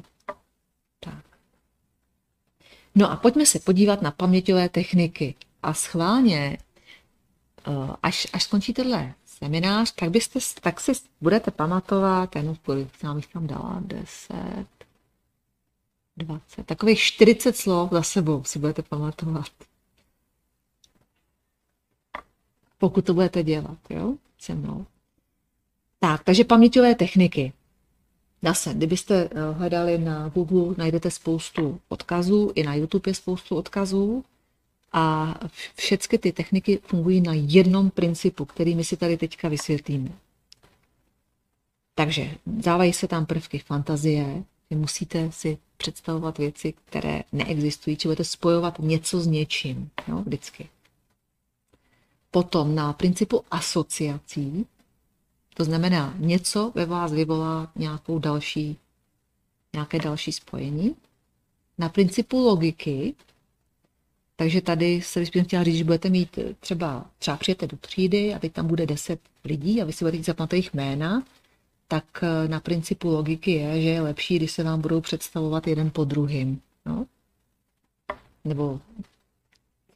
Tak. 0.99 1.25
No 2.95 3.11
a 3.11 3.15
pojďme 3.15 3.45
se 3.45 3.59
podívat 3.59 4.01
na 4.01 4.11
paměťové 4.11 4.69
techniky. 4.69 5.35
A 5.63 5.73
schválně, 5.73 6.57
eh, 7.67 7.95
až, 8.03 8.27
až 8.33 8.43
skončí 8.43 8.73
tenhle 8.73 9.13
seminář, 9.43 9.91
tak, 9.91 10.09
byste, 10.09 10.39
tak 10.61 10.79
si 10.79 10.91
budete 11.21 11.51
pamatovat, 11.51 12.35
jenom 12.35 12.55
kolik 12.55 12.87
já 13.03 13.13
bych 13.13 13.27
tam 13.27 13.47
dala, 13.47 13.81
10, 13.85 14.65
20, 16.17 16.65
takových 16.65 16.99
40 16.99 17.57
slov 17.57 17.91
za 17.91 18.03
sebou 18.03 18.43
si 18.43 18.59
budete 18.59 18.81
pamatovat. 18.81 19.51
Pokud 22.77 23.05
to 23.05 23.13
budete 23.13 23.43
dělat, 23.43 23.77
jo, 23.89 24.15
se 24.39 24.55
mnou. 24.55 24.85
Tak, 25.99 26.23
takže 26.23 26.43
paměťové 26.43 26.95
techniky. 26.95 27.53
Zase, 28.41 28.73
kdybyste 28.73 29.29
eh, 29.31 29.51
hledali 29.51 29.97
na 29.97 30.29
Google, 30.29 30.75
najdete 30.77 31.11
spoustu 31.11 31.79
odkazů, 31.89 32.51
i 32.55 32.63
na 32.63 32.75
YouTube 32.75 33.09
je 33.09 33.15
spoustu 33.15 33.55
odkazů 33.55 34.23
a 34.91 35.33
všechny 35.75 36.17
ty 36.17 36.31
techniky 36.31 36.79
fungují 36.85 37.21
na 37.21 37.33
jednom 37.35 37.89
principu, 37.89 38.45
který 38.45 38.75
my 38.75 38.83
si 38.83 38.97
tady 38.97 39.17
teďka 39.17 39.49
vysvětlíme. 39.49 40.11
Takže 41.95 42.31
dávají 42.45 42.93
se 42.93 43.07
tam 43.07 43.25
prvky 43.25 43.59
fantazie, 43.59 44.43
vy 44.69 44.75
musíte 44.75 45.31
si 45.31 45.57
představovat 45.77 46.37
věci, 46.37 46.73
které 46.85 47.23
neexistují, 47.31 47.97
či 47.97 48.07
budete 48.07 48.23
spojovat 48.23 48.79
něco 48.79 49.19
s 49.21 49.27
něčím, 49.27 49.89
jo, 50.07 50.17
vždycky. 50.17 50.69
Potom 52.31 52.75
na 52.75 52.93
principu 52.93 53.43
asociací, 53.51 54.65
to 55.53 55.63
znamená, 55.63 56.13
něco 56.17 56.71
ve 56.75 56.85
vás 56.85 57.11
vyvolá 57.11 57.71
nějakou 57.75 58.19
další, 58.19 58.77
nějaké 59.73 59.99
další 59.99 60.31
spojení. 60.31 60.95
Na 61.77 61.89
principu 61.89 62.39
logiky, 62.39 63.15
takže 64.41 64.61
tady 64.61 65.01
se 65.01 65.19
bych 65.19 65.29
chtěla 65.43 65.63
říct, 65.63 65.75
že 65.75 65.83
budete 65.83 66.09
mít 66.09 66.39
třeba, 66.59 67.05
třeba 67.19 67.37
přijete 67.37 67.67
do 67.67 67.77
třídy 67.77 68.33
a 68.33 68.39
teď 68.39 68.53
tam 68.53 68.67
bude 68.67 68.85
10 68.85 69.19
lidí 69.45 69.81
a 69.81 69.85
vy 69.85 69.93
si 69.93 70.05
budete 70.05 70.23
zapamatovat 70.23 70.53
jejich 70.53 70.73
jména, 70.73 71.23
tak 71.87 72.05
eh, 72.23 72.47
na 72.47 72.59
principu 72.59 73.09
logiky 73.09 73.51
je, 73.51 73.81
že 73.81 73.89
je 73.89 74.01
lepší, 74.01 74.35
když 74.35 74.51
se 74.51 74.63
vám 74.63 74.81
budou 74.81 75.01
představovat 75.01 75.67
jeden 75.67 75.91
po 75.91 76.03
druhým. 76.03 76.61
No? 76.85 77.05
Nebo 78.45 78.79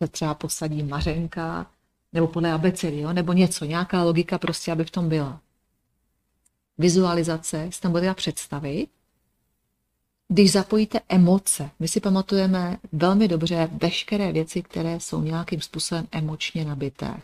se 0.03 0.07
třeba 0.07 0.33
posadí 0.33 0.83
Mařenka, 0.83 1.71
nebo 2.13 2.27
podle 2.27 2.51
abecedy, 2.51 2.99
jo? 2.99 3.13
nebo 3.13 3.33
něco, 3.33 3.65
nějaká 3.65 4.03
logika 4.03 4.37
prostě, 4.37 4.71
aby 4.71 4.83
v 4.83 4.91
tom 4.91 5.09
byla. 5.09 5.41
Vizualizace 6.77 7.69
si 7.71 7.81
tam 7.81 7.91
bude 7.91 8.13
představit. 8.13 8.87
Když 10.27 10.51
zapojíte 10.51 10.99
emoce, 11.09 11.69
my 11.79 11.87
si 11.87 11.99
pamatujeme 11.99 12.77
velmi 12.91 13.27
dobře 13.27 13.69
veškeré 13.81 14.31
věci, 14.31 14.61
které 14.61 14.99
jsou 14.99 15.21
nějakým 15.21 15.61
způsobem 15.61 16.07
emočně 16.11 16.65
nabité. 16.65 17.21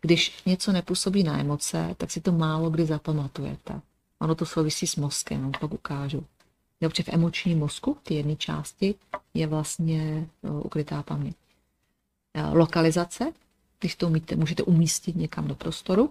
Když 0.00 0.42
něco 0.46 0.72
nepůsobí 0.72 1.22
na 1.22 1.40
emoce, 1.40 1.94
tak 1.98 2.10
si 2.10 2.20
to 2.20 2.32
málo 2.32 2.70
kdy 2.70 2.86
zapamatujete. 2.86 3.80
Ono 4.18 4.34
to 4.34 4.46
souvisí 4.46 4.86
s 4.86 4.96
mozkem, 4.96 5.46
on 5.46 5.52
pak 5.60 5.72
ukážu. 5.72 6.26
Dobře, 6.80 7.02
v 7.02 7.08
emočním 7.08 7.58
mozku, 7.58 7.96
ty 8.02 8.14
jedné 8.14 8.36
části, 8.36 8.94
je 9.34 9.46
vlastně 9.46 10.28
no, 10.42 10.62
ukrytá 10.62 11.02
paměť. 11.02 11.36
Eh, 12.34 12.46
lokalizace, 12.46 13.32
když 13.80 13.96
to 13.96 14.06
umíte, 14.06 14.36
můžete 14.36 14.62
umístit 14.62 15.16
někam 15.16 15.48
do 15.48 15.54
prostoru. 15.54 16.10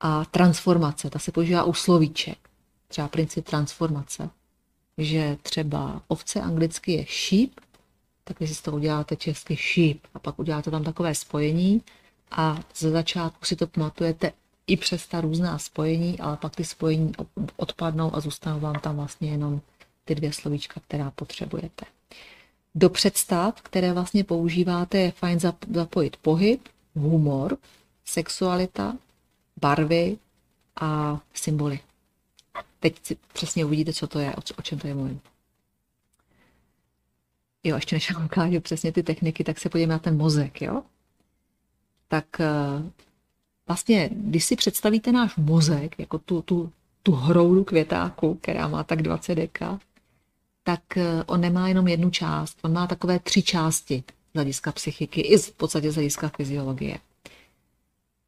A 0.00 0.24
transformace, 0.24 1.10
ta 1.10 1.18
se 1.18 1.32
používá 1.32 1.64
u 1.64 1.72
slovíček. 1.72 2.45
Třeba 2.88 3.08
princip 3.08 3.44
transformace, 3.44 4.30
že 4.98 5.36
třeba 5.42 6.02
ovce 6.08 6.40
anglicky 6.40 6.92
je 6.92 7.06
sheep, 7.08 7.50
tak 8.24 8.36
když 8.38 8.56
si 8.56 8.62
to 8.62 8.72
uděláte 8.72 9.16
česky 9.16 9.56
sheep 9.56 9.98
a 10.14 10.18
pak 10.18 10.38
uděláte 10.38 10.70
tam 10.70 10.84
takové 10.84 11.14
spojení, 11.14 11.82
a 12.30 12.58
ze 12.76 12.90
začátku 12.90 13.44
si 13.44 13.56
to 13.56 13.66
pamatujete 13.66 14.32
i 14.66 14.76
přes 14.76 15.06
ta 15.06 15.20
různá 15.20 15.58
spojení, 15.58 16.20
ale 16.20 16.36
pak 16.36 16.56
ty 16.56 16.64
spojení 16.64 17.12
odpadnou 17.56 18.16
a 18.16 18.20
zůstanou 18.20 18.60
vám 18.60 18.74
tam 18.74 18.96
vlastně 18.96 19.30
jenom 19.30 19.60
ty 20.04 20.14
dvě 20.14 20.32
slovíčka, 20.32 20.80
která 20.80 21.10
potřebujete. 21.10 21.86
Do 22.74 22.90
představ, 22.90 23.62
které 23.62 23.92
vlastně 23.92 24.24
používáte, 24.24 24.98
je 24.98 25.10
fajn 25.10 25.38
zapojit 25.70 26.16
pohyb, 26.16 26.68
humor, 26.94 27.58
sexualita, 28.04 28.96
barvy 29.60 30.16
a 30.80 31.20
symboly. 31.34 31.80
Teď 32.86 33.06
si 33.06 33.16
přesně 33.32 33.64
uvidíte, 33.64 33.92
co 33.92 34.06
to 34.06 34.18
je, 34.18 34.34
o 34.58 34.62
čem 34.62 34.78
to 34.78 34.86
je 34.86 34.94
mluvím. 34.94 35.20
Jo, 37.64 37.76
ještě 37.76 37.96
než 37.96 38.12
vám 38.12 38.24
ukážu 38.24 38.60
přesně 38.60 38.92
ty 38.92 39.02
techniky, 39.02 39.44
tak 39.44 39.58
se 39.58 39.68
podívejme 39.68 39.92
na 39.92 39.98
ten 39.98 40.16
mozek, 40.16 40.62
jo? 40.62 40.82
tak 42.08 42.40
eh, 42.40 42.46
vlastně, 43.68 44.10
když 44.12 44.44
si 44.44 44.56
představíte 44.56 45.12
náš 45.12 45.36
mozek, 45.36 45.98
jako 45.98 46.18
tu, 46.18 46.42
tu, 46.42 46.72
tu 47.02 47.12
hroudu 47.12 47.64
květáku, 47.64 48.34
která 48.34 48.68
má 48.68 48.84
tak 48.84 49.02
20 49.02 49.34
deka, 49.34 49.78
tak 50.62 50.96
eh, 50.96 51.24
on 51.26 51.40
nemá 51.40 51.68
jenom 51.68 51.88
jednu 51.88 52.10
část, 52.10 52.58
on 52.62 52.72
má 52.72 52.86
takové 52.86 53.18
tři 53.18 53.42
části 53.42 54.04
z 54.30 54.34
hlediska 54.34 54.72
psychiky 54.72 55.20
i 55.20 55.38
v 55.38 55.52
podstatě 55.52 55.92
z 55.92 55.94
hlediska 55.94 56.28
fyziologie. 56.28 56.98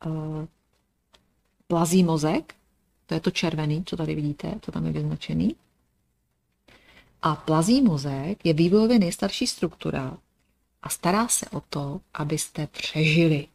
Eh, 0.06 0.46
plazí 1.66 2.04
mozek, 2.04 2.54
to 3.08 3.14
je 3.14 3.20
to 3.20 3.30
červený, 3.30 3.84
co 3.84 3.96
tady 3.96 4.14
vidíte, 4.14 4.54
to 4.60 4.72
tam 4.72 4.86
je 4.86 4.92
vyznačený. 4.92 5.56
A 7.22 7.36
plazí 7.36 7.82
mozek 7.82 8.44
je 8.44 8.52
vývojově 8.52 8.98
nejstarší 8.98 9.46
struktura 9.46 10.16
a 10.82 10.88
stará 10.88 11.28
se 11.28 11.46
o 11.48 11.60
to, 11.60 12.00
abyste 12.14 12.66
přežili. 12.66 13.46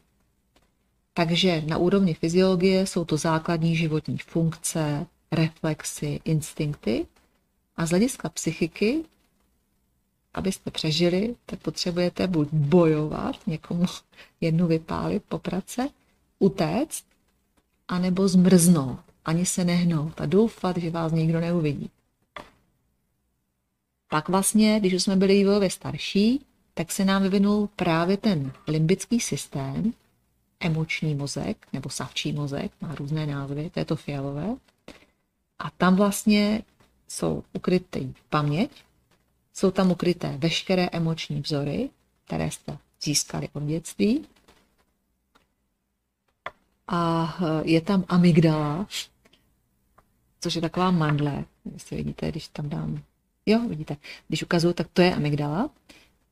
Takže 1.13 1.61
na 1.61 1.77
úrovni 1.77 2.13
fyziologie 2.13 2.87
jsou 2.87 3.05
to 3.05 3.17
základní 3.17 3.75
životní 3.75 4.17
funkce, 4.17 5.05
reflexy, 5.31 6.19
instinkty. 6.25 7.07
A 7.77 7.85
z 7.85 7.89
hlediska 7.89 8.29
psychiky, 8.29 9.03
abyste 10.33 10.71
přežili, 10.71 11.35
tak 11.45 11.59
potřebujete 11.59 12.27
buď 12.27 12.47
bojovat, 12.51 13.47
někomu 13.47 13.85
jednu 14.41 14.67
vypálit 14.67 15.23
po 15.29 15.39
prace, 15.39 15.89
utéct, 16.39 17.05
anebo 17.87 18.27
zmrznout, 18.27 18.99
ani 19.26 19.45
se 19.45 19.63
nehnout 19.63 20.21
a 20.21 20.26
doufat, 20.26 20.78
že 20.78 20.89
vás 20.89 21.11
nikdo 21.11 21.39
neuvidí. 21.39 21.89
Pak 24.09 24.30
vlastně, 24.30 24.80
když 24.80 25.03
jsme 25.03 25.15
byli 25.15 25.34
vývojově 25.34 25.69
starší, 25.69 26.45
tak 26.74 26.91
se 26.91 27.05
nám 27.05 27.24
vyvinul 27.24 27.69
právě 27.76 28.17
ten 28.17 28.51
limbický 28.67 29.19
systém, 29.19 29.93
emoční 30.59 31.15
mozek 31.15 31.67
nebo 31.74 31.89
savčí 31.89 32.34
mozek, 32.34 32.71
má 32.82 32.95
různé 32.95 33.26
názvy, 33.26 33.69
to 33.69 33.80
je 33.80 33.86
to 33.86 33.95
fialové. 33.95 34.55
A 35.59 35.69
tam 35.69 35.95
vlastně 35.95 36.61
jsou 37.07 37.43
ukrytý 37.53 38.13
paměť, 38.30 38.71
jsou 39.53 39.71
tam 39.71 39.91
ukryté 39.91 40.38
veškeré 40.38 40.89
emoční 40.91 41.41
vzory, 41.41 41.89
které 42.26 42.51
jste 42.51 42.78
získali 43.01 43.49
od 43.53 43.63
dětství. 43.63 44.26
A 46.88 47.34
je 47.63 47.82
tam 47.82 48.05
amygdala, 48.07 48.88
což 50.43 50.55
je 50.55 50.61
taková 50.61 50.91
mandle, 50.91 51.45
jestli 51.73 51.97
vidíte, 51.97 52.31
když 52.31 52.47
tam 52.47 52.69
dám, 52.69 53.01
jo, 53.45 53.59
vidíte, 53.67 53.97
když 54.27 54.43
ukazuju, 54.43 54.73
tak 54.73 54.87
to 54.93 55.01
je 55.01 55.15
amygdala. 55.15 55.69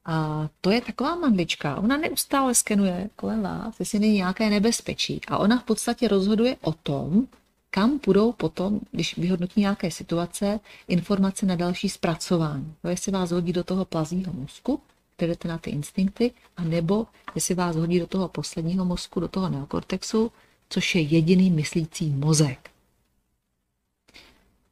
A 0.05 0.49
to 0.61 0.71
je 0.71 0.81
taková 0.81 1.15
mandlička, 1.15 1.75
ona 1.75 1.97
neustále 1.97 2.55
skenuje 2.55 3.09
kolem 3.15 3.41
vás, 3.41 3.79
jestli 3.79 3.99
není 3.99 4.13
nějaké 4.13 4.49
nebezpečí. 4.49 5.21
A 5.27 5.37
ona 5.37 5.59
v 5.59 5.63
podstatě 5.63 6.07
rozhoduje 6.07 6.55
o 6.61 6.71
tom, 6.71 7.27
kam 7.69 7.99
půjdou 7.99 8.31
potom, 8.31 8.79
když 8.91 9.17
vyhodnotí 9.17 9.61
nějaké 9.61 9.91
situace, 9.91 10.59
informace 10.87 11.45
na 11.45 11.55
další 11.55 11.89
zpracování. 11.89 12.73
No, 12.83 12.89
jestli 12.89 13.11
vás 13.11 13.31
hodí 13.31 13.53
do 13.53 13.63
toho 13.63 13.85
plazího 13.85 14.33
mozku, 14.33 14.81
jdete 15.19 15.47
na 15.47 15.57
ty 15.57 15.69
instinkty, 15.69 16.31
a 16.57 16.63
nebo 16.63 17.07
jestli 17.35 17.55
vás 17.55 17.75
hodí 17.75 17.99
do 17.99 18.07
toho 18.07 18.27
posledního 18.27 18.85
mozku, 18.85 19.19
do 19.19 19.27
toho 19.27 19.49
neokortexu, 19.49 20.31
což 20.69 20.95
je 20.95 21.01
jediný 21.01 21.51
myslící 21.51 22.09
mozek. 22.09 22.70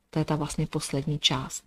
To 0.09 0.19
je 0.19 0.25
ta 0.25 0.35
vlastně 0.35 0.67
poslední 0.67 1.19
část. 1.19 1.63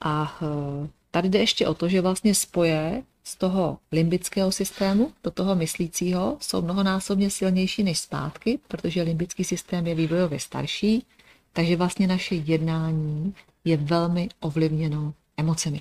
A 0.00 0.38
eh, 0.42 0.88
Tady 1.12 1.28
jde 1.28 1.38
ještě 1.38 1.66
o 1.66 1.74
to, 1.74 1.88
že 1.88 2.00
vlastně 2.00 2.34
spoje 2.34 3.02
z 3.24 3.36
toho 3.36 3.78
limbického 3.92 4.52
systému 4.52 5.12
do 5.24 5.30
toho 5.30 5.54
myslícího 5.54 6.36
jsou 6.40 6.62
mnohonásobně 6.62 7.30
silnější 7.30 7.82
než 7.82 7.98
zpátky, 7.98 8.58
protože 8.68 9.02
limbický 9.02 9.44
systém 9.44 9.86
je 9.86 9.94
vývojově 9.94 10.40
starší, 10.40 11.06
takže 11.52 11.76
vlastně 11.76 12.06
naše 12.06 12.34
jednání 12.34 13.34
je 13.64 13.76
velmi 13.76 14.28
ovlivněno 14.40 15.14
emocemi. 15.36 15.80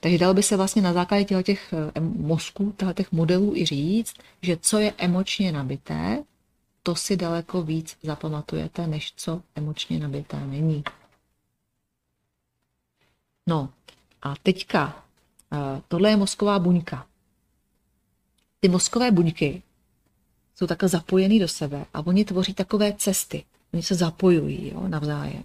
Takže 0.00 0.18
dalo 0.18 0.34
by 0.34 0.42
se 0.42 0.56
vlastně 0.56 0.82
na 0.82 0.92
základě 0.92 1.42
těch 1.42 1.72
eh, 1.72 2.00
mozků, 2.00 2.74
těch 2.94 3.12
modelů 3.12 3.56
i 3.56 3.64
říct, 3.64 4.14
že 4.42 4.56
co 4.60 4.78
je 4.78 4.92
emočně 4.98 5.52
nabité, 5.52 6.24
to 6.88 6.94
si 6.94 7.16
daleko 7.16 7.62
víc 7.62 7.96
zapamatujete, 8.02 8.86
než 8.86 9.12
co 9.16 9.42
emočně 9.54 9.98
nabité 9.98 10.46
není. 10.46 10.84
No 13.46 13.68
a 14.22 14.34
teďka, 14.42 15.04
eh, 15.52 15.82
tohle 15.88 16.10
je 16.10 16.16
mozková 16.16 16.58
buňka. 16.58 17.06
Ty 18.60 18.68
mozkové 18.68 19.10
buňky 19.10 19.62
jsou 20.56 20.66
takhle 20.66 20.88
zapojený 20.88 21.40
do 21.40 21.48
sebe 21.48 21.86
a 21.94 22.06
oni 22.06 22.24
tvoří 22.24 22.54
takové 22.54 22.92
cesty. 22.92 23.44
Oni 23.72 23.82
se 23.82 23.94
zapojují 23.94 24.70
jo, 24.74 24.88
navzájem. 24.88 25.44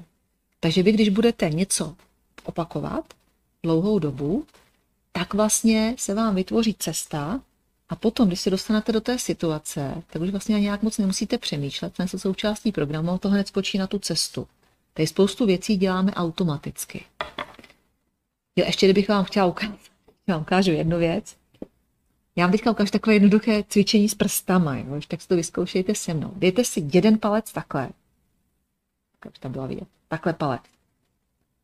Takže 0.60 0.84
vy, 0.84 0.91
když 0.91 1.10
budete 1.10 1.50
něco 1.50 1.96
opakovat 2.44 3.14
dlouhou 3.64 4.00
dobu, 4.00 4.46
tak 5.12 5.34
vlastně 5.34 5.96
se 6.00 6.14
vám 6.14 6.36
vytvoří 6.36 6.74
cesta 6.80 7.41
a 7.94 7.96
potom, 7.96 8.28
když 8.28 8.41
se 8.41 8.50
dostanete 8.50 8.91
do 8.91 9.02
té 9.02 9.20
situace, 9.20 10.04
tak 10.08 10.22
už 10.22 10.30
vlastně 10.30 10.60
nějak 10.60 10.84
moc 10.84 10.98
nemusíte 10.98 11.38
přemýšlet, 11.38 11.94
ten 11.94 12.08
se 12.08 12.20
součástí 12.20 12.72
programu, 12.72 13.18
to 13.18 13.30
hned 13.30 13.48
skočí 13.48 13.78
na 13.78 13.88
tu 13.88 14.00
cestu. 14.00 14.48
Tady 14.94 15.08
spoustu 15.08 15.46
věcí 15.46 15.78
děláme 15.78 16.14
automaticky. 16.14 17.06
Jo, 18.56 18.66
ještě 18.66 18.86
kdybych 18.86 19.10
vám 19.10 19.26
chtěla 19.26 19.46
ukázat, 19.46 19.80
já 20.28 20.36
vám 20.36 20.41
ukážu 20.41 20.72
jednu 20.72 20.98
věc. 20.98 21.36
Já 22.36 22.46
vám 22.46 22.52
teďka 22.52 22.72
ukážu 22.72 22.91
takové 22.91 23.14
jednoduché 23.14 23.64
cvičení 23.70 24.10
s 24.10 24.16
prstama, 24.16 24.78
jo? 24.78 25.00
tak 25.08 25.22
si 25.22 25.28
to 25.28 25.36
vyzkoušejte 25.36 25.96
se 25.96 26.14
mnou. 26.14 26.34
Dejte 26.36 26.64
si 26.64 26.89
jeden 26.94 27.20
palec 27.20 27.54
takhle. 27.54 27.89
Tak 29.20 29.38
tam 29.38 29.52
byla 29.52 29.68
vidět. 29.68 29.88
Takhle 30.08 30.34
palec. 30.34 30.62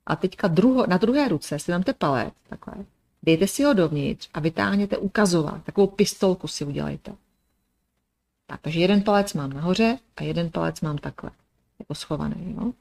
A 0.06 0.16
teďka 0.16 0.48
druho, 0.48 0.88
na 0.88 0.98
druhé 0.98 1.28
ruce 1.28 1.60
si 1.60 1.72
dáte 1.72 1.94
palec, 1.94 2.34
takhle. 2.50 2.86
Dejte 3.24 3.48
si 3.48 3.64
ho 3.64 3.74
dovnitř 3.74 4.30
a 4.34 4.40
vytáhněte 4.40 4.98
ukazovat. 4.98 5.64
Takovou 5.64 5.88
pistolku 5.88 6.48
si 6.48 6.66
udělejte. 6.66 7.16
Tak, 8.48 8.62
takže 8.62 8.80
jeden 8.80 9.02
palec 9.02 9.34
mám 9.34 9.54
nahoře 9.54 10.00
a 10.18 10.24
jeden 10.24 10.52
palec 10.52 10.82
mám 10.82 10.98
takhle. 10.98 11.32
Jako 11.80 11.96
schovaný, 11.96 12.56
jo? 12.58 12.72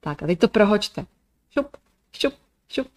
Tak 0.00 0.22
a 0.22 0.26
teď 0.26 0.38
to 0.38 0.48
prohoďte. 0.48 1.06
Šup, 1.50 1.76
šup, 2.12 2.34
šup. 2.68 2.88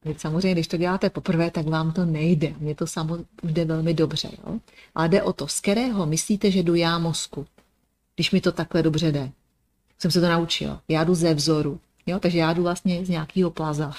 Teď 0.00 0.20
samozřejmě, 0.20 0.52
když 0.52 0.68
to 0.68 0.76
děláte 0.76 1.10
poprvé, 1.10 1.50
tak 1.50 1.66
vám 1.66 1.92
to 1.92 2.04
nejde. 2.04 2.54
Mně 2.58 2.74
to 2.74 2.86
samo 2.86 3.18
jde 3.42 3.64
velmi 3.64 3.94
dobře. 3.94 4.30
Jo? 4.46 4.58
Ale 4.94 5.08
jde 5.08 5.22
o 5.22 5.32
to, 5.32 5.48
z 5.48 5.60
kterého 5.60 6.06
myslíte, 6.06 6.50
že 6.50 6.62
jdu 6.62 6.74
já 6.74 6.98
mozku, 6.98 7.46
když 8.14 8.30
mi 8.30 8.40
to 8.40 8.52
takhle 8.52 8.82
dobře 8.82 9.12
jde. 9.12 9.30
Jsem 9.98 10.10
se 10.10 10.20
to 10.20 10.28
naučila. 10.28 10.82
Já 10.88 11.04
jdu 11.04 11.14
ze 11.14 11.34
vzoru. 11.34 11.80
Jo? 12.08 12.18
Takže 12.20 12.38
já 12.38 12.52
jdu 12.52 12.62
vlastně 12.62 13.04
z 13.04 13.08
nějakého 13.08 13.50
plaza. 13.50 13.92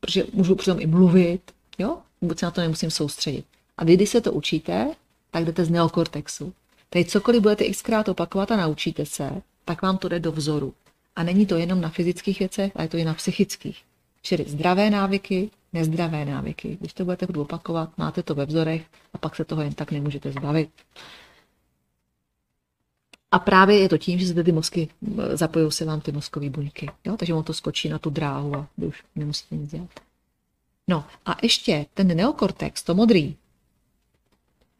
Protože 0.00 0.24
můžu 0.32 0.54
přitom 0.54 0.80
i 0.80 0.86
mluvit. 0.86 1.40
Jo? 1.78 1.98
Vůbec 2.20 2.38
se 2.38 2.46
na 2.46 2.50
to 2.50 2.60
nemusím 2.60 2.90
soustředit. 2.90 3.44
A 3.78 3.84
vy, 3.84 3.96
když 3.96 4.10
se 4.10 4.20
to 4.20 4.32
učíte, 4.32 4.94
tak 5.30 5.44
jdete 5.44 5.64
z 5.64 5.70
neokortexu. 5.70 6.52
Teď 6.90 7.08
cokoliv 7.08 7.42
budete 7.42 7.70
xkrát 7.70 8.08
opakovat 8.08 8.50
a 8.50 8.56
naučíte 8.56 9.06
se, 9.06 9.30
tak 9.64 9.82
vám 9.82 9.98
to 9.98 10.08
jde 10.08 10.20
do 10.20 10.32
vzoru. 10.32 10.74
A 11.16 11.22
není 11.22 11.46
to 11.46 11.56
jenom 11.56 11.80
na 11.80 11.88
fyzických 11.88 12.38
věcech, 12.38 12.72
ale 12.74 12.84
je 12.84 12.88
to 12.88 12.96
i 12.96 13.04
na 13.04 13.14
psychických. 13.14 13.82
Čili 14.22 14.44
zdravé 14.48 14.90
návyky, 14.90 15.50
nezdravé 15.72 16.24
návyky. 16.24 16.76
Když 16.80 16.92
to 16.92 17.04
budete 17.04 17.26
opakovat, 17.26 17.98
máte 17.98 18.22
to 18.22 18.34
ve 18.34 18.46
vzorech 18.46 18.82
a 19.14 19.18
pak 19.18 19.36
se 19.36 19.44
toho 19.44 19.62
jen 19.62 19.72
tak 19.72 19.92
nemůžete 19.92 20.32
zbavit. 20.32 20.70
A 23.30 23.38
právě 23.38 23.78
je 23.78 23.88
to 23.88 23.98
tím, 23.98 24.18
že 24.18 24.26
zde 24.26 24.44
ty 24.44 24.52
mozky, 24.52 24.88
zapojují 25.32 25.72
se 25.72 25.84
vám 25.84 26.00
ty 26.00 26.12
mozkové 26.12 26.50
buňky. 26.50 26.90
Jo? 27.04 27.16
Takže 27.16 27.34
on 27.34 27.44
to 27.44 27.54
skočí 27.54 27.88
na 27.88 27.98
tu 27.98 28.10
dráhu 28.10 28.56
a 28.56 28.66
vy 28.78 28.86
už 28.86 29.04
nemusíte 29.16 29.56
nic 29.56 29.70
dělat. 29.70 29.90
No 30.88 31.04
a 31.26 31.36
ještě 31.42 31.86
ten 31.94 32.16
neokortex, 32.16 32.82
to 32.82 32.94
modrý, 32.94 33.36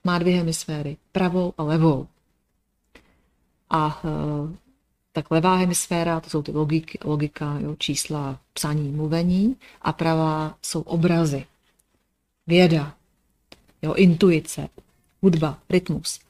má 0.04 0.18
dvě 0.18 0.36
hemisféry, 0.36 0.96
pravou 1.12 1.54
a 1.58 1.62
levou. 1.62 2.06
A 3.70 4.02
e, 4.04 4.08
tak 5.12 5.30
levá 5.30 5.56
hemisféra, 5.56 6.20
to 6.20 6.30
jsou 6.30 6.42
ty 6.42 6.52
logiky, 6.52 6.98
logika, 7.04 7.58
jo, 7.60 7.76
čísla, 7.78 8.38
psaní, 8.52 8.92
mluvení 8.92 9.56
a 9.82 9.92
pravá 9.92 10.58
jsou 10.62 10.80
obrazy, 10.80 11.46
věda, 12.46 12.94
jo, 13.82 13.94
intuice, 13.94 14.68
hudba, 15.22 15.58
rytmus. 15.70 16.25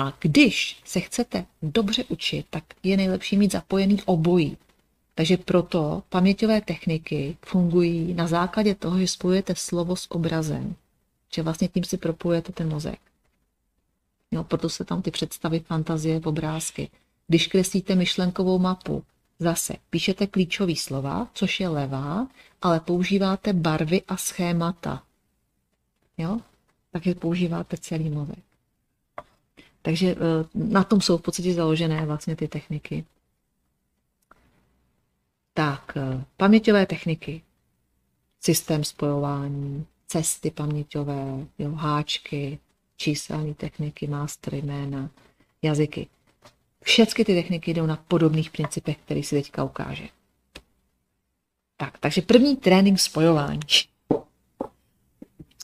A 0.00 0.12
když 0.18 0.80
se 0.84 1.00
chcete 1.00 1.46
dobře 1.62 2.04
učit, 2.04 2.46
tak 2.50 2.64
je 2.82 2.96
nejlepší 2.96 3.36
mít 3.36 3.52
zapojený 3.52 4.02
obojí. 4.04 4.56
Takže 5.14 5.36
proto 5.36 6.02
paměťové 6.08 6.60
techniky 6.60 7.36
fungují 7.42 8.14
na 8.14 8.26
základě 8.26 8.74
toho, 8.74 8.98
že 8.98 9.08
spojujete 9.08 9.54
slovo 9.56 9.96
s 9.96 10.10
obrazem. 10.10 10.74
Že 11.34 11.42
vlastně 11.42 11.68
tím 11.68 11.84
si 11.84 11.96
propojujete 11.96 12.52
ten 12.52 12.68
mozek. 12.68 13.00
Jo, 14.30 14.44
proto 14.44 14.68
se 14.68 14.84
tam 14.84 15.02
ty 15.02 15.10
představy, 15.10 15.60
fantazie, 15.60 16.20
obrázky. 16.24 16.90
Když 17.28 17.46
kreslíte 17.46 17.94
myšlenkovou 17.94 18.58
mapu, 18.58 19.04
zase 19.38 19.74
píšete 19.90 20.26
klíčový 20.26 20.76
slova, 20.76 21.28
což 21.34 21.60
je 21.60 21.68
levá, 21.68 22.28
ale 22.62 22.80
používáte 22.80 23.52
barvy 23.52 24.02
a 24.08 24.16
schémata. 24.16 25.02
Jo? 26.18 26.40
Takže 26.92 27.14
používáte 27.14 27.76
celý 27.76 28.10
mozek. 28.10 28.49
Takže 29.82 30.06
eh, 30.10 30.16
na 30.54 30.84
tom 30.84 31.00
jsou 31.00 31.18
v 31.18 31.22
podstatě 31.22 31.54
založené 31.54 32.06
vlastně 32.06 32.36
ty 32.36 32.48
techniky. 32.48 33.04
Tak, 35.54 35.92
eh, 35.96 36.24
paměťové 36.36 36.86
techniky, 36.86 37.42
systém 38.40 38.84
spojování, 38.84 39.86
cesty 40.06 40.50
paměťové, 40.50 41.46
jo, 41.58 41.70
háčky, 41.70 42.58
číselné 42.96 43.54
techniky, 43.54 44.06
master 44.06 44.54
jména, 44.54 45.10
jazyky. 45.62 46.08
Všechny 46.84 47.24
ty 47.24 47.34
techniky 47.34 47.74
jdou 47.74 47.86
na 47.86 47.96
podobných 47.96 48.50
principech, 48.50 48.96
který 49.04 49.22
si 49.22 49.36
teďka 49.36 49.64
ukáže. 49.64 50.08
Tak, 51.76 51.98
takže 51.98 52.22
první 52.22 52.56
trénink 52.56 53.00
spojování. 53.00 53.60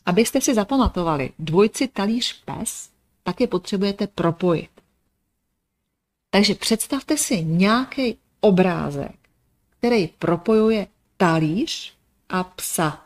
Abyste 0.07 0.41
si 0.41 0.55
zapamatovali 0.55 1.31
dvojci 1.39 1.89
talíř 1.89 2.45
pes, 2.45 2.91
tak 3.27 3.41
je 3.41 3.47
potřebujete 3.47 4.07
propojit. 4.07 4.71
Takže 6.31 6.55
představte 6.55 7.17
si 7.17 7.45
nějaký 7.45 8.19
obrázek, 8.41 9.17
který 9.79 10.07
propojuje 10.07 10.87
talíř 11.17 11.95
a 12.29 12.45
psa. 12.45 13.03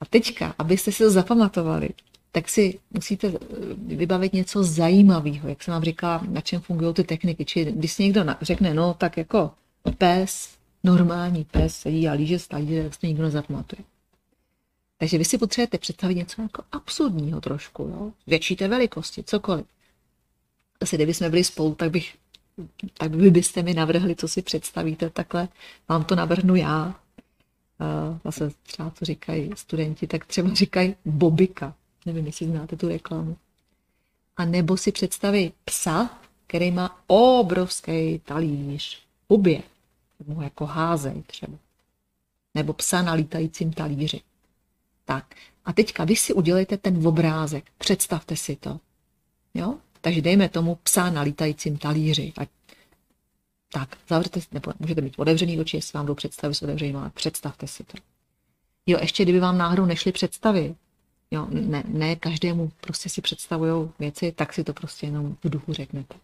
A 0.00 0.04
teďka, 0.10 0.54
abyste 0.58 0.92
si 0.92 0.98
to 0.98 1.10
zapamatovali, 1.10 1.88
tak 2.32 2.48
si 2.48 2.78
musíte 2.90 3.26
eh, 3.26 3.36
vybavit 3.76 4.32
něco 4.32 4.64
zajímavého, 4.64 5.48
jak 5.48 5.62
jsem 5.62 5.72
vám 5.72 5.82
říkala, 5.82 6.22
na 6.28 6.40
čem 6.40 6.60
fungují 6.60 6.94
ty 6.94 7.04
techniky. 7.04 7.44
Či 7.44 7.64
když 7.64 7.92
si 7.92 8.02
někdo 8.02 8.24
řekne, 8.40 8.74
no 8.74 8.94
tak 8.94 9.16
jako 9.16 9.50
pes, 9.98 10.58
normální 10.84 11.44
pes 11.44 11.76
sedí 11.76 12.08
a 12.08 12.12
líže 12.12 12.38
stadí, 12.38 12.82
tak 12.82 12.96
to 12.96 13.06
nikdo 13.06 13.22
nezapamatuje. 13.22 13.82
Takže 15.00 15.18
vy 15.18 15.24
si 15.24 15.38
potřebujete 15.38 15.78
představit 15.78 16.14
něco 16.14 16.42
jako 16.42 16.62
absurdního 16.72 17.40
trošku, 17.40 17.82
jo? 17.82 18.12
větší 18.26 18.56
té 18.56 18.68
velikosti, 18.68 19.22
cokoliv. 19.22 19.66
Zase, 20.80 20.96
kdyby 20.96 21.14
jsme 21.14 21.30
byli 21.30 21.44
spolu, 21.44 21.74
tak 21.74 21.90
bych 21.90 22.16
tak 22.98 23.14
vy 23.14 23.30
byste 23.30 23.62
mi 23.62 23.74
navrhli, 23.74 24.16
co 24.16 24.28
si 24.28 24.42
představíte, 24.42 25.10
takhle 25.10 25.48
vám 25.88 26.04
to 26.04 26.14
navrhnu 26.14 26.56
já. 26.56 27.00
Zase 28.24 28.50
třeba, 28.62 28.90
co 28.90 29.04
říkají 29.04 29.50
studenti, 29.54 30.06
tak 30.06 30.26
třeba 30.26 30.54
říkají 30.54 30.96
bobika. 31.04 31.74
Nevím, 32.06 32.26
jestli 32.26 32.46
znáte 32.46 32.76
tu 32.76 32.88
reklamu. 32.88 33.36
A 34.36 34.44
nebo 34.44 34.76
si 34.76 34.92
představí 34.92 35.52
psa, 35.64 36.18
který 36.46 36.70
má 36.70 37.02
obrovský 37.06 38.18
talíř, 38.18 38.98
huby, 39.28 39.62
nebo 40.26 40.42
jako 40.42 40.66
házej 40.66 41.22
třeba. 41.26 41.56
Nebo 42.54 42.72
psa 42.72 43.02
na 43.02 43.12
lítajícím 43.12 43.72
talíři. 43.72 44.20
Tak. 45.10 45.34
A 45.64 45.72
teďka 45.72 46.04
vy 46.04 46.16
si 46.16 46.32
udělejte 46.32 46.76
ten 46.76 47.06
obrázek. 47.06 47.70
Představte 47.78 48.36
si 48.36 48.56
to. 48.56 48.80
Jo? 49.54 49.78
Takže 50.00 50.22
dejme 50.22 50.48
tomu 50.48 50.74
psa 50.74 51.10
na 51.10 51.22
lítajícím 51.22 51.78
talíři. 51.78 52.32
Tak, 52.36 52.48
tak 53.72 53.96
zavřete, 54.08 54.40
nebo 54.52 54.72
můžete 54.78 55.00
mít 55.00 55.14
otevřený 55.16 55.60
oči, 55.60 55.76
jestli 55.76 55.96
vám 55.96 56.06
jdou 56.06 56.14
představy 56.14 56.54
s 56.54 56.62
otevřeným, 56.62 56.96
ale 56.96 57.10
představte 57.10 57.66
si 57.66 57.84
to. 57.84 57.98
Jo, 58.86 58.98
ještě 59.00 59.22
kdyby 59.22 59.40
vám 59.40 59.58
náhodou 59.58 59.86
nešly 59.86 60.12
představy, 60.12 60.74
jo, 61.30 61.46
ne, 61.50 61.82
ne 61.86 62.16
každému 62.16 62.72
prostě 62.80 63.08
si 63.08 63.20
představují 63.20 63.90
věci, 63.98 64.32
tak 64.32 64.52
si 64.52 64.64
to 64.64 64.72
prostě 64.72 65.06
jenom 65.06 65.36
v 65.44 65.50
duchu 65.50 65.72
řeknete. 65.72 66.14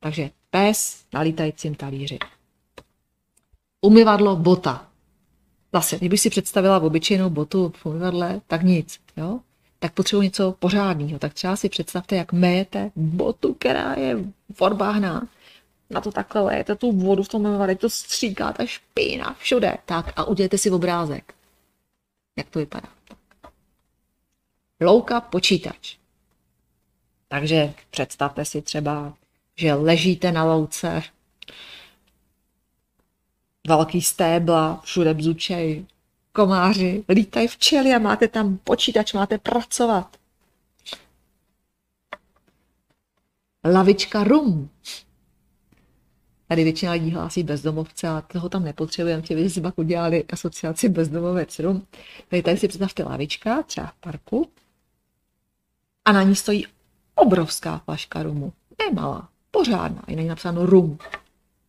Takže 0.00 0.30
pes 0.50 1.04
na 1.12 1.20
lítajícím 1.20 1.74
talíři. 1.74 2.18
Umyvadlo 3.80 4.36
bota. 4.36 4.91
Zase, 5.72 5.96
kdyby 5.96 6.18
si 6.18 6.30
představila 6.30 6.78
v 6.78 6.84
obyčejnou 6.84 7.30
botu 7.30 7.72
v 7.76 7.86
umyvadle, 7.86 8.40
tak 8.46 8.62
nic, 8.62 9.00
jo? 9.16 9.40
Tak 9.78 9.92
potřebuji 9.92 10.22
něco 10.22 10.52
pořádného. 10.58 11.18
Tak 11.18 11.34
třeba 11.34 11.56
si 11.56 11.68
představte, 11.68 12.16
jak 12.16 12.32
méjete 12.32 12.90
botu, 12.96 13.54
která 13.54 13.94
je 13.94 14.16
odbáhná. 14.58 15.28
Na 15.90 16.00
to 16.00 16.12
takhle 16.12 16.42
lejete 16.42 16.76
tu 16.76 16.92
vodu 16.92 17.22
v 17.22 17.28
tom 17.28 17.44
umyvadle, 17.46 17.74
to 17.74 17.90
stříká 17.90 18.52
ta 18.52 18.66
špína 18.66 19.36
všude. 19.38 19.76
Tak 19.86 20.12
a 20.16 20.24
udělejte 20.24 20.58
si 20.58 20.70
obrázek. 20.70 21.34
Jak 22.36 22.50
to 22.50 22.58
vypadá? 22.58 22.88
Louka 24.80 25.20
počítač. 25.20 25.96
Takže 27.28 27.74
představte 27.90 28.44
si 28.44 28.62
třeba, 28.62 29.14
že 29.56 29.74
ležíte 29.74 30.32
na 30.32 30.44
louce, 30.44 31.02
velký 33.66 34.02
stébla, 34.02 34.80
všude 34.84 35.14
bzučej, 35.14 35.86
komáři, 36.32 37.04
lítají 37.08 37.48
včely 37.48 37.94
a 37.94 37.98
máte 37.98 38.28
tam 38.28 38.58
počítač, 38.64 39.12
máte 39.12 39.38
pracovat. 39.38 40.16
Lavička 43.64 44.24
rum. 44.24 44.70
Tady 46.48 46.64
většina 46.64 46.92
lidí 46.92 47.10
hlásí 47.10 47.42
bezdomovce, 47.42 48.08
ale 48.08 48.22
toho 48.22 48.48
tam 48.48 48.64
nepotřebujeme, 48.64 49.22
tě 49.22 49.50
si 49.50 49.60
pak 49.60 49.78
udělali 49.78 50.24
asociaci 50.32 50.88
bezdomovec 50.88 51.58
rum. 51.58 51.86
Tady, 52.28 52.42
tady 52.42 52.56
si 52.56 52.68
představte 52.68 53.04
lavička, 53.04 53.62
třeba 53.62 53.86
v 53.86 53.94
parku, 53.94 54.48
a 56.04 56.12
na 56.12 56.22
ní 56.22 56.36
stojí 56.36 56.66
obrovská 57.14 57.78
flaška 57.78 58.22
rumu. 58.22 58.52
Ne 58.78 58.94
malá, 58.94 59.28
pořádná, 59.50 60.02
je 60.08 60.16
na 60.16 60.22
ní 60.22 60.28
napsáno 60.28 60.66
rum. 60.66 60.98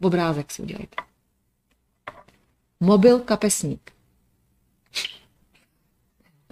Obrázek 0.01 0.51
si 0.51 0.61
udělejte. 0.61 1.12
Mobil 2.79 3.19
kapesník. 3.19 3.91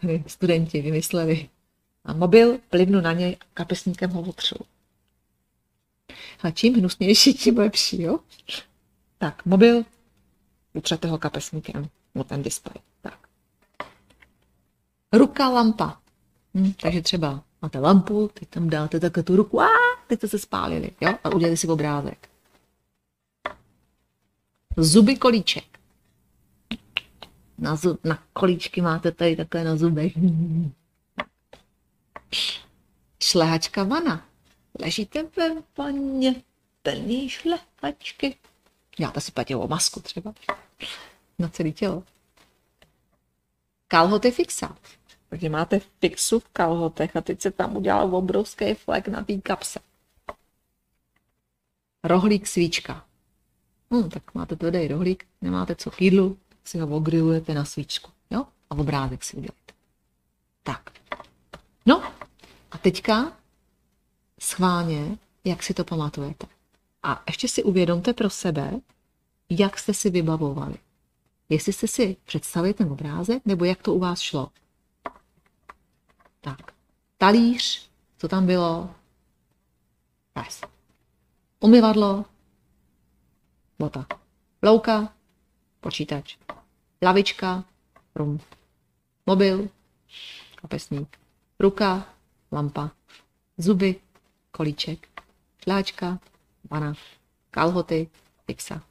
Tady 0.01 0.23
studenti 0.27 0.81
vymysleli. 0.81 1.49
A 2.05 2.13
mobil, 2.13 2.57
plivnu 2.69 3.01
na 3.01 3.13
něj, 3.13 3.37
kapesníkem 3.53 4.09
ho 4.11 4.21
otřu. 4.21 4.55
A 6.43 6.51
čím 6.51 6.73
hnusnější, 6.73 7.33
tím 7.33 7.57
lepší, 7.57 8.01
jo? 8.01 8.19
Tak, 9.17 9.45
mobil, 9.45 9.85
utřete 10.73 11.07
ho 11.07 11.17
kapesníkem, 11.17 11.89
no 12.15 12.23
ten 12.23 12.43
displej. 12.43 12.75
Tak. 13.01 13.27
Ruka, 15.13 15.49
lampa. 15.49 16.01
Hm, 16.53 16.73
takže 16.73 17.01
třeba 17.01 17.43
máte 17.61 17.79
lampu, 17.79 18.27
teď 18.33 18.49
tam 18.49 18.69
dáte 18.69 18.99
takhle 18.99 19.23
tu 19.23 19.35
ruku, 19.35 19.61
a 19.61 19.67
teď 20.07 20.19
jste 20.19 20.27
se 20.27 20.39
spálili, 20.39 20.91
jo? 21.01 21.13
A 21.23 21.29
udělali 21.29 21.57
si 21.57 21.67
obrázek. 21.67 22.29
Zuby 24.77 25.15
kolíček. 25.15 25.70
Na, 27.61 27.75
zub, 27.75 28.05
na 28.05 28.23
kolíčky 28.33 28.81
máte 28.81 29.11
tady 29.11 29.35
takhle 29.35 29.63
na 29.63 29.75
zubech. 29.75 30.13
Šlehačka 33.23 33.83
vana. 33.83 34.25
Ležíte 34.79 35.23
ve 35.23 35.49
vaně, 35.77 36.35
plný 36.81 37.29
šlehačky. 37.29 38.35
Děláte 38.97 39.21
si 39.21 39.31
patěvou 39.31 39.67
masku 39.67 39.99
třeba. 39.99 40.33
Na 41.39 41.49
celé 41.49 41.71
tělo. 41.71 42.03
Kalhoty 43.87 44.31
fixa. 44.31 44.77
Takže 45.29 45.49
máte 45.49 45.79
fixu 45.79 46.39
v 46.39 46.47
kalhotech 46.47 47.15
a 47.15 47.21
teď 47.21 47.41
se 47.41 47.51
tam 47.51 47.77
udělal 47.77 48.15
obrovský 48.15 48.73
flek 48.73 49.07
na 49.07 49.23
té 49.23 49.37
kapse. 49.37 49.79
Rohlík 52.03 52.47
svíčka. 52.47 53.05
Hm, 53.93 54.09
tak 54.09 54.33
máte 54.33 54.55
tvrdý 54.55 54.87
rohlík, 54.87 55.25
nemáte 55.41 55.75
co 55.75 55.91
k 55.91 56.01
jídlu, 56.01 56.37
si 56.63 56.79
ho 56.79 56.87
ogrilujete 56.87 57.53
na 57.53 57.65
svíčku. 57.65 58.11
Jo? 58.29 58.45
A 58.69 58.75
obrázek 58.75 59.23
si 59.23 59.37
udělejte. 59.37 59.73
Tak. 60.63 60.89
No, 61.85 62.03
a 62.71 62.77
teďka 62.77 63.37
schválně, 64.39 65.17
jak 65.43 65.63
si 65.63 65.73
to 65.73 65.83
pamatujete. 65.83 66.47
A 67.03 67.23
ještě 67.27 67.47
si 67.47 67.63
uvědomte 67.63 68.13
pro 68.13 68.29
sebe, 68.29 68.79
jak 69.49 69.79
jste 69.79 69.93
si 69.93 70.09
vybavovali. 70.09 70.75
Jestli 71.49 71.73
jste 71.73 71.87
si 71.87 72.17
představili 72.25 72.73
ten 72.73 72.91
obrázek, 72.91 73.45
nebo 73.45 73.65
jak 73.65 73.81
to 73.81 73.93
u 73.93 73.99
vás 73.99 74.19
šlo. 74.19 74.51
Tak, 76.41 76.73
talíř, 77.17 77.89
co 78.17 78.27
tam 78.27 78.45
bylo? 78.45 78.89
Pes. 80.33 80.61
Umyvadlo, 81.59 82.25
bota. 83.79 84.05
Louka, 84.63 85.13
počítač. 85.81 86.37
Lavička, 87.01 87.63
rum. 88.15 88.39
Mobil, 89.25 89.69
kapesník. 90.55 91.17
Ruka, 91.59 92.05
lampa. 92.51 92.91
Zuby, 93.57 93.95
kolíček. 94.51 95.07
Tláčka, 95.63 96.19
vana. 96.69 96.93
Kalhoty, 97.51 98.09
fixa. 98.45 98.81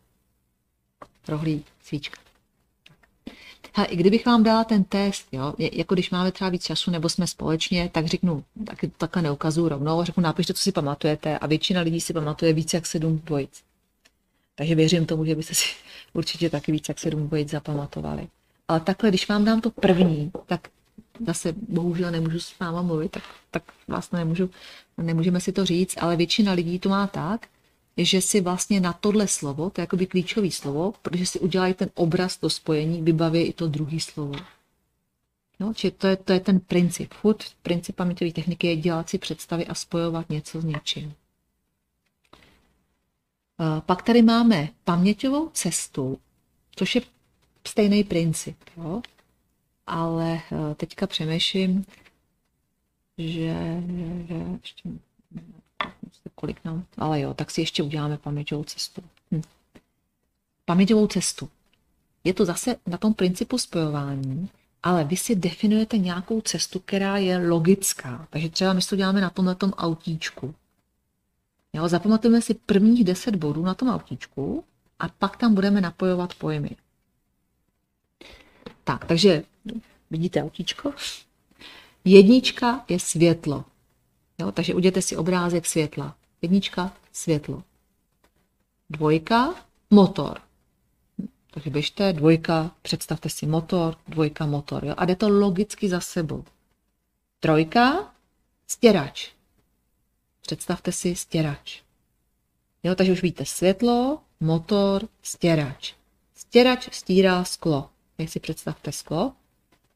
Rohlík, 1.28 1.66
svíčka. 1.82 2.20
Hele, 3.74 3.86
i 3.86 3.96
kdybych 3.96 4.26
vám 4.26 4.42
dala 4.42 4.64
ten 4.64 4.84
test, 4.84 5.28
jo, 5.32 5.54
jako 5.58 5.94
když 5.94 6.10
máme 6.10 6.32
třeba 6.32 6.50
víc 6.50 6.64
času 6.64 6.90
nebo 6.90 7.08
jsme 7.08 7.26
společně, 7.26 7.90
tak 7.92 8.06
řeknu, 8.06 8.44
tak, 8.66 8.78
takhle 8.96 9.22
neukazuju 9.22 9.68
rovnou, 9.68 10.04
řeknu, 10.04 10.22
napište, 10.22 10.54
co 10.54 10.62
si 10.62 10.72
pamatujete 10.72 11.38
a 11.38 11.46
většina 11.46 11.80
lidí 11.80 12.00
si 12.00 12.12
pamatuje 12.12 12.52
víc 12.52 12.74
jak 12.74 12.86
sedm 12.86 13.18
dvojic. 13.18 13.62
Takže 14.60 14.74
věřím 14.74 15.06
tomu, 15.06 15.24
že 15.24 15.34
byste 15.34 15.54
si 15.54 15.64
určitě 16.12 16.50
taky 16.50 16.72
víc 16.72 16.88
jak 16.88 16.98
sedm 16.98 17.26
dvojic 17.26 17.50
zapamatovali. 17.50 18.28
Ale 18.68 18.80
takhle, 18.80 19.08
když 19.08 19.28
vám 19.28 19.44
dám 19.44 19.60
to 19.60 19.70
první, 19.70 20.32
tak 20.46 20.68
zase 21.26 21.54
bohužel 21.68 22.10
nemůžu 22.10 22.40
s 22.40 22.58
váma 22.58 22.82
mluvit, 22.82 23.12
tak, 23.12 23.22
tak 23.50 23.62
vlastně 23.88 24.18
nemůžu, 24.18 24.50
nemůžeme 24.98 25.40
si 25.40 25.52
to 25.52 25.64
říct, 25.64 25.94
ale 26.00 26.16
většina 26.16 26.52
lidí 26.52 26.78
to 26.78 26.88
má 26.88 27.06
tak, 27.06 27.46
že 27.96 28.20
si 28.20 28.40
vlastně 28.40 28.80
na 28.80 28.92
tohle 28.92 29.28
slovo, 29.28 29.70
to 29.70 29.80
je 29.80 29.82
jakoby 29.82 30.06
klíčové 30.06 30.50
slovo, 30.50 30.92
protože 31.02 31.26
si 31.26 31.40
udělají 31.40 31.74
ten 31.74 31.90
obraz, 31.94 32.36
to 32.36 32.50
spojení, 32.50 33.02
vybaví 33.02 33.40
i 33.40 33.52
to 33.52 33.68
druhé 33.68 34.00
slovo. 34.00 34.34
No, 35.60 35.74
či 35.74 35.90
to 35.90 36.06
je, 36.06 36.16
to 36.16 36.32
je 36.32 36.40
ten 36.40 36.60
princip. 36.60 37.14
Furt 37.14 37.44
princip 37.62 37.96
paměťové 37.96 38.32
techniky 38.32 38.66
je 38.66 38.76
dělat 38.76 39.10
si 39.10 39.18
představy 39.18 39.66
a 39.66 39.74
spojovat 39.74 40.30
něco 40.30 40.60
s 40.60 40.64
něčím. 40.64 41.14
Pak 43.86 44.02
tady 44.02 44.22
máme 44.22 44.68
paměťovou 44.84 45.48
cestu, 45.48 46.18
což 46.76 46.94
je 46.94 47.02
stejný 47.66 48.04
princip, 48.04 48.56
jo? 48.76 49.02
ale 49.86 50.40
eh, 50.52 50.74
teďka 50.74 51.06
přemýšlím, 51.06 51.84
že, 53.18 53.82
že, 53.86 54.24
že 54.28 54.34
ještě 54.62 54.90
kolik 56.34 56.64
nám, 56.64 56.84
ale 56.98 57.20
jo, 57.20 57.34
tak 57.34 57.50
si 57.50 57.60
ještě 57.60 57.82
uděláme 57.82 58.18
paměťovou 58.18 58.64
cestu. 58.64 59.02
Hm. 59.32 59.42
Paměťovou 60.64 61.06
cestu. 61.06 61.48
Je 62.24 62.34
to 62.34 62.44
zase 62.44 62.76
na 62.86 62.98
tom 62.98 63.14
principu 63.14 63.58
spojování, 63.58 64.48
ale 64.82 65.04
vy 65.04 65.16
si 65.16 65.36
definujete 65.36 65.98
nějakou 65.98 66.40
cestu, 66.40 66.78
která 66.78 67.16
je 67.16 67.38
logická. 67.48 68.26
Takže 68.30 68.48
třeba 68.48 68.72
my 68.72 68.80
to 68.80 68.96
děláme 68.96 69.20
na 69.20 69.30
tomhle 69.30 69.54
tom 69.54 69.70
autíčku. 69.70 70.54
Jo, 71.72 71.88
zapamatujeme 71.88 72.42
si 72.42 72.54
prvních 72.54 73.04
10 73.04 73.36
bodů 73.36 73.62
na 73.62 73.74
tom 73.74 73.88
autíčku 73.88 74.64
a 74.98 75.08
pak 75.08 75.36
tam 75.36 75.54
budeme 75.54 75.80
napojovat 75.80 76.34
pojmy. 76.34 76.70
Tak, 78.84 79.04
takže 79.04 79.42
vidíte 80.10 80.42
autíčko? 80.42 80.92
Jednička 82.04 82.84
je 82.88 83.00
světlo. 83.00 83.64
Jo, 84.38 84.52
takže 84.52 84.74
udělejte 84.74 85.02
si 85.02 85.16
obrázek 85.16 85.66
světla. 85.66 86.16
Jednička, 86.42 86.92
světlo. 87.12 87.62
Dvojka, 88.90 89.54
motor. 89.90 90.40
Takže 91.50 91.70
běžte, 91.70 92.12
dvojka, 92.12 92.70
představte 92.82 93.28
si 93.28 93.46
motor, 93.46 93.96
dvojka, 94.08 94.46
motor. 94.46 94.84
Jo? 94.84 94.94
A 94.96 95.04
jde 95.04 95.16
to 95.16 95.28
logicky 95.28 95.88
za 95.88 96.00
sebou. 96.00 96.44
Trojka, 97.40 98.12
stěrač. 98.66 99.30
Představte 100.50 100.92
si 100.92 101.16
stěrač. 101.16 101.80
Jo, 102.82 102.94
takže 102.94 103.12
už 103.12 103.22
víte 103.22 103.44
světlo, 103.44 104.20
motor, 104.40 105.08
stěrač. 105.22 105.94
Stěrač 106.34 106.88
stírá 106.92 107.44
sklo. 107.44 107.90
Jak 108.18 108.28
si 108.28 108.40
představte 108.40 108.92
sklo? 108.92 109.32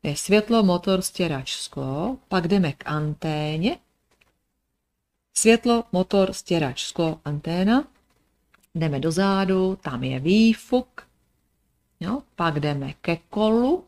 Je 0.02 0.16
světlo, 0.16 0.62
motor, 0.62 1.02
stěrač, 1.02 1.56
sklo. 1.56 2.18
Pak 2.28 2.48
jdeme 2.48 2.72
k 2.72 2.86
anténě. 2.86 3.78
Světlo, 5.36 5.84
motor, 5.92 6.32
stěrač, 6.32 6.84
sklo, 6.84 7.20
anténa. 7.24 7.88
Jdeme 8.74 9.00
dozadu, 9.00 9.76
tam 9.76 10.04
je 10.04 10.20
výfuk. 10.20 11.06
Jo, 12.00 12.22
pak 12.36 12.60
jdeme 12.60 12.92
ke 12.92 13.16
kolu. 13.16 13.84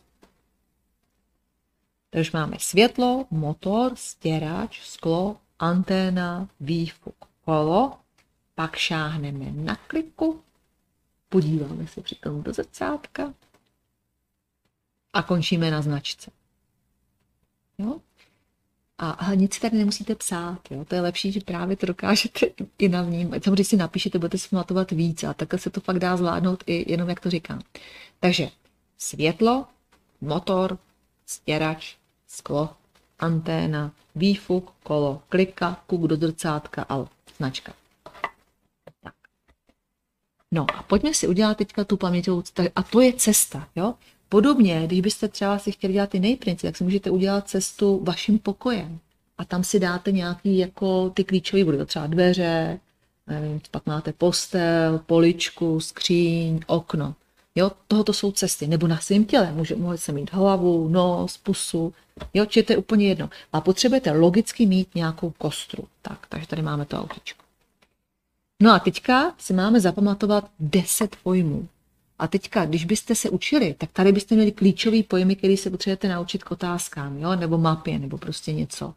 Takže 2.11 2.31
máme 2.35 2.57
světlo, 2.59 3.27
motor, 3.31 3.97
stěrač, 3.97 4.81
sklo, 4.81 5.37
anténa, 5.59 6.49
výfuk, 6.61 7.17
kolo. 7.45 7.99
Pak 8.55 8.77
šáhneme 8.77 9.51
na 9.51 9.77
kliku, 9.77 10.43
podíváme 11.29 11.87
se 11.87 12.01
přitom 12.01 12.43
do 12.43 12.53
zrcátka 12.53 13.35
a 15.13 15.23
končíme 15.23 15.71
na 15.71 15.83
značce. 15.83 16.31
Jo? 17.79 18.01
A 18.99 19.35
nic 19.35 19.55
si 19.55 19.61
tady 19.61 19.79
nemusíte 19.79 20.15
psát, 20.15 20.59
jo? 20.71 20.85
to 20.85 20.95
je 20.95 21.01
lepší, 21.01 21.33
že 21.33 21.41
právě 21.41 21.77
to 21.77 21.87
dokážete 21.87 22.47
i 22.79 22.89
na 22.89 23.03
vním. 23.03 23.35
Samozřejmě 23.45 23.65
si 23.65 23.77
napíšete, 23.77 24.19
budete 24.19 24.39
si 24.39 24.49
pamatovat 24.49 24.91
víc 24.91 25.25
a 25.25 25.35
takhle 25.35 25.59
se 25.59 25.71
to 25.71 25.81
pak 25.81 25.99
dá 25.99 26.17
zvládnout 26.17 26.65
i 26.67 26.93
jenom, 26.93 27.09
jak 27.09 27.21
to 27.21 27.31
říkám. 27.31 27.61
Takže 28.21 28.49
světlo, 28.99 29.67
motor, 30.21 30.79
stěrač, 31.27 31.97
sklo, 32.27 32.77
anténa, 33.19 33.93
výfuk, 34.15 34.73
kolo, 34.83 35.23
klika, 35.29 35.83
kuk 35.87 36.01
do 36.01 36.17
zrcátka 36.17 36.87
a 36.89 37.07
značka. 37.37 37.73
Tak. 39.03 39.15
No 40.53 40.67
a 40.75 40.83
pojďme 40.83 41.15
si 41.15 41.29
udělat 41.29 41.57
teďka 41.57 41.85
tu 41.85 41.97
paměťovou, 41.97 42.43
a 42.77 42.83
to 42.83 43.01
je 43.01 43.13
cesta, 43.13 43.69
jo? 43.77 43.95
Podobně, 44.29 44.83
když 44.87 45.01
byste 45.01 45.29
třeba 45.29 45.59
si 45.59 45.73
chtěli 45.73 45.93
dělat 45.93 46.15
jiný 46.15 46.37
princip, 46.37 46.69
tak 46.69 46.77
si 46.77 46.85
můžete 46.85 47.11
udělat 47.11 47.49
cestu 47.49 48.01
vaším 48.05 48.39
pokojem. 48.39 48.99
A 49.39 49.45
tam 49.45 49.65
si 49.65 49.81
dáte 49.81 50.13
nějaký 50.13 50.59
jako 50.59 51.11
ty 51.11 51.25
klíčové 51.25 51.65
body, 51.65 51.87
třeba 51.87 52.07
dveře, 52.07 52.81
nevím, 53.27 53.61
pak 53.71 53.87
máte 53.87 54.13
postel, 54.13 54.99
poličku, 55.07 55.81
skříň, 55.81 56.61
okno. 56.67 57.15
Jo, 57.57 57.73
tohoto 57.89 58.13
jsou 58.13 58.33
cesty. 58.33 58.67
Nebo 58.67 58.87
na 58.87 58.99
svém 58.99 59.25
těle. 59.25 59.53
Může, 59.53 59.77
můžete 59.77 60.13
mít 60.13 60.33
hlavu, 60.33 60.89
nos, 60.89 61.37
pusu. 61.37 61.95
Jo, 62.35 62.47
či 62.47 62.63
to 62.63 62.73
je 62.73 62.77
úplně 62.77 63.09
jedno. 63.09 63.31
A 63.53 63.61
potřebujete 63.61 64.11
logicky 64.11 64.67
mít 64.67 64.95
nějakou 64.95 65.31
kostru. 65.31 65.85
Tak, 66.03 66.27
takže 66.29 66.47
tady 66.47 66.63
máme 66.63 66.85
to 66.85 66.97
autíčko. 66.97 67.45
No 68.63 68.73
a 68.73 68.79
teďka 68.79 69.35
si 69.39 69.53
máme 69.53 69.81
zapamatovat 69.81 70.51
10 70.61 71.17
pojmů. 71.23 71.69
A 72.19 72.27
teďka, 72.29 72.65
když 72.65 72.85
byste 72.85 73.15
se 73.15 73.31
učili, 73.31 73.75
tak 73.79 73.93
tady 73.93 74.13
byste 74.13 74.35
měli 74.35 74.53
klíčový 74.53 75.03
pojmy, 75.03 75.37
který 75.37 75.57
se 75.57 75.71
potřebujete 75.71 76.09
naučit 76.09 76.45
k 76.45 76.51
otázkám, 76.51 77.19
jo? 77.19 77.37
nebo 77.37 77.59
mapě, 77.59 77.99
nebo 77.99 78.19
prostě 78.19 78.53
něco. 78.53 78.95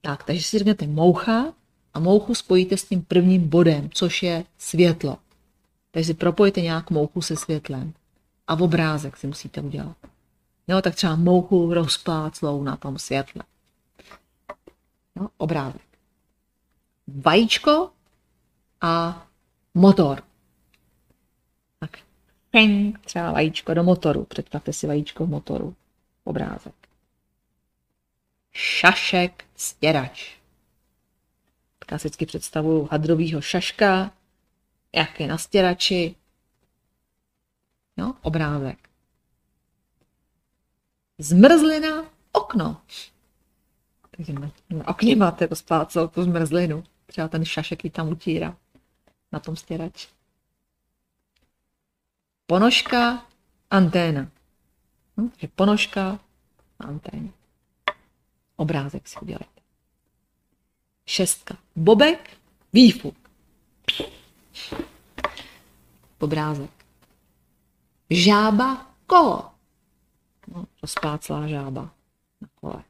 Tak, 0.00 0.24
takže 0.24 0.42
si 0.42 0.58
řeknete 0.58 0.86
moucha 0.86 1.52
a 1.94 2.00
mouchu 2.00 2.34
spojíte 2.34 2.76
s 2.76 2.84
tím 2.84 3.02
prvním 3.02 3.48
bodem, 3.48 3.90
což 3.92 4.22
je 4.22 4.44
světlo. 4.58 5.18
Takže 5.98 6.06
si 6.06 6.14
propojíte 6.14 6.60
nějak 6.60 6.90
mouchu 6.90 7.22
se 7.22 7.36
světlem. 7.36 7.94
A 8.46 8.54
v 8.54 8.62
obrázek 8.62 9.16
si 9.16 9.26
musíte 9.26 9.60
udělat. 9.60 9.96
Jo, 10.68 10.82
tak 10.82 10.94
třeba 10.94 11.16
mouchu 11.16 11.74
rozpláclou 11.74 12.62
na 12.62 12.76
tom 12.76 12.98
světle. 12.98 13.42
Jo, 15.16 15.28
obrázek. 15.36 15.82
Vajíčko 17.06 17.90
a 18.80 19.26
motor. 19.74 20.22
Tak 21.78 21.98
ping, 22.50 22.98
třeba 22.98 23.32
vajíčko 23.32 23.74
do 23.74 23.84
motoru. 23.84 24.24
Představte 24.24 24.72
si 24.72 24.86
vajíčko 24.86 25.26
v 25.26 25.30
motoru. 25.30 25.74
Obrázek. 26.24 26.74
Šašek 28.52 29.44
stěrač. 29.56 30.36
Klasicky 31.78 32.26
představuju 32.26 32.88
hadrovýho 32.90 33.40
šaška, 33.40 34.12
jak 34.94 35.20
je 35.20 35.26
na 35.26 35.38
stěrači. 35.38 36.14
Jo, 37.96 38.14
obrázek. 38.22 38.88
Zmrzlina, 41.18 42.10
okno. 42.32 42.80
Takže 44.10 44.32
na, 44.32 44.50
na 44.70 44.88
okně 44.88 45.16
máte 45.16 45.46
rozplácel 45.46 46.08
tu 46.08 46.22
zmrzlinu. 46.22 46.84
Třeba 47.06 47.28
ten 47.28 47.44
šašek 47.44 47.84
ji 47.84 47.90
tam 47.90 48.08
utírá 48.08 48.56
na 49.32 49.38
tom 49.38 49.56
stěrači. 49.56 50.08
Ponožka, 52.46 53.26
anténa. 53.70 54.30
Hm? 55.16 55.28
Takže 55.28 55.48
ponožka 55.54 56.20
anténa. 56.78 57.28
Obrázek 58.56 59.08
si 59.08 59.18
udělejte. 59.20 59.60
Šestka. 61.06 61.58
Bobek, 61.76 62.36
výfuk. 62.72 63.27
Obrázek. 66.18 66.70
Žába, 68.10 68.86
kolo. 69.06 69.50
No, 70.54 70.66
rozpláclá 70.82 71.48
žába 71.48 71.94
na 72.40 72.48
kole. 72.54 72.84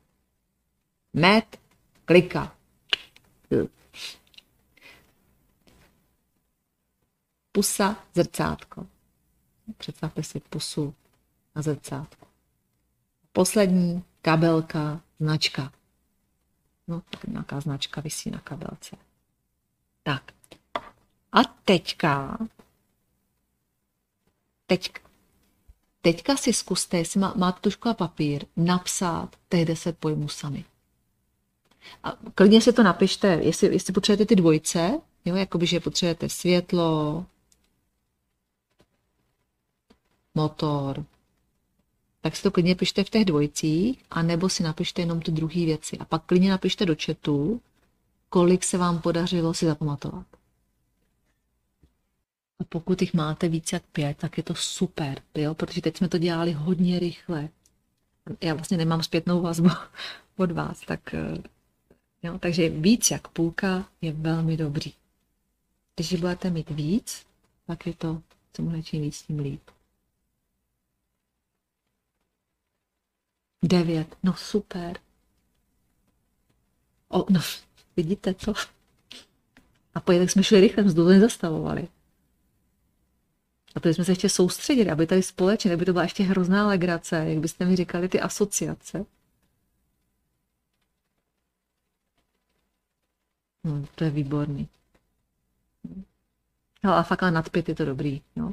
Met, 1.13 1.61
klika. 2.05 2.57
Pusa, 7.53 7.97
zrcátko. 8.15 8.87
Představte 9.77 10.23
si 10.23 10.41
pusu 10.41 10.95
na 11.55 11.63
zrcátku. 11.63 12.27
Poslední 13.33 14.05
kabelka, 14.23 15.01
značka. 15.21 15.73
No, 16.89 17.01
tak 17.11 17.25
nějaká 17.25 17.61
značka 17.61 18.01
vysí 18.01 18.31
na 18.31 18.39
kabelce. 18.39 18.97
Tak. 20.03 20.38
A 21.33 21.45
teďka, 21.45 22.39
teď, 24.67 24.93
teďka 26.03 26.37
si 26.37 26.53
zkuste, 26.53 26.99
jestli 26.99 27.21
má, 27.21 27.35
máte 27.37 27.61
tušku 27.61 27.89
a 27.89 27.95
papír, 27.95 28.45
napsat 28.57 29.37
těch 29.49 29.65
deset 29.65 29.99
pojmů 29.99 30.29
sami. 30.29 30.65
A 32.05 32.13
klidně 32.35 32.61
si 32.61 32.73
to 32.73 32.83
napište, 32.83 33.27
jestli, 33.27 33.73
jestli 33.73 33.93
potřebujete 33.93 34.27
ty 34.27 34.37
dvojce, 34.37 35.01
jo, 35.25 35.37
jakoby, 35.37 35.67
že 35.67 35.81
potřebujete 35.81 36.29
světlo, 36.29 37.27
motor, 40.35 41.05
tak 42.21 42.37
si 42.37 42.43
to 42.43 42.51
klidně 42.51 42.75
pište 42.75 43.05
v 43.05 43.11
těch 43.11 43.25
dvojcích, 43.25 44.05
anebo 44.11 44.49
si 44.49 44.63
napište 44.63 45.03
jenom 45.03 45.21
ty 45.21 45.31
druhé 45.31 45.65
věci. 45.65 45.99
A 45.99 46.05
pak 46.05 46.25
klidně 46.25 46.51
napište 46.51 46.87
do 46.87 46.97
chatu, 47.05 47.61
kolik 48.29 48.65
se 48.65 48.79
vám 48.79 49.01
podařilo 49.01 49.55
si 49.55 49.67
zapamatovat. 49.67 50.27
A 52.61 52.65
pokud 52.65 53.01
jich 53.01 53.15
máte 53.15 53.49
víc 53.49 53.73
jak 53.73 53.83
pět, 53.83 54.17
tak 54.17 54.37
je 54.37 54.43
to 54.43 54.55
super, 54.55 55.23
jo? 55.35 55.55
protože 55.55 55.83
teď 55.83 55.97
jsme 55.97 56.09
to 56.09 56.19
dělali 56.19 56.53
hodně 56.53 56.99
rychle. 56.99 57.49
Já 58.41 58.55
vlastně 58.55 58.77
nemám 58.77 59.03
zpětnou 59.03 59.43
vazbu 59.43 59.69
od 60.37 60.53
vás, 60.53 60.81
tak 60.81 61.15
eh, 61.15 61.39
jo? 62.23 62.39
takže 62.39 62.69
víc 62.69 63.11
jak 63.11 63.29
půlka 63.29 63.89
je 64.01 64.13
velmi 64.13 64.57
dobrý. 64.57 64.93
Když 65.97 66.15
budete 66.15 66.51
mít 66.51 66.71
víc, 66.71 67.27
tak 67.67 67.87
je 67.87 67.95
to, 67.95 68.23
co 68.53 68.63
může 68.63 68.83
čím 68.83 69.03
víc, 69.03 69.23
tím 69.23 69.39
líp. 69.39 69.63
Devět, 73.65 74.17
no 74.23 74.35
super. 74.35 74.99
O, 77.09 77.33
no, 77.33 77.41
vidíte 77.97 78.35
to? 78.35 78.53
A 79.95 80.01
pojď, 80.01 80.31
jsme 80.31 80.43
šli 80.43 80.61
rychle, 80.61 80.83
jsme 80.85 80.95
to 80.95 81.05
nezastavovali. 81.05 81.89
A 83.75 83.81
to 83.81 83.89
jsme 83.89 84.05
se 84.05 84.13
ještě 84.13 84.29
soustředili, 84.29 84.91
aby 84.91 85.07
tady 85.07 85.23
společně, 85.23 85.75
aby 85.75 85.85
to 85.85 85.93
byla 85.93 86.03
ještě 86.03 86.23
hrozná 86.23 86.67
legrace, 86.67 87.17
jak 87.17 87.39
byste 87.39 87.65
mi 87.65 87.77
říkali, 87.77 88.09
ty 88.09 88.21
asociace. 88.21 89.07
No, 93.65 93.87
to 93.95 94.05
je 94.05 94.11
výborný. 94.11 94.69
No, 96.85 96.95
a 96.95 97.03
fakt 97.03 97.23
ale 97.23 97.33
nad 97.33 97.51
pět 97.51 97.69
je 97.69 97.75
to 97.75 97.85
dobrý. 97.85 98.23
Jo? 98.37 98.53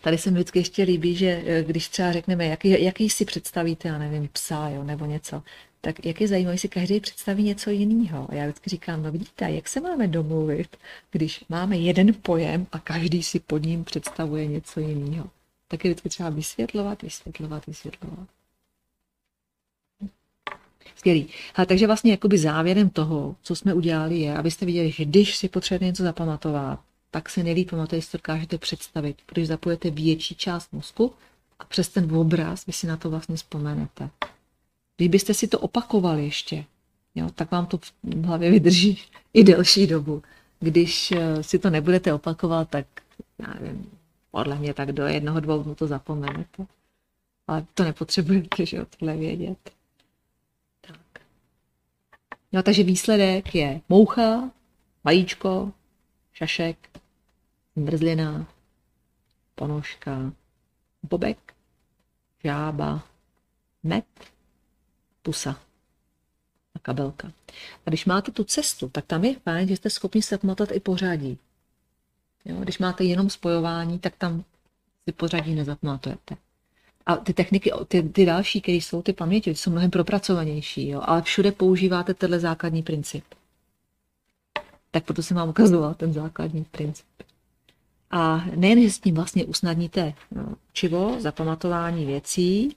Tady 0.00 0.18
se 0.18 0.30
mi 0.30 0.34
vždycky 0.34 0.58
ještě 0.58 0.82
líbí, 0.82 1.16
že 1.16 1.42
eh, 1.46 1.64
když 1.64 1.88
třeba 1.88 2.12
řekneme, 2.12 2.46
jaký, 2.46 2.82
jaký 2.84 3.10
si 3.10 3.24
představíte, 3.24 3.88
já 3.88 3.98
nevím, 3.98 4.28
psa 4.28 4.68
jo, 4.68 4.84
nebo 4.84 5.04
něco, 5.04 5.42
tak 5.84 6.06
jak 6.06 6.20
je 6.20 6.28
zajímavé, 6.28 6.58
si 6.58 6.68
každý 6.68 7.00
představí 7.00 7.42
něco 7.42 7.70
jiného. 7.70 8.26
A 8.30 8.34
já 8.34 8.44
vždycky 8.44 8.70
říkám, 8.70 9.02
no 9.02 9.12
vidíte, 9.12 9.50
jak 9.50 9.68
se 9.68 9.80
máme 9.80 10.08
domluvit, 10.08 10.76
když 11.10 11.44
máme 11.48 11.76
jeden 11.76 12.14
pojem 12.14 12.66
a 12.72 12.78
každý 12.78 13.22
si 13.22 13.40
pod 13.40 13.62
ním 13.62 13.84
představuje 13.84 14.46
něco 14.46 14.80
jiného. 14.80 15.30
Tak 15.68 15.84
je 15.84 15.90
vždycky 15.90 16.08
třeba 16.08 16.30
vysvětlovat, 16.30 17.02
vysvětlovat, 17.02 17.66
vysvětlovat. 17.66 18.28
Skvělý. 20.96 21.28
A 21.54 21.64
takže 21.64 21.86
vlastně 21.86 22.10
jakoby 22.10 22.38
závěrem 22.38 22.90
toho, 22.90 23.36
co 23.42 23.56
jsme 23.56 23.74
udělali, 23.74 24.18
je, 24.18 24.36
abyste 24.36 24.66
viděli, 24.66 24.90
že 24.90 25.04
když 25.04 25.36
si 25.36 25.48
potřebujete 25.48 25.84
něco 25.84 26.02
zapamatovat, 26.02 26.80
tak 27.10 27.28
se 27.28 27.42
nejlíp 27.42 27.70
pamatuje, 27.70 27.98
jestli 27.98 28.10
to 28.10 28.18
dokážete 28.18 28.58
představit, 28.58 29.16
protože 29.26 29.46
zapojete 29.46 29.90
větší 29.90 30.34
část 30.34 30.72
mozku 30.72 31.12
a 31.58 31.64
přes 31.64 31.88
ten 31.88 32.16
obraz 32.16 32.66
vy 32.66 32.72
si 32.72 32.86
na 32.86 32.96
to 32.96 33.10
vlastně 33.10 33.36
vzpomenete. 33.36 34.10
Kdybyste 34.96 35.34
si 35.34 35.48
to 35.48 35.58
opakovali 35.58 36.24
ještě, 36.24 36.64
jo, 37.14 37.30
tak 37.34 37.50
vám 37.50 37.66
to 37.66 37.78
v 38.02 38.24
hlavě 38.24 38.50
vydrží 38.50 39.02
i 39.34 39.44
delší 39.44 39.86
dobu. 39.86 40.22
Když 40.60 41.12
eh, 41.12 41.42
si 41.42 41.58
to 41.58 41.70
nebudete 41.70 42.12
opakovat, 42.12 42.68
tak 42.70 42.86
já 43.38 43.54
nevím, 43.60 43.90
podle 44.30 44.56
mě 44.58 44.74
tak 44.74 44.92
do 44.92 45.06
jednoho, 45.06 45.40
dvou 45.40 45.62
dnů 45.62 45.74
to 45.74 45.86
zapomenete. 45.86 46.66
Ale 47.46 47.66
to 47.74 47.84
nepotřebujete, 47.84 48.66
že 48.66 48.76
jo, 48.76 48.86
tohle 48.98 49.16
vědět. 49.16 49.70
Tak. 50.80 51.20
No, 52.52 52.62
takže 52.62 52.82
výsledek 52.82 53.54
je 53.54 53.80
moucha, 53.88 54.50
vajíčko, 55.04 55.72
šašek, 56.32 56.88
zmrzlina, 57.76 58.46
ponožka, 59.54 60.32
bobek, 61.02 61.54
žába, 62.44 63.02
med, 63.82 64.04
pusa 65.24 65.60
a 66.74 66.78
kabelka. 66.78 67.32
A 67.86 67.90
když 67.90 68.04
máte 68.04 68.32
tu 68.32 68.44
cestu, 68.44 68.88
tak 68.88 69.04
tam 69.04 69.24
je 69.24 69.38
fajn, 69.38 69.68
že 69.68 69.76
jste 69.76 69.90
schopni 69.90 70.22
se 70.22 70.38
pamatovat 70.38 70.76
i 70.76 70.80
pořadí. 70.80 71.38
Jo? 72.44 72.56
Když 72.60 72.78
máte 72.78 73.04
jenom 73.04 73.30
spojování, 73.30 73.98
tak 73.98 74.16
tam 74.16 74.44
si 75.08 75.12
pořadí 75.12 75.54
nezapamatujete. 75.54 76.36
A 77.06 77.16
ty 77.16 77.34
techniky, 77.34 77.72
ty, 77.88 78.02
ty 78.02 78.26
další, 78.26 78.60
které 78.60 78.76
jsou 78.76 79.02
ty 79.02 79.12
paměti, 79.12 79.54
jsou 79.54 79.70
mnohem 79.70 79.90
propracovanější, 79.90 80.88
jo? 80.88 81.00
ale 81.04 81.22
všude 81.22 81.52
používáte 81.52 82.14
tenhle 82.14 82.40
základní 82.40 82.82
princip. 82.82 83.24
Tak 84.90 85.04
proto 85.04 85.22
jsem 85.22 85.36
vám 85.36 85.48
ukazoval 85.48 85.94
ten 85.94 86.12
základní 86.12 86.64
princip. 86.64 87.06
A 88.10 88.44
nejen, 88.56 88.82
že 88.82 88.90
s 88.90 88.98
tím 88.98 89.14
vlastně 89.14 89.44
usnadníte 89.44 90.14
no, 90.30 90.56
čivo, 90.72 91.20
zapamatování 91.20 92.06
věcí, 92.06 92.76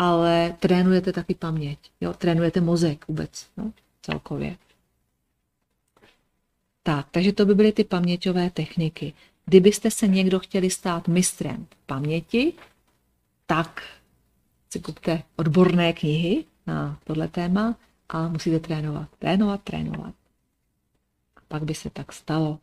ale 0.00 0.56
trénujete 0.60 1.12
taky 1.12 1.34
paměť, 1.34 1.78
jo? 2.00 2.12
trénujete 2.12 2.60
mozek 2.60 3.08
vůbec 3.08 3.46
no, 3.56 3.72
celkově. 4.02 4.56
Tak, 6.82 7.06
takže 7.10 7.32
to 7.32 7.46
by 7.46 7.54
byly 7.54 7.72
ty 7.72 7.84
paměťové 7.84 8.50
techniky. 8.50 9.12
Kdybyste 9.46 9.90
se 9.90 10.08
někdo 10.08 10.38
chtěli 10.38 10.70
stát 10.70 11.08
mistrem 11.08 11.66
v 11.70 11.86
paměti, 11.86 12.52
tak 13.46 13.82
si 14.70 14.80
kupte 14.80 15.22
odborné 15.36 15.92
knihy 15.92 16.44
na 16.66 16.98
tohle 17.04 17.28
téma 17.28 17.76
a 18.08 18.28
musíte 18.28 18.60
trénovat, 18.60 19.08
trénovat, 19.18 19.62
trénovat. 19.62 20.14
A 21.36 21.40
pak 21.48 21.64
by 21.64 21.74
se 21.74 21.90
tak 21.90 22.12
stalo. 22.12 22.58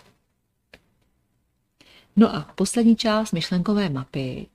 No 2.15 2.35
a 2.35 2.41
poslední 2.55 2.95
část 2.95 3.31
myšlenkové 3.31 3.89
mapy, 3.89 4.47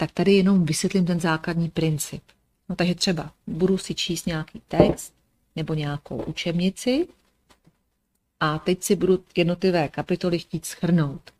tak 0.00 0.12
tady 0.12 0.32
jenom 0.32 0.64
vysvětlím 0.64 1.06
ten 1.06 1.20
základní 1.20 1.68
princip. 1.68 2.22
No 2.68 2.76
takže 2.76 2.94
třeba 2.94 3.32
budu 3.46 3.78
si 3.78 3.94
číst 3.94 4.26
nějaký 4.26 4.62
text 4.68 5.14
nebo 5.56 5.74
nějakou 5.74 6.22
učebnici 6.22 7.08
a 8.40 8.58
teď 8.58 8.82
si 8.82 8.96
budu 8.96 9.24
jednotlivé 9.36 9.88
kapitoly 9.88 10.38
chtít 10.38 10.66
schrnout. 10.66 11.30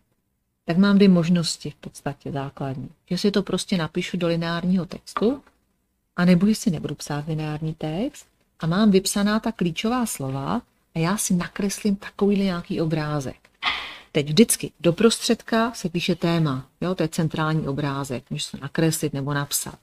Tak 0.64 0.76
mám 0.76 0.96
dvě 0.96 1.08
možnosti 1.08 1.70
v 1.70 1.74
podstatě 1.74 2.32
základní. 2.32 2.88
Že 3.10 3.18
si 3.18 3.30
to 3.30 3.42
prostě 3.42 3.76
napíšu 3.76 4.16
do 4.16 4.26
lineárního 4.26 4.86
textu, 4.86 5.42
anebo 6.16 6.46
že 6.46 6.54
si 6.54 6.70
nebudu 6.70 6.94
psát 6.94 7.24
lineární 7.28 7.74
text 7.74 8.26
a 8.60 8.66
mám 8.66 8.90
vypsaná 8.90 9.40
ta 9.40 9.52
klíčová 9.52 10.06
slova 10.06 10.62
a 10.94 10.98
já 10.98 11.16
si 11.16 11.34
nakreslím 11.34 11.96
takovýhle 11.96 12.44
nějaký 12.44 12.80
obrázek. 12.80 13.50
Teď 14.12 14.26
vždycky 14.26 14.72
do 14.80 14.92
prostředka 14.92 15.72
se 15.72 15.88
píše 15.88 16.14
téma, 16.14 16.66
jo, 16.80 16.94
to 16.94 17.02
je 17.02 17.08
centrální 17.08 17.68
obrázek, 17.68 18.30
můžu 18.30 18.42
se 18.42 18.58
nakreslit 18.60 19.12
nebo 19.12 19.34
napsat. 19.34 19.78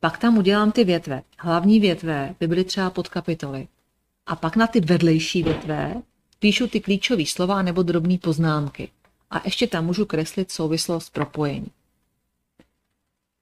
Pak 0.00 0.18
tam 0.18 0.38
udělám 0.38 0.72
ty 0.72 0.84
větve. 0.84 1.22
Hlavní 1.38 1.80
větve 1.80 2.34
by 2.40 2.46
byly 2.46 2.64
třeba 2.64 2.90
pod 2.90 3.08
kapitoly. 3.08 3.68
A 4.26 4.36
pak 4.36 4.56
na 4.56 4.66
ty 4.66 4.80
vedlejší 4.80 5.42
větve 5.42 6.02
píšu 6.38 6.66
ty 6.66 6.80
klíčové 6.80 7.26
slova 7.26 7.62
nebo 7.62 7.82
drobné 7.82 8.18
poznámky. 8.18 8.90
A 9.30 9.42
ještě 9.44 9.66
tam 9.66 9.86
můžu 9.86 10.06
kreslit 10.06 10.50
souvislost 10.50 11.12
propojení. 11.12 11.70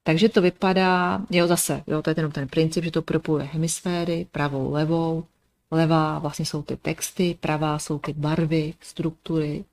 Takže 0.03 0.29
to 0.29 0.41
vypadá, 0.41 1.21
jo 1.29 1.47
zase, 1.47 1.83
jo, 1.87 2.01
to 2.01 2.09
je 2.09 2.15
ten, 2.15 2.31
ten 2.31 2.47
princip, 2.47 2.83
že 2.83 2.91
to 2.91 3.01
propojuje 3.01 3.45
hemisféry, 3.45 4.27
pravou, 4.31 4.71
levou. 4.71 5.25
Levá 5.71 6.19
vlastně 6.19 6.45
jsou 6.45 6.61
ty 6.61 6.77
texty, 6.77 7.37
pravá 7.39 7.79
jsou 7.79 7.99
ty 7.99 8.13
barvy, 8.13 8.73
struktury. 8.81 9.65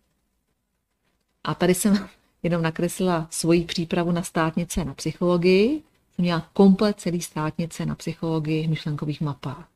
A 1.46 1.54
tady 1.54 1.74
jsem 1.74 2.08
jenom 2.42 2.62
nakreslila 2.62 3.26
svoji 3.30 3.64
přípravu 3.64 4.12
na 4.12 4.22
státnice 4.22 4.84
na 4.84 4.94
psychologii. 4.94 5.82
Jsem 6.14 6.22
měla 6.22 6.48
komplet 6.52 7.00
celý 7.00 7.20
státnice 7.20 7.86
na 7.86 7.94
psychologii 7.94 8.66
v 8.66 8.70
myšlenkových 8.70 9.20
mapách. 9.20 9.68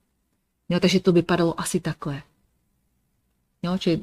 Jo, 0.69 0.81
takže 0.81 1.01
to 1.01 1.13
vypadalo 1.13 1.61
asi 1.61 1.81
takhle. 1.81 2.23
Jo, 3.63 3.79
či 3.79 4.01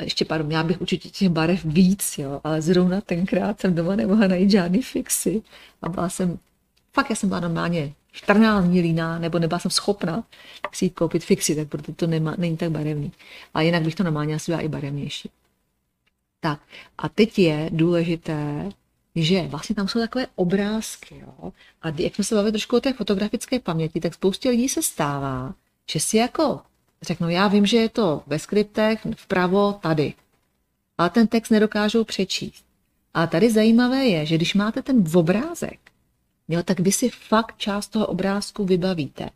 ještě 0.00 0.24
pár, 0.24 0.44
měla 0.44 0.62
bych 0.62 0.80
určitě 0.80 1.08
těch 1.08 1.28
barev 1.28 1.64
víc, 1.64 2.18
jo, 2.18 2.40
ale 2.44 2.62
zrovna 2.62 3.00
tenkrát 3.00 3.60
jsem 3.60 3.74
doma 3.74 3.96
nemohla 3.96 4.26
najít 4.26 4.50
žádný 4.50 4.82
fixy 4.82 5.42
a 5.82 5.88
byla 5.88 6.08
jsem, 6.08 6.38
fakt 6.92 7.10
já 7.10 7.16
jsem 7.16 7.28
byla 7.28 7.40
normálně 7.40 7.92
14 8.12 8.64
dní 8.64 8.80
líná, 8.80 9.18
nebo 9.18 9.38
nebyla 9.38 9.58
jsem 9.58 9.70
schopna 9.70 10.24
si 10.72 10.84
jít 10.84 10.90
koupit 10.90 11.24
fixy, 11.24 11.56
tak 11.56 11.68
proto 11.68 11.92
to 11.92 12.06
nemá, 12.06 12.34
není 12.38 12.56
tak 12.56 12.70
barevný. 12.70 13.12
A 13.54 13.60
jinak 13.62 13.82
bych 13.82 13.94
to 13.94 14.02
normálně 14.02 14.34
asi 14.34 14.52
byla 14.52 14.60
i 14.60 14.68
barevnější. 14.68 15.30
Tak 16.40 16.60
a 16.98 17.08
teď 17.08 17.38
je 17.38 17.70
důležité, 17.72 18.72
že 19.14 19.42
vlastně 19.42 19.74
tam 19.74 19.88
jsou 19.88 20.00
takové 20.00 20.26
obrázky. 20.34 21.18
Jo? 21.18 21.52
A 21.82 21.88
jak 21.88 22.14
jsme 22.14 22.24
se 22.24 22.34
bavili 22.34 22.52
trošku 22.52 22.76
o 22.76 22.80
té 22.80 22.92
fotografické 22.92 23.60
paměti, 23.60 24.00
tak 24.00 24.14
spoustě 24.14 24.50
lidí 24.50 24.68
se 24.68 24.82
stává, 24.82 25.54
že 25.90 26.00
si 26.00 26.16
jako 26.16 26.60
řeknou, 27.02 27.28
já 27.28 27.48
vím, 27.48 27.66
že 27.66 27.76
je 27.76 27.88
to 27.88 28.22
ve 28.26 28.38
skriptech, 28.38 29.06
vpravo, 29.16 29.72
tady. 29.72 30.14
Ale 30.98 31.10
ten 31.10 31.26
text 31.26 31.50
nedokážou 31.50 32.04
přečíst. 32.04 32.64
A 33.14 33.26
tady 33.26 33.50
zajímavé 33.50 34.04
je, 34.04 34.26
že 34.26 34.36
když 34.36 34.54
máte 34.54 34.82
ten 34.82 35.04
obrázek, 35.14 35.80
jo, 36.48 36.62
tak 36.62 36.80
vy 36.80 36.92
si 36.92 37.10
fakt 37.10 37.54
část 37.56 37.88
toho 37.88 38.06
obrázku 38.06 38.64
vybavíte. 38.64 39.30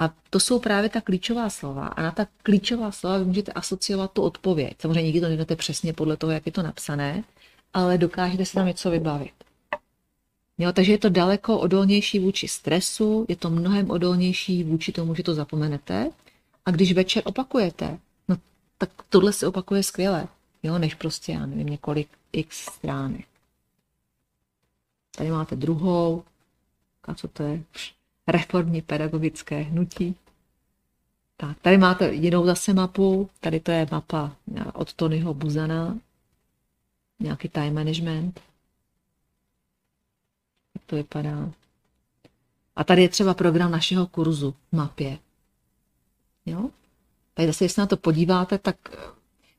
A 0.00 0.14
to 0.30 0.40
jsou 0.40 0.58
právě 0.58 0.90
ta 0.90 1.00
klíčová 1.00 1.50
slova. 1.50 1.86
A 1.86 2.02
na 2.02 2.10
ta 2.10 2.26
klíčová 2.42 2.92
slova 2.92 3.18
vy 3.18 3.24
můžete 3.24 3.52
asociovat 3.52 4.12
tu 4.12 4.22
odpověď. 4.22 4.76
Samozřejmě 4.78 5.02
nikdy 5.02 5.20
to 5.20 5.28
nedáte 5.28 5.56
přesně 5.56 5.92
podle 5.92 6.16
toho, 6.16 6.32
jak 6.32 6.46
je 6.46 6.52
to 6.52 6.62
napsané, 6.62 7.24
ale 7.74 7.98
dokážete 7.98 8.44
si 8.44 8.54
tam 8.54 8.66
něco 8.66 8.90
vybavit. 8.90 9.32
Jo, 10.58 10.72
takže 10.72 10.92
je 10.92 10.98
to 10.98 11.08
daleko 11.08 11.58
odolnější 11.58 12.18
vůči 12.18 12.48
stresu, 12.48 13.26
je 13.28 13.36
to 13.36 13.50
mnohem 13.50 13.90
odolnější 13.90 14.64
vůči 14.64 14.92
tomu, 14.92 15.14
že 15.14 15.22
to 15.22 15.34
zapomenete. 15.34 16.10
A 16.66 16.70
když 16.70 16.92
večer 16.92 17.22
opakujete, 17.26 17.98
no 18.28 18.36
tak 18.78 18.90
tohle 19.08 19.32
se 19.32 19.46
opakuje 19.46 19.82
skvěle, 19.82 20.28
jo, 20.62 20.78
než 20.78 20.94
prostě, 20.94 21.32
já 21.32 21.46
nevím, 21.46 21.66
několik 21.66 22.08
x 22.32 22.56
stránek. 22.56 23.26
Tady 25.16 25.30
máte 25.30 25.56
druhou, 25.56 26.24
a 27.04 27.14
co 27.14 27.28
to 27.28 27.42
je? 27.42 27.62
Reformní 28.30 28.82
pedagogické 28.82 29.60
hnutí. 29.60 30.16
Tak, 31.36 31.60
tady 31.60 31.78
máte 31.78 32.12
jinou 32.12 32.46
zase 32.46 32.74
mapu, 32.74 33.30
tady 33.40 33.60
to 33.60 33.70
je 33.70 33.88
mapa 33.92 34.36
od 34.72 34.92
Tonyho 34.92 35.34
Buzana, 35.34 35.98
nějaký 37.20 37.48
time 37.48 37.74
management. 37.74 38.40
Jak 40.74 40.84
to 40.86 40.96
vypadá? 40.96 41.50
A 42.76 42.84
tady 42.84 43.02
je 43.02 43.08
třeba 43.08 43.34
program 43.34 43.70
našeho 43.70 44.06
kurzu 44.06 44.54
v 44.72 44.76
mapě. 44.76 45.18
Jo? 46.46 46.70
Tady 47.34 47.46
zase, 47.46 47.64
jestli 47.64 47.80
na 47.80 47.86
to 47.86 47.96
podíváte, 47.96 48.58
tak 48.58 48.76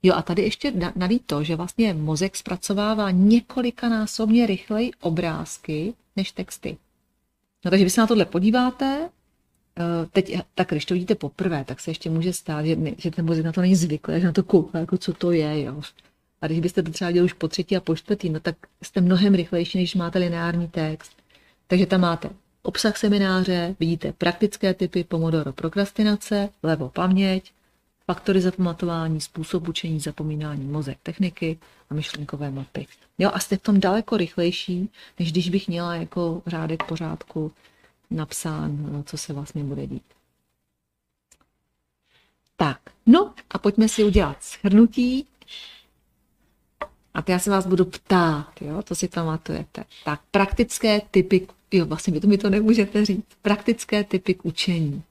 jo, 0.04 0.14
a 0.16 0.22
tady 0.22 0.42
ještě 0.42 0.74
nadí 0.96 1.20
to, 1.20 1.44
že 1.44 1.56
vlastně 1.56 1.94
mozek 1.94 2.36
zpracovává 2.36 3.12
několikanásobně 3.12 4.48
rychleji 4.48 4.92
obrázky 5.00 5.94
než 6.16 6.32
texty. 6.32 6.78
No 7.66 7.72
takže 7.72 7.84
když 7.84 7.94
se 7.94 8.02
na 8.02 8.08
tohle 8.08 8.26
podíváte, 8.26 9.10
eh, 9.80 10.08
teď, 10.12 10.38
tak 10.56 10.70
když 10.70 10.86
to 10.86 10.94
vidíte 10.94 11.16
poprvé, 11.16 11.64
tak 11.66 11.80
se 11.80 11.92
ještě 11.92 12.10
může 12.10 12.34
stát, 12.34 12.66
že, 12.66 12.78
že 12.98 13.12
ten 13.12 13.26
mozek 13.26 13.46
na 13.46 13.52
to 13.52 13.62
není 13.62 13.76
zvyklý, 13.76 14.20
že 14.20 14.26
na 14.26 14.32
to 14.32 14.44
kouká, 14.44 14.80
jako 14.80 14.98
co 14.98 15.14
to 15.14 15.32
je, 15.32 15.62
jo. 15.62 15.82
A 16.42 16.48
když 16.48 16.60
byste 16.60 16.84
to 16.84 16.92
třeba 16.92 17.12
dělali 17.12 17.26
už 17.26 17.34
po 17.34 17.48
třetí 17.48 17.78
a 17.78 17.82
po 17.82 17.96
čtvrtý, 17.96 18.30
no 18.30 18.40
tak 18.40 18.56
jste 18.84 19.02
mnohem 19.02 19.34
rychlejší, 19.34 19.78
než 19.78 19.96
máte 19.96 20.20
lineární 20.20 20.68
text. 20.68 21.12
Takže 21.68 21.86
tam 21.86 22.02
máte 22.02 22.30
obsah 22.64 22.98
semináře, 22.98 23.76
vidíte 23.80 24.14
praktické 24.18 24.74
typy 24.74 25.04
Pomodoro 25.04 25.54
prokrastinace, 25.54 26.50
levo 26.64 26.90
paměť, 26.90 27.52
faktory 28.06 28.42
zapamatování, 28.42 29.22
způsob 29.22 29.68
učení, 29.68 30.00
zapomínání, 30.00 30.66
mozek, 30.66 30.98
techniky 31.04 31.60
a 31.90 31.94
myšlenkové 31.94 32.52
mapy. 32.52 32.88
Jo, 33.18 33.32
a 33.34 33.40
jste 33.40 33.58
v 33.58 33.62
tom 33.62 33.80
daleko 33.80 34.18
rychlejší, 34.18 34.90
než 35.20 35.32
když 35.32 35.50
bych 35.50 35.68
měla 35.68 35.96
jako 35.96 36.42
řádek 36.48 36.84
pořádku 36.84 37.52
napsán, 38.10 39.04
co 39.06 39.18
se 39.18 39.34
vlastně 39.34 39.64
bude 39.64 39.88
dít. 39.88 40.04
Tak, 42.58 42.80
no 43.06 43.34
a 43.50 43.58
pojďme 43.58 43.90
si 43.90 44.04
udělat 44.04 44.44
shrnutí. 44.44 45.28
A 47.14 47.24
já 47.28 47.40
se 47.40 47.50
vás 47.50 47.68
budu 47.68 47.86
ptát, 47.86 48.62
jo, 48.62 48.84
co 48.84 48.96
si 48.96 49.08
pamatujete. 49.08 49.86
Tak, 50.06 50.22
praktické 50.32 51.02
typy, 51.12 51.48
jo, 51.72 51.86
vlastně 51.86 52.14
vy 52.14 52.20
to 52.20 52.28
mi 52.28 52.38
to 52.38 52.50
nemůžete 52.50 53.06
říct, 53.06 53.26
praktické 53.42 54.04
typy 54.04 54.34
k 54.34 54.46
učení. 54.46 55.04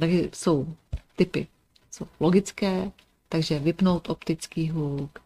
Takže 0.00 0.28
jsou 0.32 0.74
typy, 1.16 1.46
jsou 1.90 2.06
logické, 2.20 2.90
takže 3.28 3.58
vypnout 3.58 4.08
optický 4.10 4.68
hluk, 4.68 5.18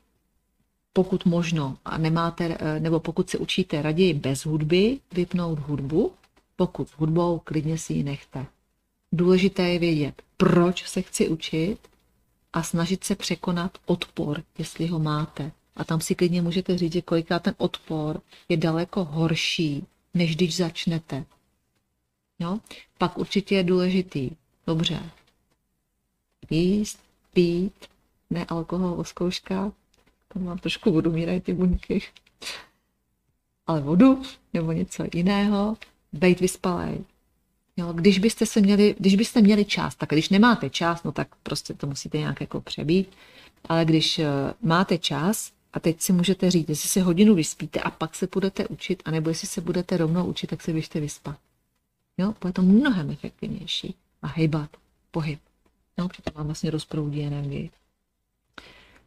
pokud 0.92 1.24
možno, 1.24 1.78
a 1.84 1.98
nemáte, 1.98 2.58
nebo 2.78 3.00
pokud 3.00 3.30
se 3.30 3.38
učíte 3.38 3.82
raději 3.82 4.14
bez 4.14 4.46
hudby, 4.46 5.00
vypnout 5.12 5.58
hudbu, 5.58 6.12
pokud 6.56 6.88
s 6.88 6.92
hudbou, 6.92 7.38
klidně 7.44 7.78
si 7.78 7.92
ji 7.92 8.02
nechte. 8.02 8.46
Důležité 9.12 9.68
je 9.68 9.78
vědět, 9.78 10.22
proč 10.36 10.88
se 10.88 11.02
chci 11.02 11.28
učit 11.28 11.78
a 12.52 12.62
snažit 12.62 13.04
se 13.04 13.14
překonat 13.14 13.78
odpor, 13.86 14.42
jestli 14.58 14.86
ho 14.86 14.98
máte. 14.98 15.52
A 15.76 15.84
tam 15.84 16.00
si 16.00 16.14
klidně 16.14 16.42
můžete 16.42 16.78
říct, 16.78 16.92
že 16.92 17.02
kolikrát 17.02 17.42
ten 17.42 17.54
odpor 17.58 18.20
je 18.48 18.56
daleko 18.56 19.04
horší, 19.04 19.86
než 20.14 20.36
když 20.36 20.56
začnete. 20.56 21.24
Jo? 22.38 22.58
Pak 22.98 23.18
určitě 23.18 23.54
je 23.54 23.64
důležitý 23.64 24.30
Dobře. 24.66 25.10
Jíst, 26.50 26.98
pít, 27.34 27.72
ne 28.30 28.44
alkohol, 28.44 29.04
zkouška. 29.04 29.72
To 30.28 30.38
mám 30.38 30.58
trošku 30.58 30.92
vodu, 30.92 31.12
mírají 31.12 31.40
ty 31.40 31.54
buňky. 31.54 32.02
Ale 33.66 33.80
vodu 33.80 34.22
nebo 34.54 34.72
něco 34.72 35.04
jiného, 35.14 35.76
bejt 36.12 36.40
vyspalej. 36.40 37.04
Jo, 37.76 37.92
když 37.92 38.18
byste 38.18 38.46
se 38.46 38.60
měli, 38.60 38.94
když 38.98 39.16
byste 39.16 39.40
měli 39.40 39.64
čas, 39.64 39.94
tak 39.94 40.08
když 40.08 40.28
nemáte 40.28 40.70
čas, 40.70 41.02
no 41.02 41.12
tak 41.12 41.28
prostě 41.42 41.74
to 41.74 41.86
musíte 41.86 42.18
nějak 42.18 42.40
jako 42.40 42.60
přebít. 42.60 43.08
Ale 43.68 43.84
když 43.84 44.18
eh, 44.18 44.26
máte 44.62 44.98
čas 44.98 45.52
a 45.72 45.80
teď 45.80 46.00
si 46.00 46.12
můžete 46.12 46.50
říct, 46.50 46.68
jestli 46.68 46.88
se 46.88 47.02
hodinu 47.02 47.34
vyspíte 47.34 47.80
a 47.80 47.90
pak 47.90 48.14
se 48.14 48.28
budete 48.32 48.68
učit, 48.68 49.02
anebo 49.04 49.30
jestli 49.30 49.48
se 49.48 49.60
budete 49.60 49.96
rovnou 49.96 50.24
učit, 50.26 50.46
tak 50.46 50.62
se 50.62 50.72
běžte 50.72 51.00
vyspat. 51.00 51.36
Jo, 52.18 52.34
bude 52.40 52.52
to 52.52 52.62
mnohem 52.62 53.10
efektivnější 53.10 53.94
a 54.26 54.28
hejbat, 54.28 54.70
pohyb. 55.10 55.40
No, 55.98 56.08
protože 56.08 56.22
to 56.22 56.30
vám 56.34 56.46
vlastně 56.46 56.70
rozproudí 56.70 57.22
energii. 57.22 57.70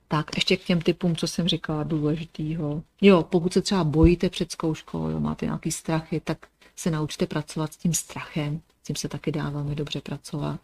Tak, 0.07 0.25
ještě 0.35 0.57
k 0.57 0.63
těm 0.63 0.81
typům, 0.81 1.15
co 1.15 1.27
jsem 1.27 1.47
říkala, 1.47 1.83
důležitýho. 1.83 2.83
Jo, 3.01 3.23
pokud 3.23 3.53
se 3.53 3.61
třeba 3.61 3.83
bojíte 3.83 4.29
před 4.29 4.51
zkouškou, 4.51 5.09
jo, 5.09 5.19
máte 5.19 5.45
nějaký 5.45 5.71
strachy, 5.71 6.19
tak 6.19 6.47
se 6.75 6.91
naučte 6.91 7.27
pracovat 7.27 7.73
s 7.73 7.77
tím 7.77 7.93
strachem. 7.93 8.61
S 8.83 8.87
tím 8.87 8.95
se 8.95 9.09
taky 9.09 9.31
dá 9.31 9.49
velmi 9.49 9.75
dobře 9.75 10.01
pracovat. 10.01 10.59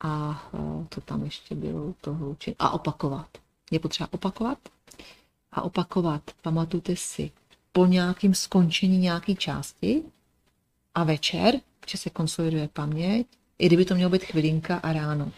A 0.00 0.42
to 0.88 1.00
tam 1.00 1.24
ještě 1.24 1.54
bylo 1.54 1.94
toho 2.00 2.30
učit. 2.30 2.56
A 2.58 2.70
opakovat. 2.70 3.28
Je 3.70 3.78
potřeba 3.78 4.08
opakovat. 4.12 4.58
A 5.52 5.62
opakovat, 5.62 6.22
pamatujte 6.42 6.96
si, 6.96 7.30
po 7.72 7.86
nějakém 7.86 8.34
skončení 8.34 8.98
nějaké 8.98 9.34
části 9.34 10.02
a 10.94 11.04
večer, 11.04 11.60
že 11.86 11.98
se 11.98 12.10
konsoliduje 12.10 12.68
paměť, 12.68 13.26
i 13.58 13.66
kdyby 13.66 13.84
to 13.84 13.94
mělo 13.94 14.10
být 14.10 14.24
chvilinka 14.24 14.76
a 14.76 14.92
ráno. 14.92 15.32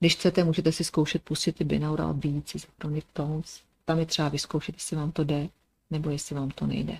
Když 0.00 0.14
chcete, 0.14 0.44
můžete 0.44 0.72
si 0.72 0.84
zkoušet 0.84 1.22
pustit 1.22 1.52
ty 1.52 1.64
binaural 1.64 2.14
beats, 2.14 2.50
synchronic 2.50 3.04
tones. 3.12 3.60
Tam 3.84 3.98
je 3.98 4.06
třeba 4.06 4.28
vyzkoušet, 4.28 4.74
jestli 4.74 4.96
vám 4.96 5.12
to 5.12 5.24
jde, 5.24 5.48
nebo 5.90 6.10
jestli 6.10 6.36
vám 6.36 6.50
to 6.50 6.66
nejde. 6.66 6.98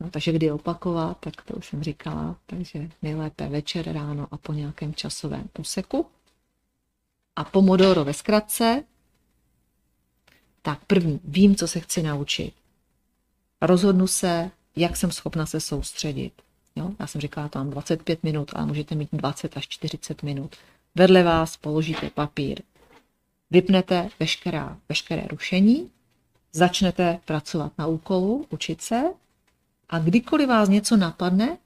No, 0.00 0.10
takže 0.10 0.32
kdy 0.32 0.50
opakovat, 0.50 1.18
tak 1.20 1.42
to 1.42 1.54
už 1.54 1.66
jsem 1.66 1.82
říkala, 1.82 2.36
takže 2.46 2.90
nejlépe 3.02 3.48
večer, 3.48 3.92
ráno 3.92 4.28
a 4.30 4.36
po 4.36 4.52
nějakém 4.52 4.94
časovém 4.94 5.48
úseku. 5.58 6.06
A 7.36 7.44
pomodoro 7.44 8.04
ve 8.04 8.12
zkratce, 8.12 8.84
tak 10.62 10.84
první, 10.84 11.20
vím, 11.24 11.56
co 11.56 11.68
se 11.68 11.80
chci 11.80 12.02
naučit. 12.02 12.54
Rozhodnu 13.60 14.06
se, 14.06 14.50
jak 14.76 14.96
jsem 14.96 15.12
schopna 15.12 15.46
se 15.46 15.60
soustředit. 15.60 16.32
Jo? 16.76 16.90
Já 17.00 17.06
jsem 17.06 17.20
říkala, 17.20 17.48
to 17.48 17.58
mám 17.58 17.70
25 17.70 18.22
minut, 18.22 18.50
ale 18.54 18.66
můžete 18.66 18.94
mít 18.94 19.08
20 19.12 19.56
až 19.56 19.68
40 19.68 20.22
minut. 20.22 20.56
Vedle 20.94 21.22
vás 21.22 21.56
položíte 21.56 22.10
papír. 22.10 22.62
Vypnete 23.50 24.08
veškerá, 24.20 24.78
veškeré 24.88 25.22
rušení, 25.30 25.90
začnete 26.52 27.20
pracovat 27.24 27.72
na 27.78 27.86
úkolu, 27.86 28.46
učit 28.50 28.82
se 28.82 29.02
a 29.88 29.98
kdykoliv 29.98 30.48
vás 30.48 30.68
něco 30.68 30.96
napadne, 30.96 31.58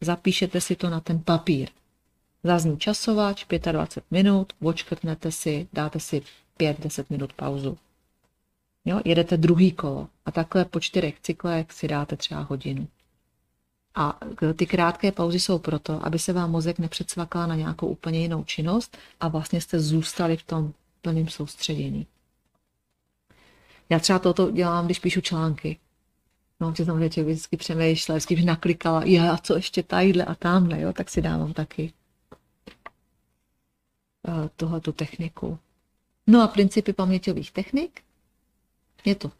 zapíšete 0.00 0.60
si 0.60 0.76
to 0.76 0.90
na 0.90 1.00
ten 1.00 1.18
papír. 1.18 1.68
Zazní 2.44 2.78
časovač, 2.78 3.44
25 3.72 4.04
minut, 4.10 4.52
očkrtnete 4.62 5.32
si, 5.32 5.68
dáte 5.72 6.00
si 6.00 6.22
5-10 6.60 7.04
minut 7.10 7.32
pauzu. 7.32 7.78
Jo, 8.84 9.00
jedete 9.04 9.36
druhý 9.36 9.72
kolo 9.72 10.08
a 10.26 10.30
takhle 10.30 10.64
po 10.64 10.80
čtyřech 10.80 11.20
cyklech 11.20 11.72
si 11.72 11.88
dáte 11.88 12.16
třeba 12.16 12.40
hodinu. 12.40 12.88
A 13.94 14.18
ty 14.56 14.66
krátké 14.66 15.12
pauzy 15.12 15.40
jsou 15.40 15.58
proto, 15.58 16.06
aby 16.06 16.18
se 16.18 16.32
vám 16.32 16.50
mozek 16.50 16.78
nepředsvakal 16.78 17.48
na 17.48 17.54
nějakou 17.54 17.86
úplně 17.86 18.20
jinou 18.20 18.44
činnost 18.44 18.96
a 19.20 19.28
vlastně 19.28 19.60
jste 19.60 19.80
zůstali 19.80 20.36
v 20.36 20.42
tom 20.42 20.72
plném 21.02 21.28
soustředění. 21.28 22.06
Já 23.90 23.98
třeba 23.98 24.18
toto 24.18 24.50
dělám, 24.50 24.84
když 24.84 24.98
píšu 24.98 25.20
články. 25.20 25.78
No, 26.60 26.74
že 26.76 26.84
tam 26.84 27.10
člověk 27.10 27.36
vždycky 27.36 27.56
přemýšlel, 27.56 28.16
vždycky 28.18 28.44
naklikala, 28.44 29.04
já 29.04 29.32
a 29.32 29.38
co 29.38 29.56
ještě 29.56 29.82
tadyhle 29.82 30.24
a 30.24 30.34
tamhle, 30.34 30.80
jo, 30.80 30.92
tak 30.92 31.10
si 31.10 31.22
dávám 31.22 31.52
taky 31.52 31.92
uh, 34.28 34.48
tuhletu 34.56 34.92
techniku. 34.92 35.58
No 36.26 36.42
a 36.42 36.48
principy 36.48 36.92
paměťových 36.92 37.52
technik 37.52 38.02
je 39.04 39.14
to 39.14 39.30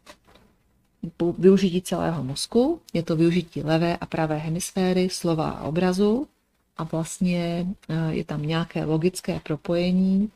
využití 1.38 1.82
celého 1.82 2.24
mozku, 2.24 2.80
je 2.92 3.02
to 3.02 3.16
využití 3.16 3.62
levé 3.62 3.96
a 3.96 4.06
pravé 4.06 4.36
hemisféry, 4.36 5.10
slova 5.10 5.50
a 5.50 5.62
obrazu 5.64 6.28
a 6.76 6.84
vlastně 6.84 7.66
eh, 7.88 8.14
je 8.14 8.24
tam 8.24 8.42
nějaké 8.42 8.84
logické 8.84 9.40
propojení 9.40 10.30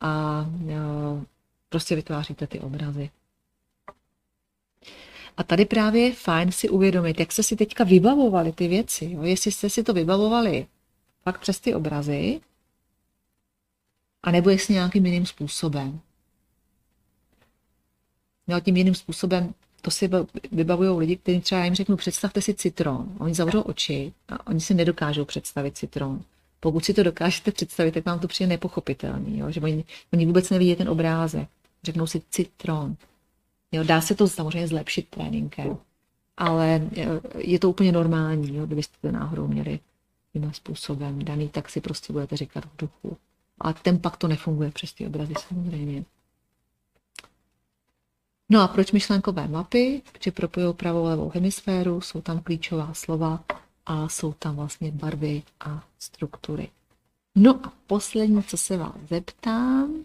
a 0.00 0.44
eh, 0.68 1.24
prostě 1.68 1.96
vytváříte 1.96 2.46
ty 2.46 2.60
obrazy. 2.60 3.10
A 5.36 5.42
tady 5.42 5.64
právě 5.64 6.06
je 6.06 6.14
fajn 6.14 6.52
si 6.52 6.68
uvědomit, 6.68 7.20
jak 7.20 7.32
jste 7.32 7.42
si 7.42 7.56
teďka 7.56 7.84
vybavovali 7.84 8.52
ty 8.52 8.68
věci. 8.68 9.10
Jo? 9.10 9.22
Jestli 9.22 9.52
jste 9.52 9.70
si 9.70 9.82
to 9.82 9.92
vybavovali 9.92 10.66
fakt 11.22 11.40
přes 11.40 11.60
ty 11.60 11.74
obrazy, 11.74 12.40
anebo 14.22 14.50
jestli 14.50 14.74
nějakým 14.74 15.06
jiným 15.06 15.26
způsobem. 15.26 16.00
No, 18.50 18.60
tím 18.60 18.76
jiným 18.76 18.94
způsobem 18.94 19.54
to 19.82 19.90
si 19.90 20.10
vybavují 20.52 20.98
lidi, 20.98 21.16
kteří 21.16 21.40
třeba 21.40 21.64
jim 21.64 21.74
řeknu, 21.74 21.96
představte 21.96 22.42
si 22.42 22.54
citron. 22.54 23.08
Oni 23.18 23.34
zavřou 23.34 23.60
oči 23.60 24.12
a 24.28 24.46
oni 24.46 24.60
si 24.60 24.74
nedokážou 24.74 25.24
představit 25.24 25.76
citron. 25.76 26.22
Pokud 26.60 26.84
si 26.84 26.94
to 26.94 27.02
dokážete 27.02 27.52
představit, 27.52 27.92
tak 27.92 28.06
vám 28.06 28.18
to 28.18 28.28
přijde 28.28 28.48
nepochopitelný, 28.48 29.38
jo? 29.38 29.50
že 29.50 29.60
oni, 29.60 29.84
oni 30.12 30.26
vůbec 30.26 30.50
nevidí 30.50 30.76
ten 30.76 30.88
obrázek. 30.88 31.48
Řeknou 31.82 32.06
si 32.06 32.22
citron. 32.30 32.96
Jo, 33.72 33.84
dá 33.84 34.00
se 34.00 34.14
to 34.14 34.28
samozřejmě 34.28 34.68
zlepšit 34.68 35.08
tréninkem, 35.08 35.78
ale 36.36 36.88
je 37.38 37.58
to 37.58 37.70
úplně 37.70 37.92
normální, 37.92 38.56
jo? 38.56 38.66
kdybyste 38.66 38.96
to 39.00 39.12
náhodou 39.12 39.46
měli 39.46 39.80
jiným 40.34 40.52
způsobem 40.52 41.24
daný, 41.24 41.48
tak 41.48 41.68
si 41.68 41.80
prostě 41.80 42.12
budete 42.12 42.36
říkat 42.36 42.64
v 42.64 42.76
duchu. 42.78 43.16
A 43.60 43.72
ten 43.72 43.98
pak 43.98 44.16
to 44.16 44.28
nefunguje 44.28 44.70
přes 44.70 44.92
ty 44.92 45.06
obrazy 45.06 45.34
samozřejmě. 45.48 46.04
No 48.52 48.60
a 48.60 48.68
proč 48.68 48.92
myšlenkové 48.92 49.48
mapy? 49.48 50.02
Protože 50.12 50.30
propojují 50.30 50.74
pravou 50.74 51.04
levou 51.04 51.30
hemisféru, 51.34 52.00
jsou 52.00 52.20
tam 52.20 52.40
klíčová 52.40 52.94
slova 52.94 53.44
a 53.86 54.08
jsou 54.08 54.32
tam 54.32 54.56
vlastně 54.56 54.90
barvy 54.90 55.42
a 55.60 55.84
struktury. 55.98 56.68
No 57.34 57.60
a 57.66 57.72
poslední, 57.86 58.42
co 58.42 58.56
se 58.56 58.76
vás 58.76 58.94
zeptám, 59.10 60.04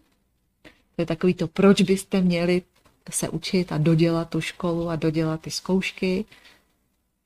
to 0.95 1.01
je 1.01 1.05
takový 1.05 1.33
to, 1.33 1.47
proč 1.47 1.81
byste 1.81 2.21
měli 2.21 2.61
se 3.11 3.29
učit 3.29 3.71
a 3.71 3.77
dodělat 3.77 4.29
tu 4.29 4.41
školu 4.41 4.89
a 4.89 4.95
dodělat 4.95 5.41
ty 5.41 5.51
zkoušky. 5.51 6.25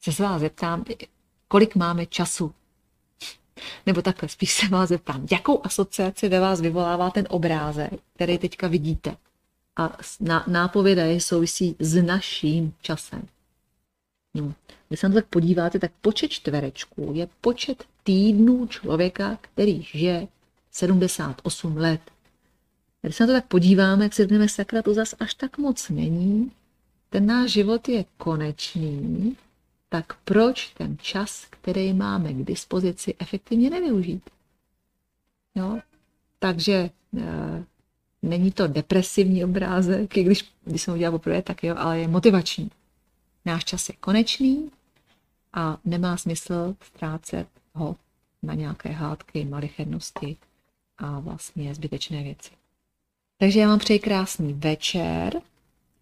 Se 0.02 0.24
vás 0.24 0.42
zeptám, 0.42 0.86
kolik 1.48 1.76
máme 1.76 2.06
času. 2.06 2.54
Nebo 3.86 4.02
takhle, 4.02 4.30
spíš 4.30 4.54
se 4.54 4.68
vás 4.68 4.90
zeptám, 4.90 5.28
jakou 5.32 5.66
asociaci 5.66 6.30
ve 6.30 6.40
vás 6.40 6.62
vyvolává 6.62 7.10
ten 7.10 7.28
obrázek, 7.30 7.92
který 8.16 8.38
teďka 8.38 8.68
vidíte 8.68 9.18
a 9.80 9.98
nápověda 10.48 11.04
je 11.04 11.22
souvisí 11.22 11.76
s 11.80 12.02
naším 12.02 12.74
časem. 12.82 13.28
No. 14.34 14.54
Když 14.88 15.00
se 15.00 15.10
na 15.10 15.14
to 15.14 15.22
tak 15.22 15.30
podíváte, 15.30 15.80
tak 15.80 15.92
počet 16.02 16.28
čtverečků 16.28 17.12
je 17.16 17.28
počet 17.42 17.84
týdnů 18.04 18.68
člověka, 18.68 19.38
který 19.42 19.84
žije 19.84 20.28
78 20.72 21.78
let. 21.78 22.02
Když 23.02 23.16
se 23.16 23.24
na 23.24 23.28
to 23.28 23.34
tak 23.34 23.46
podíváme, 23.46 24.04
jak 24.04 24.14
si 24.14 24.22
řekneme, 24.22 24.50
sakra, 24.50 24.82
to 24.82 24.94
zas 24.94 25.16
až 25.20 25.34
tak 25.34 25.58
moc 25.58 25.90
není, 25.90 26.52
ten 27.10 27.26
náš 27.26 27.52
život 27.52 27.90
je 27.90 28.06
konečný, 28.18 29.38
tak 29.90 30.14
proč 30.24 30.74
ten 30.74 30.98
čas, 31.02 31.48
který 31.50 31.94
máme 31.94 32.34
k 32.34 32.46
dispozici, 32.46 33.16
efektivně 33.20 33.70
nevyužít? 33.70 34.30
Jo? 35.56 35.80
Takže 36.40 36.90
eh, 37.18 37.64
Není 38.22 38.52
to 38.52 38.68
depresivní 38.68 39.44
obrázek, 39.44 40.18
i 40.18 40.24
když, 40.24 40.52
když 40.66 40.82
jsem 40.82 40.92
ho 40.92 40.96
udělala 40.96 41.18
poprvé, 41.18 41.42
tak 41.42 41.64
jo, 41.64 41.76
ale 41.78 42.00
je 42.00 42.08
motivační. 42.08 42.72
Náš 43.46 43.66
čas 43.66 43.90
je 43.90 43.96
konečný 44.00 44.72
a 45.54 45.78
nemá 45.86 46.18
smysl 46.18 46.76
ztrácet 46.82 47.48
ho 47.74 47.96
na 48.44 48.54
nějaké 48.54 48.90
hádky, 48.90 49.46
malichernosti 49.46 50.38
a 50.98 51.20
vlastně 51.20 51.76
zbytečné 51.76 52.24
věci. 52.24 52.52
Takže 53.38 53.60
já 53.60 53.68
vám 53.68 53.80
přeji 53.80 54.00
krásný 54.00 54.54
večer 54.54 55.42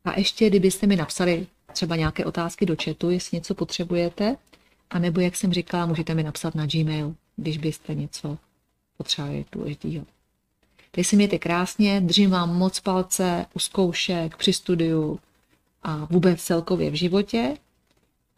a 0.05 0.19
ještě, 0.19 0.49
kdybyste 0.49 0.87
mi 0.87 0.95
napsali 0.95 1.47
třeba 1.73 1.95
nějaké 1.95 2.25
otázky 2.25 2.65
do 2.65 2.75
chatu, 2.83 3.09
jestli 3.09 3.35
něco 3.35 3.55
potřebujete, 3.55 4.37
a 4.89 4.99
nebo 4.99 5.21
jak 5.21 5.35
jsem 5.35 5.53
říkala, 5.53 5.85
můžete 5.85 6.15
mi 6.15 6.23
napsat 6.23 6.55
na 6.55 6.65
Gmail, 6.65 7.15
když 7.35 7.57
byste 7.57 7.95
něco 7.95 8.37
potřebovali 8.97 9.45
důležitého. 9.51 10.05
Teď 10.97 11.07
si 11.07 11.15
mějte 11.15 11.39
krásně, 11.39 12.01
držím 12.01 12.29
vám 12.29 12.57
moc 12.57 12.79
palce 12.79 13.45
u 13.53 13.59
zkoušek, 13.59 14.37
při 14.37 14.53
studiu 14.53 15.19
a 15.83 16.05
vůbec 16.05 16.43
celkově 16.43 16.91
v 16.91 16.93
životě. 16.93 17.57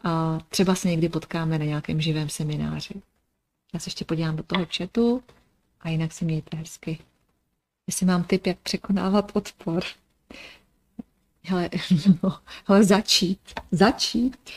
A 0.04 0.38
třeba 0.48 0.74
se 0.74 0.88
někdy 0.88 1.08
potkáme 1.08 1.58
na 1.58 1.64
nějakém 1.64 2.00
živém 2.00 2.28
semináři. 2.28 2.94
Já 3.74 3.80
se 3.80 3.88
ještě 3.88 4.04
podívám 4.04 4.36
do 4.36 4.42
toho 4.42 4.66
chatu 4.76 5.22
a 5.80 5.88
jinak 5.88 6.12
si 6.12 6.24
mějte 6.24 6.56
hezky. 6.56 6.98
Jestli 7.86 8.06
mám 8.06 8.24
tip, 8.24 8.46
jak 8.46 8.58
překonávat 8.58 9.32
odpor. 9.34 9.82
Hele, 11.42 11.70
no, 12.22 12.38
hele 12.66 12.84
začít. 12.84 13.40
Začít. 13.72 14.50